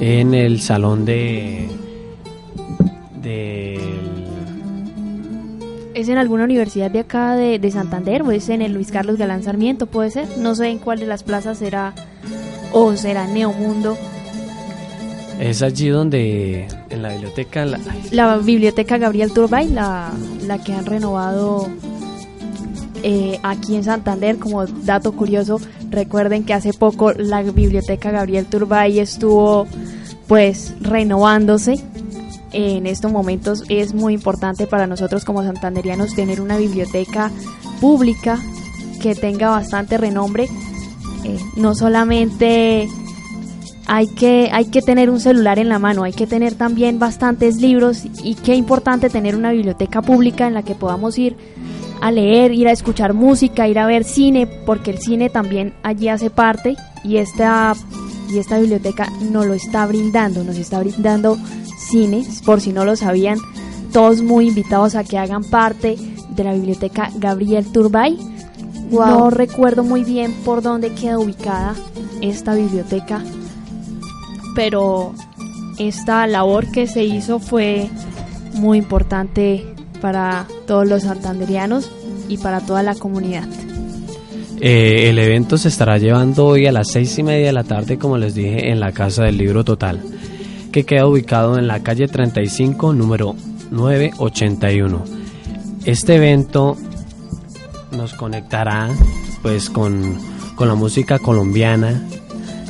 en 0.00 0.34
el 0.34 0.60
salón 0.60 1.04
de 1.04 1.68
del 3.22 3.80
¿Es 5.94 6.08
en 6.10 6.18
alguna 6.18 6.44
universidad 6.44 6.90
de 6.90 7.00
acá 7.00 7.34
de, 7.36 7.58
de 7.58 7.70
Santander 7.70 8.22
o 8.22 8.30
es 8.30 8.48
en 8.50 8.60
el 8.60 8.72
Luis 8.72 8.90
Carlos 8.92 9.16
Galán 9.16 9.42
Sarmiento? 9.42 9.86
Puede 9.86 10.10
ser. 10.10 10.28
No 10.38 10.54
sé 10.54 10.68
en 10.68 10.78
cuál 10.78 10.98
de 11.00 11.06
las 11.06 11.22
plazas 11.22 11.56
será 11.58 11.94
o 12.72 12.94
será 12.96 13.26
Neomundo. 13.26 13.96
es 15.40 15.62
allí 15.62 15.88
donde 15.88 16.66
en 16.90 17.02
la 17.02 17.10
biblioteca 17.12 17.64
la- 17.64 17.80
La 18.10 18.36
biblioteca 18.36 18.98
Gabriel 18.98 19.32
Turbay, 19.32 19.68
la, 19.70 20.10
la 20.46 20.58
que 20.62 20.74
han 20.74 20.84
renovado 20.84 21.68
eh, 23.02 23.38
aquí 23.42 23.76
en 23.76 23.84
Santander, 23.84 24.36
como 24.38 24.66
dato 24.66 25.12
curioso, 25.12 25.60
recuerden 25.96 26.44
que 26.44 26.52
hace 26.52 26.74
poco 26.74 27.12
la 27.12 27.42
biblioteca 27.42 28.10
Gabriel 28.10 28.44
Turbay 28.44 28.98
estuvo 28.98 29.66
pues 30.28 30.74
renovándose. 30.80 31.80
En 32.52 32.86
estos 32.86 33.10
momentos 33.10 33.64
es 33.68 33.94
muy 33.94 34.14
importante 34.14 34.66
para 34.66 34.86
nosotros 34.86 35.24
como 35.24 35.42
santanderianos 35.42 36.14
tener 36.14 36.40
una 36.40 36.58
biblioteca 36.58 37.30
pública 37.80 38.38
que 39.00 39.14
tenga 39.14 39.48
bastante 39.48 39.96
renombre. 39.96 40.48
Eh, 41.24 41.38
no 41.56 41.74
solamente 41.74 42.88
hay 43.86 44.08
que, 44.08 44.50
hay 44.52 44.66
que 44.66 44.82
tener 44.82 45.08
un 45.08 45.20
celular 45.20 45.58
en 45.58 45.70
la 45.70 45.78
mano, 45.78 46.02
hay 46.02 46.12
que 46.12 46.26
tener 46.26 46.54
también 46.54 46.98
bastantes 46.98 47.56
libros 47.56 48.04
y 48.22 48.34
qué 48.34 48.54
importante 48.54 49.08
tener 49.08 49.34
una 49.34 49.52
biblioteca 49.52 50.02
pública 50.02 50.46
en 50.46 50.54
la 50.54 50.62
que 50.62 50.74
podamos 50.74 51.18
ir 51.18 51.36
a 52.00 52.10
leer, 52.10 52.52
ir 52.52 52.68
a 52.68 52.72
escuchar 52.72 53.14
música, 53.14 53.68
ir 53.68 53.78
a 53.78 53.86
ver 53.86 54.04
cine, 54.04 54.46
porque 54.46 54.90
el 54.90 54.98
cine 54.98 55.30
también 55.30 55.74
allí 55.82 56.08
hace 56.08 56.30
parte 56.30 56.76
y 57.04 57.16
esta, 57.16 57.74
y 58.30 58.38
esta 58.38 58.58
biblioteca 58.58 59.10
nos 59.30 59.46
lo 59.46 59.54
está 59.54 59.86
brindando, 59.86 60.44
nos 60.44 60.56
está 60.56 60.80
brindando 60.80 61.38
cine, 61.78 62.24
por 62.44 62.60
si 62.60 62.72
no 62.72 62.84
lo 62.84 62.96
sabían, 62.96 63.38
todos 63.92 64.22
muy 64.22 64.48
invitados 64.48 64.94
a 64.94 65.04
que 65.04 65.18
hagan 65.18 65.44
parte 65.44 65.96
de 66.30 66.44
la 66.44 66.52
biblioteca 66.52 67.10
Gabriel 67.16 67.66
Turbay. 67.72 68.18
Wow. 68.90 69.06
No 69.06 69.30
recuerdo 69.30 69.82
muy 69.82 70.04
bien 70.04 70.32
por 70.44 70.62
dónde 70.62 70.92
queda 70.92 71.18
ubicada 71.18 71.74
esta 72.20 72.54
biblioteca, 72.54 73.22
pero 74.54 75.12
esta 75.78 76.26
labor 76.26 76.70
que 76.70 76.86
se 76.86 77.04
hizo 77.04 77.38
fue 77.38 77.90
muy 78.54 78.78
importante 78.78 79.75
para 79.96 80.46
todos 80.66 80.86
los 80.86 81.02
santanderianos 81.02 81.90
y 82.28 82.38
para 82.38 82.60
toda 82.60 82.82
la 82.82 82.94
comunidad. 82.94 83.48
Eh, 84.60 85.10
el 85.10 85.18
evento 85.18 85.58
se 85.58 85.68
estará 85.68 85.98
llevando 85.98 86.46
hoy 86.46 86.66
a 86.66 86.72
las 86.72 86.90
seis 86.90 87.18
y 87.18 87.22
media 87.22 87.46
de 87.46 87.52
la 87.52 87.64
tarde, 87.64 87.98
como 87.98 88.16
les 88.16 88.34
dije, 88.34 88.70
en 88.70 88.80
la 88.80 88.92
Casa 88.92 89.24
del 89.24 89.36
Libro 89.36 89.64
Total, 89.64 90.00
que 90.72 90.84
queda 90.84 91.06
ubicado 91.06 91.58
en 91.58 91.66
la 91.66 91.82
calle 91.82 92.08
35, 92.08 92.94
número 92.94 93.36
981. 93.70 95.04
Este 95.84 96.16
evento 96.16 96.76
nos 97.92 98.14
conectará 98.14 98.88
pues 99.42 99.68
con, 99.70 100.18
con 100.56 100.68
la 100.68 100.74
música 100.74 101.18
colombiana 101.18 102.02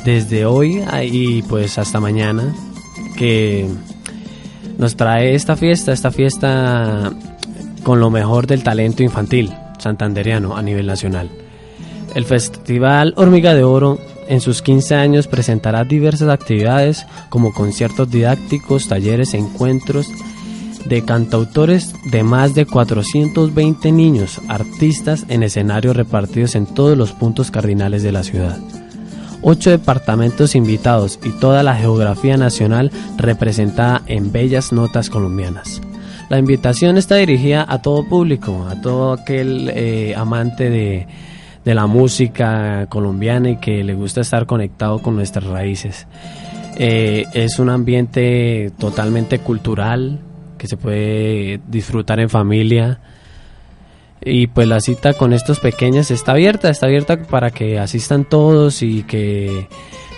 desde 0.05 0.45
hoy 0.45 0.83
y 1.05 1.43
pues 1.43 1.79
hasta 1.79 2.01
mañana, 2.01 2.55
que 3.17 3.67
nos 4.79 4.97
trae 4.97 5.35
esta 5.35 5.57
fiesta, 5.57 5.93
esta 5.93 6.11
fiesta 6.11 7.13
con 7.83 8.01
lo 8.01 8.11
mejor 8.11 8.47
del 8.47 8.63
talento 8.63 9.03
infantil 9.03 9.53
santanderiano 9.79 10.57
a 10.57 10.63
nivel 10.63 10.87
nacional. 10.87 11.31
El 12.15 12.25
Festival 12.25 13.15
Hormiga 13.17 13.55
de 13.55 13.65
Oro 13.65 13.99
en 14.29 14.41
sus 14.41 14.63
15 14.63 14.95
años 14.95 15.27
presentará 15.27 15.85
diversas 15.85 16.29
actividades 16.29 17.07
como 17.29 17.53
conciertos 17.53 18.11
didácticos, 18.11 18.89
talleres, 18.89 19.35
encuentros 19.35 20.09
de 20.87 21.05
cantautores 21.05 21.95
de 22.11 22.23
más 22.23 22.55
de 22.55 22.65
420 22.65 23.93
niños, 23.93 24.41
artistas 24.49 25.27
en 25.29 25.43
escenarios 25.43 25.97
repartidos 25.97 26.55
en 26.55 26.67
todos 26.67 26.97
los 26.97 27.13
puntos 27.13 27.51
cardinales 27.51 28.03
de 28.03 28.13
la 28.13 28.23
ciudad. 28.23 28.59
Ocho 29.49 29.71
departamentos 29.71 30.57
invitados 30.57 31.21
y 31.23 31.31
toda 31.31 31.63
la 31.63 31.77
geografía 31.77 32.37
nacional 32.37 32.91
representada 33.17 34.03
en 34.09 34.33
bellas 34.33 34.73
notas 34.73 35.09
colombianas. 35.09 35.81
La 36.29 36.41
invitación 36.41 36.99
está 36.99 37.15
dirigida 37.15 37.65
a 37.69 37.81
todo 37.81 38.09
público, 38.09 38.67
a 38.69 38.81
todo 38.81 39.13
aquel 39.13 39.71
eh, 39.73 40.17
amante 40.17 40.69
de, 40.69 41.07
de 41.65 41.75
la 41.77 41.87
música 41.87 42.89
colombiana 42.89 43.51
y 43.51 43.57
que 43.59 43.85
le 43.85 43.95
gusta 43.95 44.23
estar 44.23 44.47
conectado 44.47 45.01
con 45.01 45.15
nuestras 45.15 45.45
raíces. 45.45 46.09
Eh, 46.77 47.27
es 47.33 47.61
un 47.61 47.71
ambiente 47.71 48.73
totalmente 48.81 49.39
cultural 49.39 50.19
que 50.59 50.67
se 50.67 50.77
puede 50.77 51.61
disfrutar 51.69 52.19
en 52.19 52.31
familia. 52.31 52.99
Y 54.25 54.47
pues 54.49 54.67
la 54.67 54.81
cita 54.81 55.13
con 55.15 55.33
estos 55.33 55.61
pequeños 55.61 56.11
está 56.11 56.33
abierta, 56.33 56.69
está 56.71 56.87
abierta 56.87 57.17
para 57.23 57.51
que 57.51 57.79
asistan 57.79 58.25
todos 58.25 58.83
y 58.83 59.03
que 59.05 59.69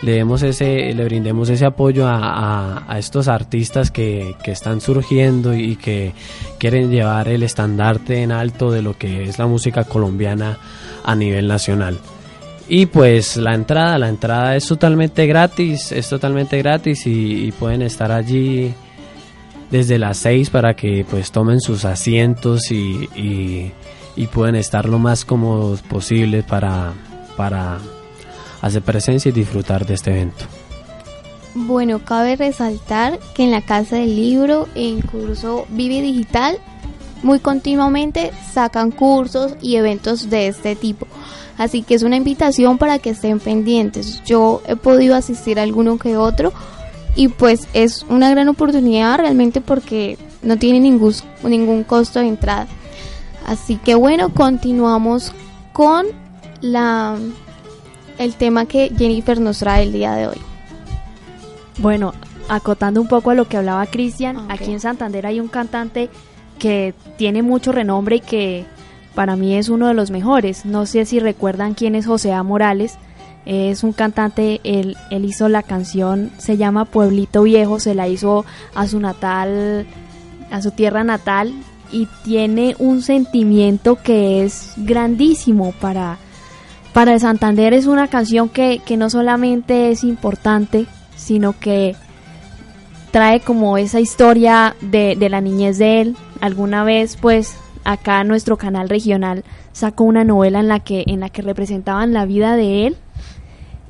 le 0.03 0.13
demos 0.13 0.43
ese, 0.43 0.95
le 0.95 1.05
brindemos 1.05 1.51
ese 1.51 1.67
apoyo 1.67 2.07
a, 2.07 2.85
a- 2.89 2.99
estos 2.99 3.27
artistas 3.29 3.91
que, 3.91 4.35
que 4.45 4.53
están 4.53 4.81
surgiendo 4.81 5.53
y 5.55 5.77
que 5.77 6.13
quieren 6.59 6.91
llevar 6.91 7.29
el 7.29 7.43
estandarte 7.43 8.23
en 8.23 8.31
alto 8.33 8.71
de 8.71 8.81
lo 8.83 8.97
que 8.97 9.25
es 9.25 9.39
la 9.39 9.47
música 9.47 9.85
colombiana 9.85 10.59
a 11.05 11.15
nivel 11.15 11.49
nacional. 11.49 11.99
Y 12.69 12.87
pues 12.87 13.37
la 13.37 13.55
entrada, 13.55 13.99
la 13.99 14.09
entrada 14.09 14.55
es 14.55 14.67
totalmente 14.69 15.27
gratis, 15.27 15.91
es 15.91 16.09
totalmente 16.09 16.57
gratis 16.59 17.03
y 17.07 17.51
pueden 17.59 17.83
estar 17.83 18.13
allí 18.13 18.73
desde 19.71 19.99
las 19.99 20.19
6 20.19 20.51
para 20.51 20.75
que 20.75 21.05
pues 21.09 21.31
tomen 21.31 21.61
sus 21.61 21.85
asientos 21.85 22.71
y, 22.71 23.09
y, 23.15 23.73
y 24.17 24.27
puedan 24.27 24.57
estar 24.57 24.89
lo 24.89 24.99
más 24.99 25.25
cómodos 25.25 25.83
posible 25.83 26.43
para, 26.43 26.93
para 27.37 27.79
hacer 28.61 28.83
presencia 28.83 29.29
y 29.29 29.33
disfrutar 29.33 29.87
de 29.87 29.95
este 29.95 30.11
evento. 30.11 30.45
Bueno, 31.55 32.05
cabe 32.05 32.37
resaltar 32.37 33.19
que 33.35 33.45
en 33.45 33.51
la 33.51 33.63
Casa 33.63 33.97
del 33.97 34.15
Libro, 34.15 34.69
en 34.75 35.01
curso 35.01 35.67
Vive 35.71 36.03
Digital, 36.03 36.59
muy 37.23 37.41
continuamente 37.41 38.31
sacan 38.53 38.91
cursos 38.91 39.57
y 39.61 39.77
eventos 39.77 40.31
de 40.31 40.47
este 40.47 40.77
tipo. 40.77 41.07
Así 41.57 41.83
que 41.83 41.95
es 41.95 42.05
una 42.05 42.17
invitación 42.17 42.79
para 42.79 43.01
que 43.01 43.11
estén 43.11 43.41
pendientes. 43.41 44.23
Yo 44.25 44.63
he 44.69 44.77
podido 44.77 45.17
asistir 45.17 45.59
a 45.59 45.65
alguno 45.65 45.99
que 45.99 46.17
otro 46.17 46.53
y 47.15 47.29
pues 47.29 47.69
es 47.73 48.05
una 48.09 48.31
gran 48.31 48.49
oportunidad 48.49 49.19
realmente 49.19 49.61
porque 49.61 50.19
no 50.43 50.57
tiene 50.57 50.81
ningún, 50.81 51.15
ningún 51.43 51.85
costo 51.85 52.21
de 52.21 52.29
entrada. 52.29 52.67
Así 53.47 53.77
que 53.77 53.95
bueno, 53.95 54.29
continuamos 54.29 55.33
con 55.73 56.07
la 56.61 57.17
el 58.19 58.35
tema 58.35 58.67
que 58.67 58.93
Jennifer 58.97 59.41
nos 59.41 59.61
trae 59.61 59.85
el 59.85 59.93
día 59.93 60.13
de 60.15 60.27
hoy. 60.29 60.39
Bueno, 61.79 62.13
acotando 62.49 63.01
un 63.01 63.09
poco 63.09 63.31
a 63.31 63.35
lo 63.35 63.47
que 63.49 63.57
hablaba 63.57 63.87
Cristian, 63.87 64.37
Ok. 64.37 64.45
aquí 64.51 64.73
en 64.73 64.81
Santander 64.81 65.27
hay 65.27 65.41
un 65.41 65.49
cantante 65.49 66.11
que 66.59 66.95
tiene 67.17 67.43
mucho 67.43 67.71
renombre 67.73 68.17
y 68.17 68.21
que 68.21 68.67
para 69.15 69.37
mí 69.37 69.55
es 69.55 69.69
uno 69.69 69.87
de 69.87 69.95
los 69.95 70.11
mejores. 70.11 70.65
No 70.65 70.87
sé 70.87 71.05
si 71.05 71.21
recuerdan 71.21 71.75
quién 71.75 71.95
es 71.95 72.07
José 72.07 72.33
A. 72.33 72.43
Morales. 72.43 72.99
Es 73.49 73.83
un 73.83 73.95
cantante, 73.95 74.61
él, 74.63 74.99
él 75.11 75.25
hizo 75.25 75.49
la 75.49 75.63
canción, 75.63 76.31
se 76.37 76.59
llama 76.59 76.85
Pueblito 76.85 77.45
Viejo, 77.45 77.81
se 77.81 77.95
la 77.95 78.07
hizo 78.07 78.45
a 78.75 78.87
su 78.87 79.01
natal, 79.01 79.87
a 80.51 80.61
su 80.61 80.71
tierra 80.71 81.03
natal 81.03 81.55
y 81.91 82.09
tiene 82.25 82.77
un 82.79 83.01
sentimiento 83.01 83.97
que 84.03 84.45
es 84.45 84.75
grandísimo 84.77 85.73
para, 85.81 86.19
para 86.93 87.19
Santander. 87.19 87.73
Es 87.73 87.87
una 87.87 88.09
canción 88.09 88.51
que, 88.51 88.83
que 88.85 88.99
no 88.99 89.09
solamente 89.09 89.93
es 89.93 90.05
importante, 90.05 90.85
sino 91.17 91.59
que 91.59 91.97
trae 93.13 93.41
como 93.41 93.79
esa 93.79 93.99
historia 93.99 94.77
de, 94.83 95.17
de 95.19 95.29
la 95.31 95.41
niñez 95.41 95.79
de 95.79 96.03
él. 96.03 96.17
Alguna 96.43 96.85
vez, 96.85 97.17
pues, 97.17 97.57
acá 97.85 98.23
nuestro 98.25 98.59
canal 98.59 98.91
regional 98.91 99.43
sacó 99.73 100.05
una 100.05 100.25
novela 100.25 100.61
en 100.61 100.69
la 100.69 100.81
que, 100.81 101.05
en 101.07 101.21
la 101.21 101.31
que 101.31 101.41
representaban 101.41 102.13
la 102.13 102.27
vida 102.27 102.55
de 102.55 102.89
él 102.89 102.97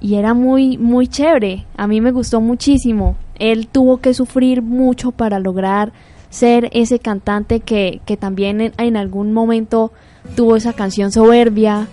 y 0.01 0.15
era 0.15 0.35
muy, 0.35 0.79
muy 0.79 1.09
chévere. 1.09 1.67
A 1.77 1.87
mí 1.87 2.01
me 2.01 2.13
gustó 2.13 2.41
muchísimo. 2.41 3.17
Él 3.39 3.69
tuvo 3.69 3.99
que 3.99 4.15
sufrir 4.15 4.63
mucho 4.63 5.13
para 5.13 5.39
lograr 5.39 5.93
ser 6.31 6.69
ese 6.73 6.99
cantante 6.99 7.61
que, 7.61 8.01
que 8.05 8.17
también 8.17 8.73
en, 8.77 8.97
algún 8.97 9.33
momento 9.33 9.93
tuvo 10.37 10.57
esa 10.57 10.73
canción 10.73 11.11
soberbia 11.11 11.89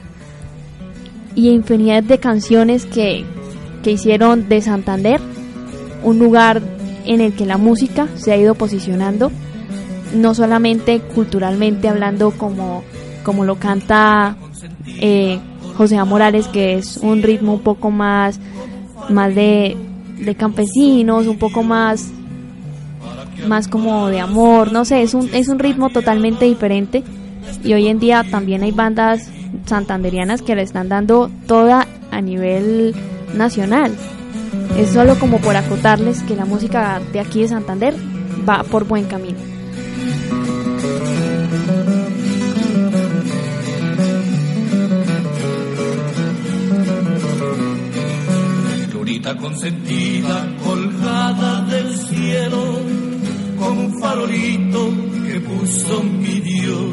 y 1.35 1.49
infinidad 1.49 2.03
de 2.03 2.19
canciones 2.19 2.85
que, 2.85 3.25
que 3.83 3.91
hicieron 3.91 4.49
de 4.49 4.61
Santander 4.61 5.21
un 6.03 6.19
lugar 6.19 6.61
en 7.05 7.21
el 7.21 7.33
que 7.33 7.45
la 7.45 7.57
música 7.57 8.07
se 8.15 8.31
ha 8.31 8.37
ido 8.37 8.55
posicionando, 8.55 9.31
no 10.13 10.33
solamente 10.33 10.99
culturalmente 10.99 11.87
hablando 11.87 12.31
como, 12.31 12.83
como 13.23 13.45
lo 13.45 13.55
canta 13.55 14.35
eh, 14.99 15.39
José. 15.77 16.03
Morales, 16.03 16.47
que 16.47 16.75
es 16.75 16.97
un 16.97 17.21
ritmo 17.21 17.53
un 17.53 17.61
poco 17.61 17.91
más, 17.91 18.39
más 19.09 19.33
de, 19.35 19.77
de 20.19 20.35
campesinos, 20.35 21.27
un 21.27 21.37
poco 21.37 21.63
más, 21.63 22.09
más 23.47 23.67
como 23.67 24.07
de 24.07 24.19
amor, 24.19 24.71
no 24.71 24.85
sé, 24.85 25.01
es 25.01 25.13
un, 25.13 25.29
es 25.33 25.47
un 25.47 25.59
ritmo 25.59 25.89
totalmente 25.89 26.45
diferente. 26.45 27.03
Y 27.63 27.73
hoy 27.73 27.87
en 27.87 27.99
día 27.99 28.25
también 28.29 28.63
hay 28.63 28.71
bandas 28.71 29.29
santanderianas 29.65 30.41
que 30.41 30.55
le 30.55 30.61
están 30.61 30.89
dando 30.89 31.29
toda 31.47 31.87
a 32.11 32.21
nivel 32.21 32.95
nacional. 33.35 33.91
Es 34.77 34.89
solo 34.89 35.17
como 35.19 35.39
por 35.39 35.55
acotarles 35.55 36.21
que 36.23 36.35
la 36.35 36.45
música 36.45 37.01
de 37.13 37.19
aquí 37.19 37.41
de 37.41 37.47
Santander 37.47 37.95
va 38.47 38.63
por 38.63 38.85
buen 38.85 39.05
camino. 39.05 39.54
Consentida, 49.33 50.55
colgada 50.63 51.61
del 51.61 51.97
cielo, 51.97 52.79
como 53.57 53.81
un 53.81 53.99
farolito 53.99 54.93
que 55.25 55.39
puso 55.39 56.03
mi 56.03 56.39
Dios, 56.41 56.91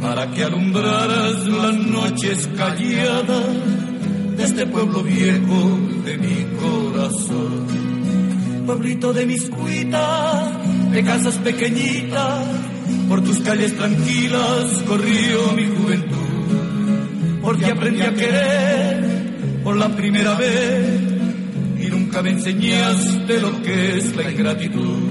para 0.00 0.30
que 0.30 0.44
alumbraras 0.44 1.44
las 1.48 1.74
noches 1.74 2.48
calladas 2.56 3.46
de 4.36 4.44
este 4.44 4.66
pueblo 4.66 5.02
viejo 5.02 5.78
de 6.04 6.18
mi 6.18 6.46
corazón. 6.60 7.66
Pueblito 8.64 9.12
de 9.12 9.26
mis 9.26 9.50
cuitas, 9.50 10.92
de 10.92 11.02
casas 11.02 11.34
pequeñitas, 11.38 12.46
por 13.08 13.22
tus 13.24 13.40
calles 13.40 13.76
tranquilas 13.76 14.84
corrió 14.86 15.52
mi 15.56 15.66
juventud, 15.66 17.40
porque 17.42 17.66
aprendí 17.66 18.02
a 18.02 18.14
querer 18.14 19.18
por 19.64 19.76
la 19.76 19.88
primera 19.88 20.34
vez 20.34 21.07
nunca 22.08 22.22
me 22.22 22.30
enseñaste 22.30 23.38
lo 23.38 23.60
que 23.60 23.98
es 23.98 24.16
la 24.16 24.30
ingratitud. 24.30 25.02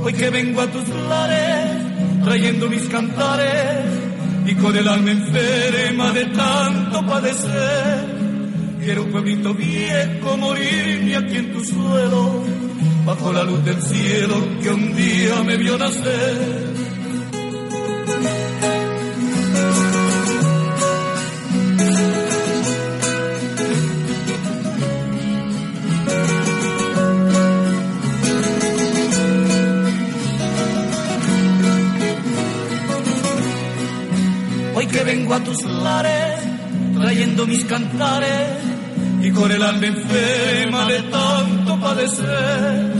Hoy 0.00 0.12
que 0.14 0.30
vengo 0.30 0.60
a 0.60 0.66
tus 0.66 0.88
lares, 0.88 2.24
trayendo 2.24 2.68
mis 2.68 2.88
cantares 2.88 3.86
y 4.44 4.54
con 4.56 4.76
el 4.76 4.88
alma 4.88 5.12
enferma 5.12 6.10
de 6.10 6.24
tanto 6.26 7.06
padecer. 7.06 8.04
Quiero 8.80 9.04
un 9.04 9.12
pueblito 9.12 9.54
viejo 9.54 10.36
morirme 10.36 11.14
aquí 11.14 11.36
en 11.36 11.52
tu 11.52 11.64
suelo, 11.64 12.42
bajo 13.06 13.32
la 13.32 13.44
luz 13.44 13.64
del 13.64 13.80
cielo 13.80 14.34
que 14.60 14.70
un 14.70 14.96
día 14.96 15.40
me 15.44 15.56
vio 15.56 15.78
nacer. 15.78 16.91
Que 34.92 35.04
vengo 35.04 35.34
a 35.34 35.40
tus 35.40 35.64
lares, 35.64 36.40
trayendo 36.94 37.46
mis 37.46 37.64
cantares 37.64 38.58
y 39.22 39.30
con 39.30 39.50
el 39.50 39.62
alma 39.62 39.86
enferma 39.86 40.86
de 40.86 41.02
tanto 41.02 41.80
padecer. 41.80 42.92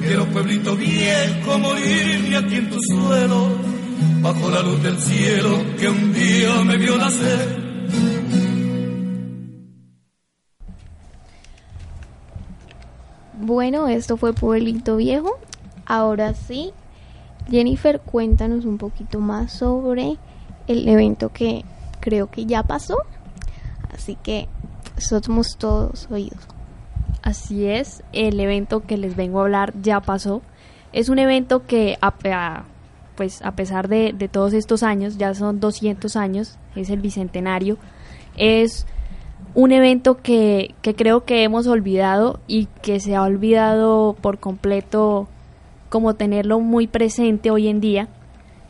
Quiero 0.00 0.26
pueblito 0.26 0.76
viejo 0.76 1.58
morirme 1.58 2.36
aquí 2.36 2.56
en 2.56 2.70
tu 2.70 2.78
suelo, 2.80 3.48
bajo 4.20 4.50
la 4.50 4.62
luz 4.62 4.82
del 4.82 4.98
cielo 4.98 5.64
que 5.78 5.88
un 5.88 6.12
día 6.12 6.64
me 6.64 6.76
vio 6.76 6.96
nacer. 6.96 7.68
Bueno, 13.40 13.88
esto 13.88 14.16
fue 14.16 14.32
Pueblito 14.34 14.96
Viejo. 14.96 15.38
Ahora 15.86 16.34
sí, 16.34 16.72
Jennifer, 17.48 18.00
cuéntanos 18.00 18.66
un 18.66 18.76
poquito 18.76 19.20
más 19.20 19.52
sobre 19.52 20.18
el 20.68 20.86
evento 20.88 21.30
que 21.30 21.64
creo 22.00 22.30
que 22.30 22.46
ya 22.46 22.62
pasó. 22.62 22.98
Así 23.92 24.16
que 24.22 24.48
somos 24.98 25.56
todos 25.58 26.08
oídos. 26.10 26.46
Así 27.22 27.66
es, 27.66 28.02
el 28.12 28.38
evento 28.38 28.80
que 28.86 28.96
les 28.96 29.16
vengo 29.16 29.40
a 29.40 29.42
hablar 29.42 29.74
ya 29.82 30.00
pasó. 30.00 30.42
Es 30.92 31.08
un 31.08 31.18
evento 31.18 31.66
que, 31.66 31.98
a, 32.00 32.64
pues 33.16 33.42
a 33.42 33.52
pesar 33.52 33.88
de, 33.88 34.14
de 34.16 34.28
todos 34.28 34.52
estos 34.52 34.82
años, 34.82 35.18
ya 35.18 35.34
son 35.34 35.60
200 35.60 36.16
años, 36.16 36.56
es 36.76 36.90
el 36.90 37.00
bicentenario, 37.00 37.76
es 38.36 38.86
un 39.54 39.72
evento 39.72 40.18
que, 40.18 40.74
que 40.82 40.94
creo 40.94 41.24
que 41.24 41.42
hemos 41.42 41.66
olvidado 41.66 42.40
y 42.46 42.66
que 42.82 43.00
se 43.00 43.16
ha 43.16 43.22
olvidado 43.22 44.16
por 44.20 44.38
completo 44.38 45.28
como 45.88 46.14
tenerlo 46.14 46.60
muy 46.60 46.86
presente 46.86 47.50
hoy 47.50 47.68
en 47.68 47.80
día. 47.80 48.08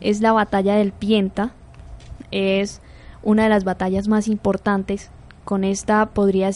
Es 0.01 0.21
la 0.21 0.31
batalla 0.31 0.75
del 0.75 0.91
Pienta, 0.91 1.53
es 2.31 2.81
una 3.23 3.43
de 3.43 3.49
las 3.49 3.63
batallas 3.63 4.07
más 4.07 4.27
importantes. 4.27 5.11
Con 5.45 5.63
esta 5.63 6.05
podría 6.07 6.51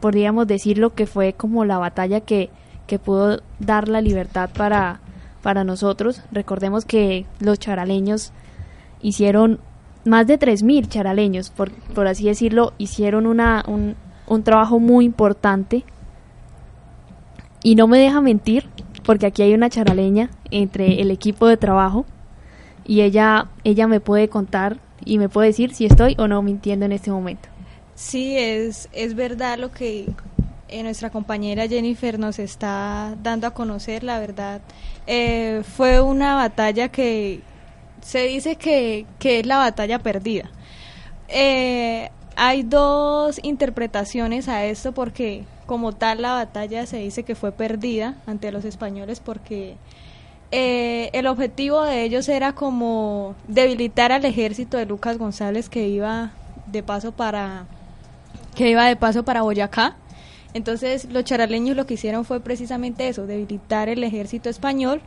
podríamos 0.00 0.46
decirlo 0.46 0.94
que 0.94 1.06
fue 1.06 1.32
como 1.32 1.64
la 1.64 1.78
batalla 1.78 2.20
que, 2.20 2.50
que 2.86 2.98
pudo 2.98 3.40
dar 3.58 3.88
la 3.88 4.00
libertad 4.00 4.50
para, 4.56 5.00
para 5.42 5.64
nosotros. 5.64 6.22
Recordemos 6.30 6.84
que 6.84 7.26
los 7.40 7.58
charaleños 7.58 8.32
hicieron 9.00 9.60
más 10.04 10.26
de 10.26 10.38
3.000 10.38 10.88
charaleños, 10.88 11.50
por, 11.50 11.72
por 11.72 12.06
así 12.06 12.26
decirlo, 12.26 12.74
hicieron 12.76 13.26
una, 13.26 13.64
un, 13.66 13.96
un 14.26 14.42
trabajo 14.42 14.78
muy 14.78 15.06
importante. 15.06 15.84
Y 17.62 17.76
no 17.76 17.86
me 17.86 17.98
deja 17.98 18.20
mentir, 18.20 18.68
porque 19.04 19.26
aquí 19.26 19.42
hay 19.42 19.54
una 19.54 19.70
charaleña 19.70 20.30
entre 20.50 21.00
el 21.00 21.10
equipo 21.10 21.46
de 21.46 21.56
trabajo 21.56 22.04
y 22.84 23.02
ella, 23.02 23.48
ella 23.64 23.86
me 23.86 24.00
puede 24.00 24.28
contar 24.28 24.78
y 25.04 25.18
me 25.18 25.28
puede 25.28 25.48
decir 25.48 25.74
si 25.74 25.86
estoy 25.86 26.14
o 26.18 26.28
no 26.28 26.42
mintiendo 26.42 26.86
en 26.86 26.92
este 26.92 27.10
momento. 27.10 27.48
Sí, 27.94 28.36
es, 28.36 28.88
es 28.92 29.14
verdad 29.14 29.58
lo 29.58 29.70
que 29.70 30.06
eh, 30.68 30.82
nuestra 30.82 31.10
compañera 31.10 31.68
Jennifer 31.68 32.18
nos 32.18 32.38
está 32.38 33.14
dando 33.22 33.46
a 33.46 33.52
conocer, 33.52 34.02
la 34.02 34.18
verdad. 34.18 34.60
Eh, 35.06 35.62
fue 35.76 36.00
una 36.00 36.34
batalla 36.34 36.88
que 36.88 37.40
se 38.00 38.26
dice 38.26 38.56
que, 38.56 39.06
que 39.18 39.40
es 39.40 39.46
la 39.46 39.58
batalla 39.58 40.00
perdida. 40.00 40.50
Eh, 41.28 42.10
hay 42.36 42.62
dos 42.62 43.38
interpretaciones 43.42 44.48
a 44.48 44.64
esto 44.64 44.92
porque 44.92 45.44
como 45.66 45.92
tal 45.92 46.22
la 46.22 46.32
batalla 46.32 46.86
se 46.86 46.98
dice 46.98 47.22
que 47.22 47.34
fue 47.34 47.52
perdida 47.52 48.16
ante 48.26 48.52
los 48.52 48.64
españoles 48.64 49.20
porque 49.20 49.76
eh, 50.56 51.10
el 51.14 51.26
objetivo 51.26 51.82
de 51.82 52.04
ellos 52.04 52.28
era 52.28 52.52
como 52.52 53.34
debilitar 53.48 54.12
al 54.12 54.24
ejército 54.24 54.76
de 54.76 54.86
Lucas 54.86 55.18
González 55.18 55.68
que 55.68 55.88
iba 55.88 56.30
de 56.66 56.84
paso 56.84 57.10
para 57.10 57.66
que 58.54 58.70
iba 58.70 58.86
de 58.86 58.94
paso 58.94 59.24
para 59.24 59.42
Boyacá. 59.42 59.96
Entonces 60.52 61.06
los 61.10 61.24
charaleños 61.24 61.76
lo 61.76 61.86
que 61.86 61.94
hicieron 61.94 62.24
fue 62.24 62.38
precisamente 62.38 63.08
eso, 63.08 63.26
debilitar 63.26 63.88
el 63.88 64.04
ejército 64.04 64.48
español 64.48 65.00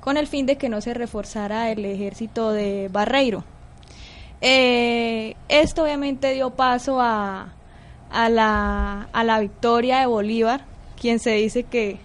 con 0.00 0.16
el 0.16 0.26
fin 0.26 0.46
de 0.46 0.56
que 0.56 0.68
no 0.68 0.80
se 0.80 0.94
reforzara 0.94 1.70
el 1.70 1.84
ejército 1.84 2.50
de 2.50 2.88
Barreiro. 2.92 3.44
Eh, 4.40 5.36
esto 5.48 5.84
obviamente 5.84 6.32
dio 6.32 6.50
paso 6.50 7.00
a, 7.00 7.52
la 8.10 9.38
victoria 9.40 10.00
de 10.00 10.06
Bolívar, 10.06 10.64
quien 11.00 11.20
se 11.20 11.34
dice 11.34 11.62
que, 11.62 12.00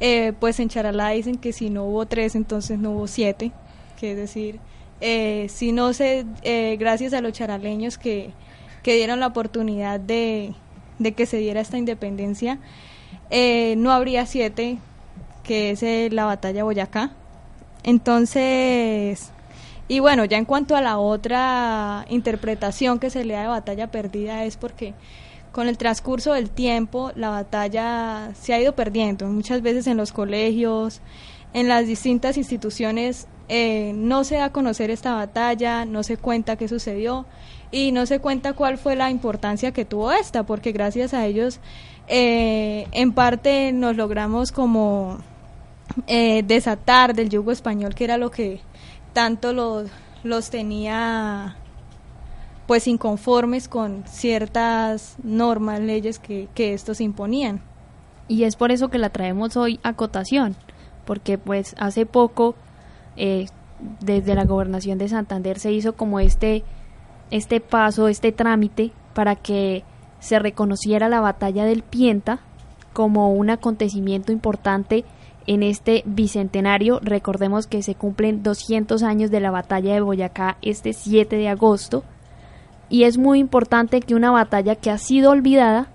eh, 0.00 0.32
pues 0.38 0.60
en 0.60 0.68
Charalá 0.68 1.10
dicen 1.10 1.36
que 1.36 1.52
si 1.52 1.70
no 1.70 1.84
hubo 1.84 2.06
tres, 2.06 2.34
entonces 2.34 2.78
no 2.78 2.92
hubo 2.92 3.06
siete, 3.06 3.52
que 3.98 4.12
es 4.12 4.16
decir, 4.16 4.60
eh, 5.00 5.46
si 5.50 5.72
no 5.72 5.92
se, 5.92 6.24
eh, 6.42 6.76
gracias 6.78 7.12
a 7.12 7.20
los 7.20 7.32
charaleños 7.32 7.98
que, 7.98 8.30
que 8.82 8.96
dieron 8.96 9.20
la 9.20 9.26
oportunidad 9.28 10.00
de, 10.00 10.54
de 10.98 11.12
que 11.12 11.26
se 11.26 11.38
diera 11.38 11.60
esta 11.60 11.78
independencia, 11.78 12.58
eh, 13.30 13.74
no 13.76 13.92
habría 13.92 14.26
siete, 14.26 14.78
que 15.42 15.70
es 15.70 15.82
eh, 15.82 16.08
la 16.10 16.24
batalla 16.24 16.64
Boyacá. 16.64 17.12
Entonces, 17.82 19.30
y 19.88 20.00
bueno, 20.00 20.24
ya 20.24 20.38
en 20.38 20.44
cuanto 20.44 20.74
a 20.76 20.80
la 20.80 20.98
otra 20.98 22.04
interpretación 22.08 22.98
que 22.98 23.10
se 23.10 23.24
le 23.24 23.34
da 23.34 23.42
de 23.42 23.48
batalla 23.48 23.86
perdida 23.90 24.44
es 24.44 24.56
porque 24.56 24.94
con 25.56 25.68
el 25.68 25.78
transcurso 25.78 26.34
del 26.34 26.50
tiempo 26.50 27.12
la 27.16 27.30
batalla 27.30 28.34
se 28.38 28.52
ha 28.52 28.60
ido 28.60 28.74
perdiendo. 28.74 29.26
Muchas 29.26 29.62
veces 29.62 29.86
en 29.86 29.96
los 29.96 30.12
colegios, 30.12 31.00
en 31.54 31.66
las 31.66 31.86
distintas 31.86 32.36
instituciones 32.36 33.26
eh, 33.48 33.94
no 33.94 34.24
se 34.24 34.34
da 34.34 34.44
a 34.44 34.52
conocer 34.52 34.90
esta 34.90 35.14
batalla, 35.14 35.86
no 35.86 36.02
se 36.02 36.18
cuenta 36.18 36.56
qué 36.56 36.68
sucedió 36.68 37.24
y 37.70 37.90
no 37.92 38.04
se 38.04 38.18
cuenta 38.18 38.52
cuál 38.52 38.76
fue 38.76 38.96
la 38.96 39.10
importancia 39.10 39.72
que 39.72 39.86
tuvo 39.86 40.12
esta, 40.12 40.42
porque 40.42 40.72
gracias 40.72 41.14
a 41.14 41.24
ellos 41.24 41.58
eh, 42.06 42.86
en 42.92 43.14
parte 43.14 43.72
nos 43.72 43.96
logramos 43.96 44.52
como 44.52 45.20
eh, 46.06 46.42
desatar 46.42 47.14
del 47.14 47.30
yugo 47.30 47.50
español, 47.50 47.94
que 47.94 48.04
era 48.04 48.18
lo 48.18 48.30
que 48.30 48.60
tanto 49.14 49.54
los, 49.54 49.88
los 50.22 50.50
tenía 50.50 51.56
pues 52.66 52.88
inconformes 52.88 53.68
con 53.68 54.04
ciertas 54.06 55.16
normas, 55.22 55.80
leyes 55.80 56.18
que, 56.18 56.48
que 56.54 56.74
estos 56.74 57.00
imponían. 57.00 57.60
Y 58.28 58.44
es 58.44 58.56
por 58.56 58.72
eso 58.72 58.88
que 58.88 58.98
la 58.98 59.10
traemos 59.10 59.56
hoy 59.56 59.78
a 59.82 59.92
cotación, 59.92 60.56
porque 61.04 61.38
pues 61.38 61.76
hace 61.78 62.06
poco 62.06 62.56
eh, 63.16 63.46
desde 64.00 64.34
la 64.34 64.44
gobernación 64.44 64.98
de 64.98 65.08
Santander 65.08 65.58
se 65.58 65.72
hizo 65.72 65.94
como 65.94 66.18
este, 66.18 66.64
este 67.30 67.60
paso, 67.60 68.08
este 68.08 68.32
trámite 68.32 68.90
para 69.14 69.36
que 69.36 69.84
se 70.18 70.38
reconociera 70.38 71.08
la 71.08 71.20
batalla 71.20 71.64
del 71.64 71.82
Pienta 71.82 72.40
como 72.92 73.32
un 73.32 73.50
acontecimiento 73.50 74.32
importante 74.32 75.04
en 75.46 75.62
este 75.62 76.02
bicentenario. 76.06 76.98
Recordemos 77.00 77.66
que 77.66 77.82
se 77.82 77.94
cumplen 77.94 78.42
200 78.42 79.02
años 79.04 79.30
de 79.30 79.40
la 79.40 79.50
batalla 79.50 79.94
de 79.94 80.00
Boyacá 80.00 80.56
este 80.62 80.92
7 80.92 81.36
de 81.36 81.48
agosto 81.48 82.02
y 82.88 83.04
es 83.04 83.18
muy 83.18 83.38
importante 83.38 84.00
que 84.00 84.14
una 84.14 84.30
batalla 84.30 84.76
que 84.76 84.90
ha 84.90 84.98
sido 84.98 85.30
olvidada 85.30 85.88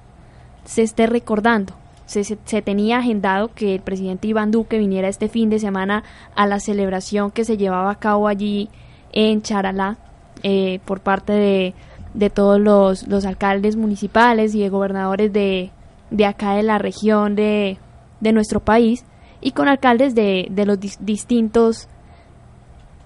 se 0.65 0.83
esté 0.83 1.07
recordando 1.07 1.73
se, 2.11 2.61
tenía 2.61 2.97
agendado 2.97 3.53
que 3.53 3.75
el 3.75 3.81
presidente 3.81 4.27
Iván 4.27 4.51
Duque 4.51 4.77
viniera 4.77 5.07
este 5.07 5.29
fin 5.29 5.49
de 5.49 5.59
semana 5.59 6.03
a 6.35 6.45
la 6.45 6.59
celebración 6.59 7.31
que 7.31 7.45
se 7.45 7.55
llevaba 7.55 7.91
a 7.91 7.99
cabo 7.99 8.27
allí 8.27 8.69
en 9.13 9.41
Charalá 9.41 9.97
eh, 10.43 10.79
por 10.85 10.99
parte 10.99 11.31
de, 11.31 11.73
de 12.13 12.29
todos 12.29 12.59
los, 12.59 13.07
los, 13.07 13.25
alcaldes 13.25 13.77
municipales 13.77 14.53
y 14.55 14.59
de 14.59 14.69
gobernadores 14.69 15.31
de, 15.31 15.71
de 16.09 16.25
acá 16.25 16.55
de 16.55 16.63
la 16.63 16.77
región 16.79 17.35
de, 17.35 17.77
de, 18.19 18.33
nuestro 18.33 18.59
país 18.59 19.05
y 19.39 19.51
con 19.51 19.69
alcaldes 19.69 20.13
de, 20.13 20.47
de 20.51 20.65
los 20.65 20.79
distintos 20.99 21.87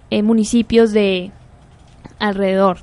eh, 0.10 0.24
municipios 0.24 0.92
de 0.94 1.32
alrededor. 2.18 2.80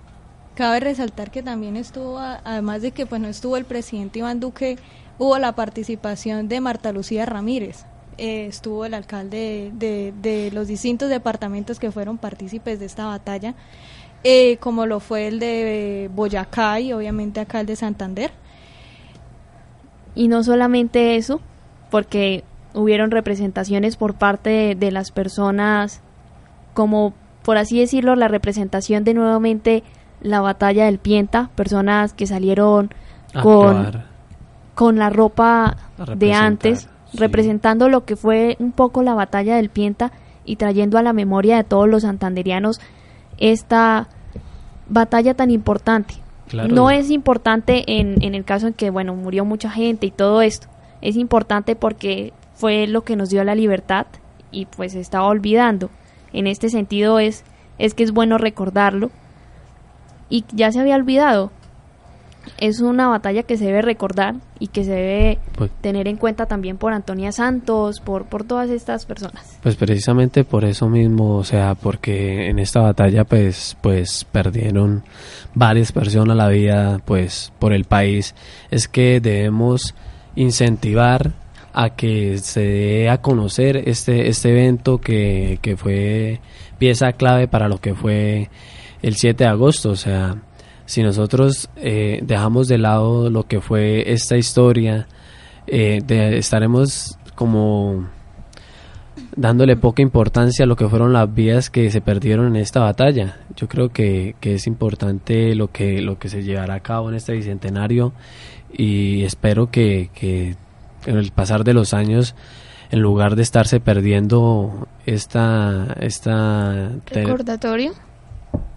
Cabe 0.54 0.80
resaltar 0.80 1.30
que 1.30 1.42
también 1.42 1.76
estuvo, 1.76 2.18
además 2.18 2.82
de 2.82 2.92
que 2.92 3.06
pues 3.06 3.20
no 3.20 3.28
estuvo 3.28 3.56
el 3.56 3.64
presidente 3.64 4.18
Iván 4.18 4.40
Duque 4.40 4.76
hubo 5.18 5.38
la 5.38 5.54
participación 5.54 6.48
de 6.48 6.60
Marta 6.60 6.92
Lucía 6.92 7.26
Ramírez. 7.26 7.84
Eh, 8.18 8.46
estuvo 8.46 8.84
el 8.84 8.94
alcalde 8.94 9.72
de, 9.74 10.50
los 10.52 10.68
distintos 10.68 11.08
departamentos 11.08 11.78
que 11.78 11.90
fueron 11.90 12.18
partícipes 12.18 12.78
de 12.78 12.86
esta 12.86 13.06
batalla, 13.06 13.54
eh, 14.24 14.58
como 14.58 14.86
lo 14.86 15.00
fue 15.00 15.28
el 15.28 15.38
de 15.38 16.10
Boyacá 16.14 16.80
y 16.80 16.92
obviamente 16.92 17.40
acá 17.40 17.60
el 17.60 17.66
de 17.66 17.76
Santander. 17.76 18.32
Y 20.14 20.28
no 20.28 20.44
solamente 20.44 21.16
eso, 21.16 21.40
porque 21.90 22.44
hubieron 22.74 23.10
representaciones 23.10 23.96
por 23.96 24.14
parte 24.14 24.74
de, 24.74 24.90
las 24.90 25.10
personas, 25.10 26.00
como 26.74 27.14
por 27.42 27.56
así 27.56 27.80
decirlo, 27.80 28.14
la 28.14 28.28
representación 28.28 29.04
de 29.04 29.14
nuevamente 29.14 29.82
la 30.22 30.40
batalla 30.40 30.86
del 30.86 30.98
Pienta, 30.98 31.50
personas 31.54 32.12
que 32.14 32.26
salieron 32.26 32.90
con 33.42 34.02
con 34.74 34.96
la 34.96 35.10
ropa 35.10 35.76
de 36.16 36.32
antes, 36.32 36.88
representando 37.12 37.88
lo 37.88 38.04
que 38.04 38.16
fue 38.16 38.56
un 38.58 38.72
poco 38.72 39.02
la 39.02 39.14
batalla 39.14 39.56
del 39.56 39.68
Pienta 39.68 40.12
y 40.44 40.56
trayendo 40.56 40.98
a 40.98 41.02
la 41.02 41.12
memoria 41.12 41.56
de 41.56 41.64
todos 41.64 41.88
los 41.88 42.02
santanderianos 42.02 42.80
esta 43.38 44.08
batalla 44.88 45.34
tan 45.34 45.50
importante. 45.50 46.14
No 46.52 46.90
es 46.90 47.10
importante 47.10 47.84
en, 48.00 48.22
en 48.22 48.34
el 48.34 48.44
caso 48.44 48.66
en 48.66 48.74
que, 48.74 48.90
bueno, 48.90 49.14
murió 49.14 49.44
mucha 49.44 49.70
gente 49.70 50.06
y 50.06 50.10
todo 50.10 50.42
esto. 50.42 50.68
Es 51.00 51.16
importante 51.16 51.76
porque 51.76 52.32
fue 52.54 52.86
lo 52.86 53.02
que 53.02 53.16
nos 53.16 53.30
dio 53.30 53.42
la 53.44 53.54
libertad 53.54 54.06
y 54.50 54.66
pues 54.66 54.92
se 54.92 55.00
estaba 55.00 55.26
olvidando. 55.26 55.90
En 56.32 56.46
este 56.46 56.68
sentido 56.68 57.18
es, 57.18 57.44
es 57.78 57.94
que 57.94 58.02
es 58.02 58.12
bueno 58.12 58.36
recordarlo 58.36 59.10
y 60.32 60.46
ya 60.54 60.72
se 60.72 60.80
había 60.80 60.96
olvidado 60.96 61.50
es 62.58 62.80
una 62.80 63.06
batalla 63.06 63.42
que 63.42 63.56
se 63.56 63.66
debe 63.66 63.82
recordar 63.82 64.36
y 64.58 64.68
que 64.68 64.82
se 64.82 64.92
debe 64.92 65.38
pues 65.54 65.70
tener 65.80 66.08
en 66.08 66.16
cuenta 66.16 66.46
también 66.46 66.76
por 66.76 66.92
Antonia 66.92 67.30
Santos, 67.32 68.00
por, 68.00 68.24
por 68.24 68.44
todas 68.44 68.70
estas 68.70 69.06
personas. 69.06 69.58
Pues 69.62 69.76
precisamente 69.76 70.42
por 70.42 70.64
eso 70.64 70.88
mismo, 70.88 71.36
o 71.36 71.44
sea, 71.44 71.74
porque 71.74 72.48
en 72.48 72.58
esta 72.58 72.80
batalla 72.80 73.24
pues, 73.24 73.76
pues 73.80 74.24
perdieron 74.24 75.04
varias 75.54 75.92
personas 75.92 76.36
la 76.36 76.48
vida 76.48 77.00
pues 77.04 77.52
por 77.58 77.72
el 77.72 77.84
país, 77.84 78.34
es 78.70 78.88
que 78.88 79.20
debemos 79.20 79.94
incentivar 80.34 81.32
a 81.74 81.90
que 81.90 82.38
se 82.38 82.60
dé 82.60 83.10
a 83.10 83.18
conocer 83.18 83.88
este, 83.88 84.28
este 84.28 84.50
evento 84.50 84.98
que, 84.98 85.58
que 85.62 85.76
fue 85.76 86.40
pieza 86.78 87.12
clave 87.12 87.48
para 87.48 87.68
lo 87.68 87.78
que 87.78 87.94
fue 87.94 88.50
el 89.02 89.16
7 89.16 89.44
de 89.44 89.50
agosto, 89.50 89.90
o 89.90 89.96
sea, 89.96 90.36
si 90.86 91.02
nosotros 91.02 91.68
eh, 91.76 92.20
dejamos 92.22 92.68
de 92.68 92.78
lado 92.78 93.30
lo 93.30 93.44
que 93.44 93.60
fue 93.60 94.12
esta 94.12 94.36
historia, 94.36 95.06
eh, 95.66 96.02
estaremos 96.08 97.18
como 97.34 98.08
dándole 99.36 99.76
poca 99.76 100.02
importancia 100.02 100.64
a 100.64 100.68
lo 100.68 100.76
que 100.76 100.88
fueron 100.88 101.12
las 101.12 101.32
vidas 101.32 101.70
que 101.70 101.90
se 101.90 102.00
perdieron 102.00 102.46
en 102.48 102.56
esta 102.56 102.80
batalla. 102.80 103.38
Yo 103.56 103.68
creo 103.68 103.90
que, 103.90 104.34
es 104.40 104.66
importante 104.66 105.54
lo 105.54 105.68
que, 105.68 106.00
lo 106.02 106.18
que 106.18 106.28
se 106.28 106.42
llevará 106.42 106.74
a 106.74 106.80
cabo 106.80 107.08
en 107.08 107.16
este 107.16 107.32
bicentenario 107.32 108.12
y 108.72 109.24
espero 109.24 109.70
que, 109.70 110.10
que 110.14 110.56
en 111.06 111.16
el 111.16 111.30
pasar 111.32 111.64
de 111.64 111.74
los 111.74 111.94
años 111.94 112.34
en 112.90 113.00
lugar 113.00 113.36
de 113.36 113.42
estarse 113.42 113.80
perdiendo 113.80 114.86
esta 115.06 115.96
esta 116.00 116.90
recordatorio 117.06 117.92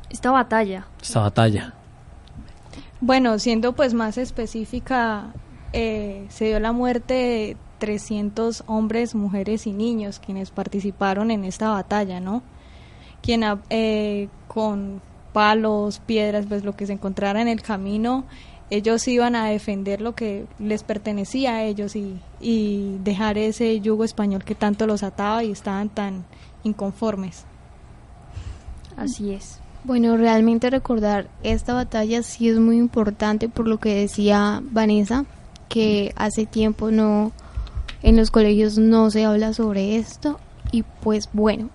esta 0.09 0.31
batalla 0.31 0.85
esta 1.01 1.21
batalla 1.21 1.73
bueno, 3.01 3.37
siendo 3.39 3.73
pues 3.73 3.93
más 3.93 4.17
específica, 4.17 5.33
eh, 5.73 6.25
se 6.29 6.45
dio 6.45 6.59
la 6.59 6.71
muerte 6.71 7.13
de 7.13 7.57
300 7.79 8.63
hombres, 8.67 9.15
mujeres 9.15 9.67
y 9.67 9.73
niños 9.73 10.19
quienes 10.19 10.49
participaron 10.49 11.29
en 11.29 11.43
esta 11.43 11.69
batalla, 11.69 12.19
¿no? 12.19 12.41
Quien 13.21 13.43
eh, 13.69 14.29
con 14.47 15.01
palos, 15.33 15.99
piedras, 15.99 16.45
pues 16.47 16.63
lo 16.63 16.75
que 16.75 16.87
se 16.87 16.93
encontrara 16.93 17.41
en 17.41 17.49
el 17.49 17.61
camino, 17.61 18.23
ellos 18.69 19.07
iban 19.07 19.35
a 19.35 19.49
defender 19.49 19.99
lo 19.99 20.15
que 20.15 20.47
les 20.57 20.83
pertenecía 20.83 21.55
a 21.55 21.63
ellos 21.63 21.95
y, 21.95 22.19
y 22.39 22.97
dejar 23.03 23.37
ese 23.37 23.81
yugo 23.81 24.05
español 24.05 24.43
que 24.43 24.55
tanto 24.55 24.87
los 24.87 25.03
ataba 25.03 25.43
y 25.43 25.51
estaban 25.51 25.89
tan 25.89 26.23
inconformes. 26.63 27.43
Así 28.95 29.33
es. 29.33 29.59
Bueno, 29.85 30.17
realmente 30.17 30.71
recordar 30.71 31.27
esta 31.43 31.75
batalla 31.75 32.23
sí 32.23 32.49
es 32.49 32.57
muy 32.57 32.77
importante 32.77 33.49
por 33.49 33.67
lo 33.67 33.77
que 33.77 33.93
decía 33.93 34.63
Vanessa, 34.71 35.25
que 35.69 36.11
hace 36.15 36.47
tiempo 36.47 36.89
no 36.89 37.31
en 38.01 38.17
los 38.17 38.31
colegios 38.31 38.79
no 38.79 39.11
se 39.11 39.25
habla 39.25 39.53
sobre 39.53 39.97
esto 39.97 40.39
y 40.71 40.81
pues 41.03 41.29
bueno, 41.33 41.69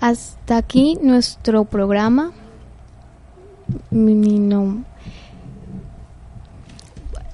hasta 0.00 0.56
aquí 0.56 0.96
nuestro 1.02 1.66
programa. 1.66 2.32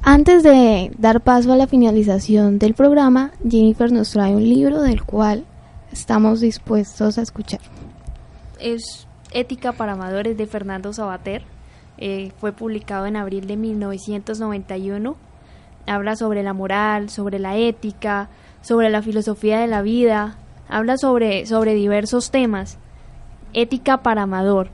Antes 0.03 0.43
de 0.43 0.91
dar 0.99 1.21
paso 1.21 1.53
a 1.53 1.57
la 1.57 1.69
finalización 1.69 2.59
del 2.59 2.75
programa, 2.75 3.31
Jennifer 3.49 3.93
nos 3.93 4.11
trae 4.11 4.35
un 4.35 4.43
libro 4.43 4.83
del 4.83 5.05
cual 5.05 5.45
estamos 5.93 6.41
dispuestos 6.41 7.19
a 7.19 7.23
escuchar. 7.23 7.61
Es 8.59 9.07
Ética 9.33 9.73
para 9.73 9.93
Amadores 9.93 10.37
de 10.37 10.47
Fernando 10.47 10.93
Sabater. 10.93 11.43
Eh, 11.99 12.33
fue 12.39 12.53
publicado 12.53 13.07
en 13.07 13.17
abril 13.17 13.47
de 13.47 13.57
1991. 13.57 15.17
Habla 15.87 16.17
sobre 16.17 16.43
la 16.43 16.53
moral, 16.53 17.11
sobre 17.11 17.39
la 17.39 17.57
ética, 17.57 18.29
sobre 18.63 18.91
la 18.91 19.03
filosofía 19.03 19.61
de 19.61 19.67
la 19.67 19.83
vida. 19.83 20.37
Habla 20.69 20.97
sobre, 20.97 21.47
sobre 21.47 21.75
diversos 21.75 22.31
temas. 22.31 22.79
Ética 23.53 24.03
para 24.03 24.23
Amador. 24.23 24.71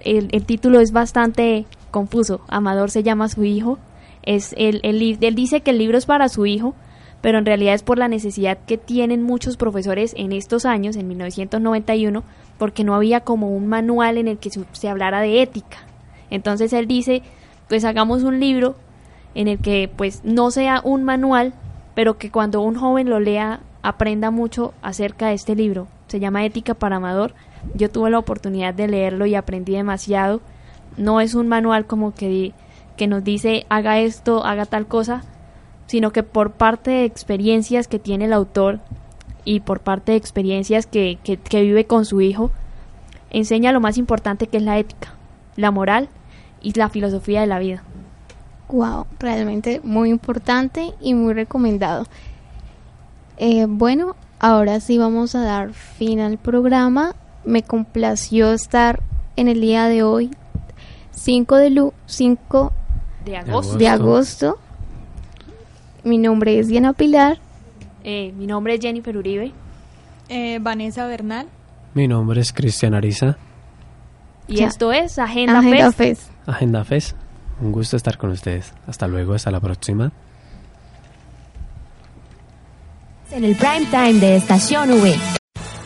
El, 0.00 0.28
título 0.46 0.80
es 0.80 0.92
bastante 0.92 1.66
confuso. 1.90 2.40
Amador 2.48 2.90
se 2.90 3.02
llama 3.02 3.28
su 3.28 3.44
hijo. 3.44 3.78
Es 4.22 4.54
el, 4.56 4.80
él 4.82 5.34
dice 5.34 5.60
que 5.60 5.70
el 5.70 5.78
libro 5.78 5.98
es 5.98 6.06
para 6.06 6.28
su 6.28 6.46
hijo, 6.46 6.74
pero 7.24 7.38
en 7.38 7.46
realidad 7.46 7.74
es 7.74 7.82
por 7.82 7.98
la 7.98 8.08
necesidad 8.08 8.58
que 8.66 8.76
tienen 8.76 9.22
muchos 9.22 9.56
profesores 9.56 10.12
en 10.16 10.32
estos 10.32 10.66
años, 10.66 10.94
en 10.96 11.08
1991, 11.08 12.22
porque 12.58 12.84
no 12.84 12.94
había 12.94 13.20
como 13.20 13.50
un 13.50 13.66
manual 13.66 14.18
en 14.18 14.28
el 14.28 14.38
que 14.38 14.50
se 14.50 14.88
hablara 14.88 15.20
de 15.20 15.42
ética. 15.42 15.78
Entonces 16.30 16.72
él 16.72 16.86
dice, 16.86 17.22
pues 17.68 17.84
hagamos 17.84 18.22
un 18.22 18.40
libro 18.40 18.76
en 19.34 19.48
el 19.48 19.58
que 19.58 19.90
pues 19.94 20.22
no 20.24 20.50
sea 20.50 20.80
un 20.84 21.04
manual, 21.04 21.52
pero 21.94 22.18
que 22.18 22.30
cuando 22.30 22.60
un 22.60 22.76
joven 22.76 23.08
lo 23.08 23.20
lea 23.20 23.60
aprenda 23.82 24.30
mucho 24.30 24.72
acerca 24.82 25.28
de 25.28 25.34
este 25.34 25.54
libro. 25.54 25.86
Se 26.08 26.20
llama 26.20 26.44
Ética 26.44 26.74
para 26.74 26.96
Amador. 26.96 27.34
Yo 27.74 27.90
tuve 27.90 28.10
la 28.10 28.18
oportunidad 28.18 28.74
de 28.74 28.88
leerlo 28.88 29.26
y 29.26 29.34
aprendí 29.34 29.72
demasiado. 29.72 30.40
No 30.96 31.20
es 31.20 31.34
un 31.34 31.48
manual 31.48 31.86
como 31.86 32.14
que, 32.14 32.52
que 32.96 33.06
nos 33.06 33.24
dice 33.24 33.66
haga 33.68 33.98
esto, 33.98 34.44
haga 34.44 34.66
tal 34.66 34.86
cosa, 34.86 35.22
sino 35.86 36.12
que 36.12 36.22
por 36.22 36.52
parte 36.52 36.90
de 36.90 37.04
experiencias 37.04 37.88
que 37.88 37.98
tiene 37.98 38.26
el 38.26 38.32
autor 38.32 38.80
y 39.44 39.60
por 39.60 39.80
parte 39.80 40.12
de 40.12 40.18
experiencias 40.18 40.86
que, 40.86 41.18
que, 41.22 41.36
que 41.36 41.62
vive 41.62 41.86
con 41.86 42.04
su 42.04 42.20
hijo, 42.20 42.50
enseña 43.30 43.72
lo 43.72 43.80
más 43.80 43.98
importante 43.98 44.46
que 44.46 44.58
es 44.58 44.62
la 44.62 44.78
ética, 44.78 45.14
la 45.56 45.70
moral 45.70 46.08
y 46.62 46.72
la 46.78 46.88
filosofía 46.88 47.40
de 47.40 47.46
la 47.46 47.58
vida. 47.58 47.82
Wow, 48.68 49.06
realmente 49.18 49.80
muy 49.84 50.10
importante 50.10 50.94
y 51.00 51.14
muy 51.14 51.34
recomendado. 51.34 52.06
Eh, 53.36 53.66
bueno, 53.68 54.16
ahora 54.38 54.80
sí 54.80 54.98
vamos 54.98 55.34
a 55.34 55.42
dar 55.42 55.72
fin 55.72 56.20
al 56.20 56.38
programa. 56.38 57.14
Me 57.44 57.62
complació 57.62 58.52
estar 58.52 59.00
en 59.36 59.48
el 59.48 59.60
día 59.60 59.86
de 59.86 60.02
hoy, 60.02 60.30
5 61.10 61.56
de, 61.56 61.70
lu 61.70 61.92
5 62.06 62.72
De 63.24 63.36
agosto. 63.36 63.76
de 63.76 63.88
agosto. 63.88 64.58
Mi 66.04 66.18
nombre 66.18 66.58
es 66.58 66.68
Diana 66.68 66.92
Pilar. 66.92 67.38
Eh, 68.04 68.32
mi 68.36 68.46
nombre 68.46 68.74
es 68.74 68.80
Jennifer 68.80 69.16
Uribe 69.16 69.52
Eh, 70.28 70.58
Vanessa 70.60 71.06
Bernal. 71.06 71.46
Mi 71.94 72.06
nombre 72.08 72.40
es 72.40 72.52
Cristian 72.52 72.94
Ariza, 72.94 73.36
y 74.48 74.56
Ya. 74.56 74.66
esto 74.66 74.92
es 74.92 75.18
Agenda, 75.18 75.58
Agenda 75.58 75.92
Fest. 75.92 76.20
Fest. 76.26 76.48
Agenda 76.48 76.84
FES. 76.84 77.14
Un 77.60 77.72
gusto 77.72 77.96
estar 77.96 78.18
con 78.18 78.30
ustedes. 78.30 78.72
Hasta 78.86 79.06
luego, 79.06 79.32
hasta 79.34 79.50
la 79.50 79.60
próxima. 79.60 80.10
En 83.30 83.44
el 83.44 83.54
prime 83.56 83.86
time 83.90 84.14
de 84.14 84.36
Estación 84.36 84.90
V. 84.90 85.14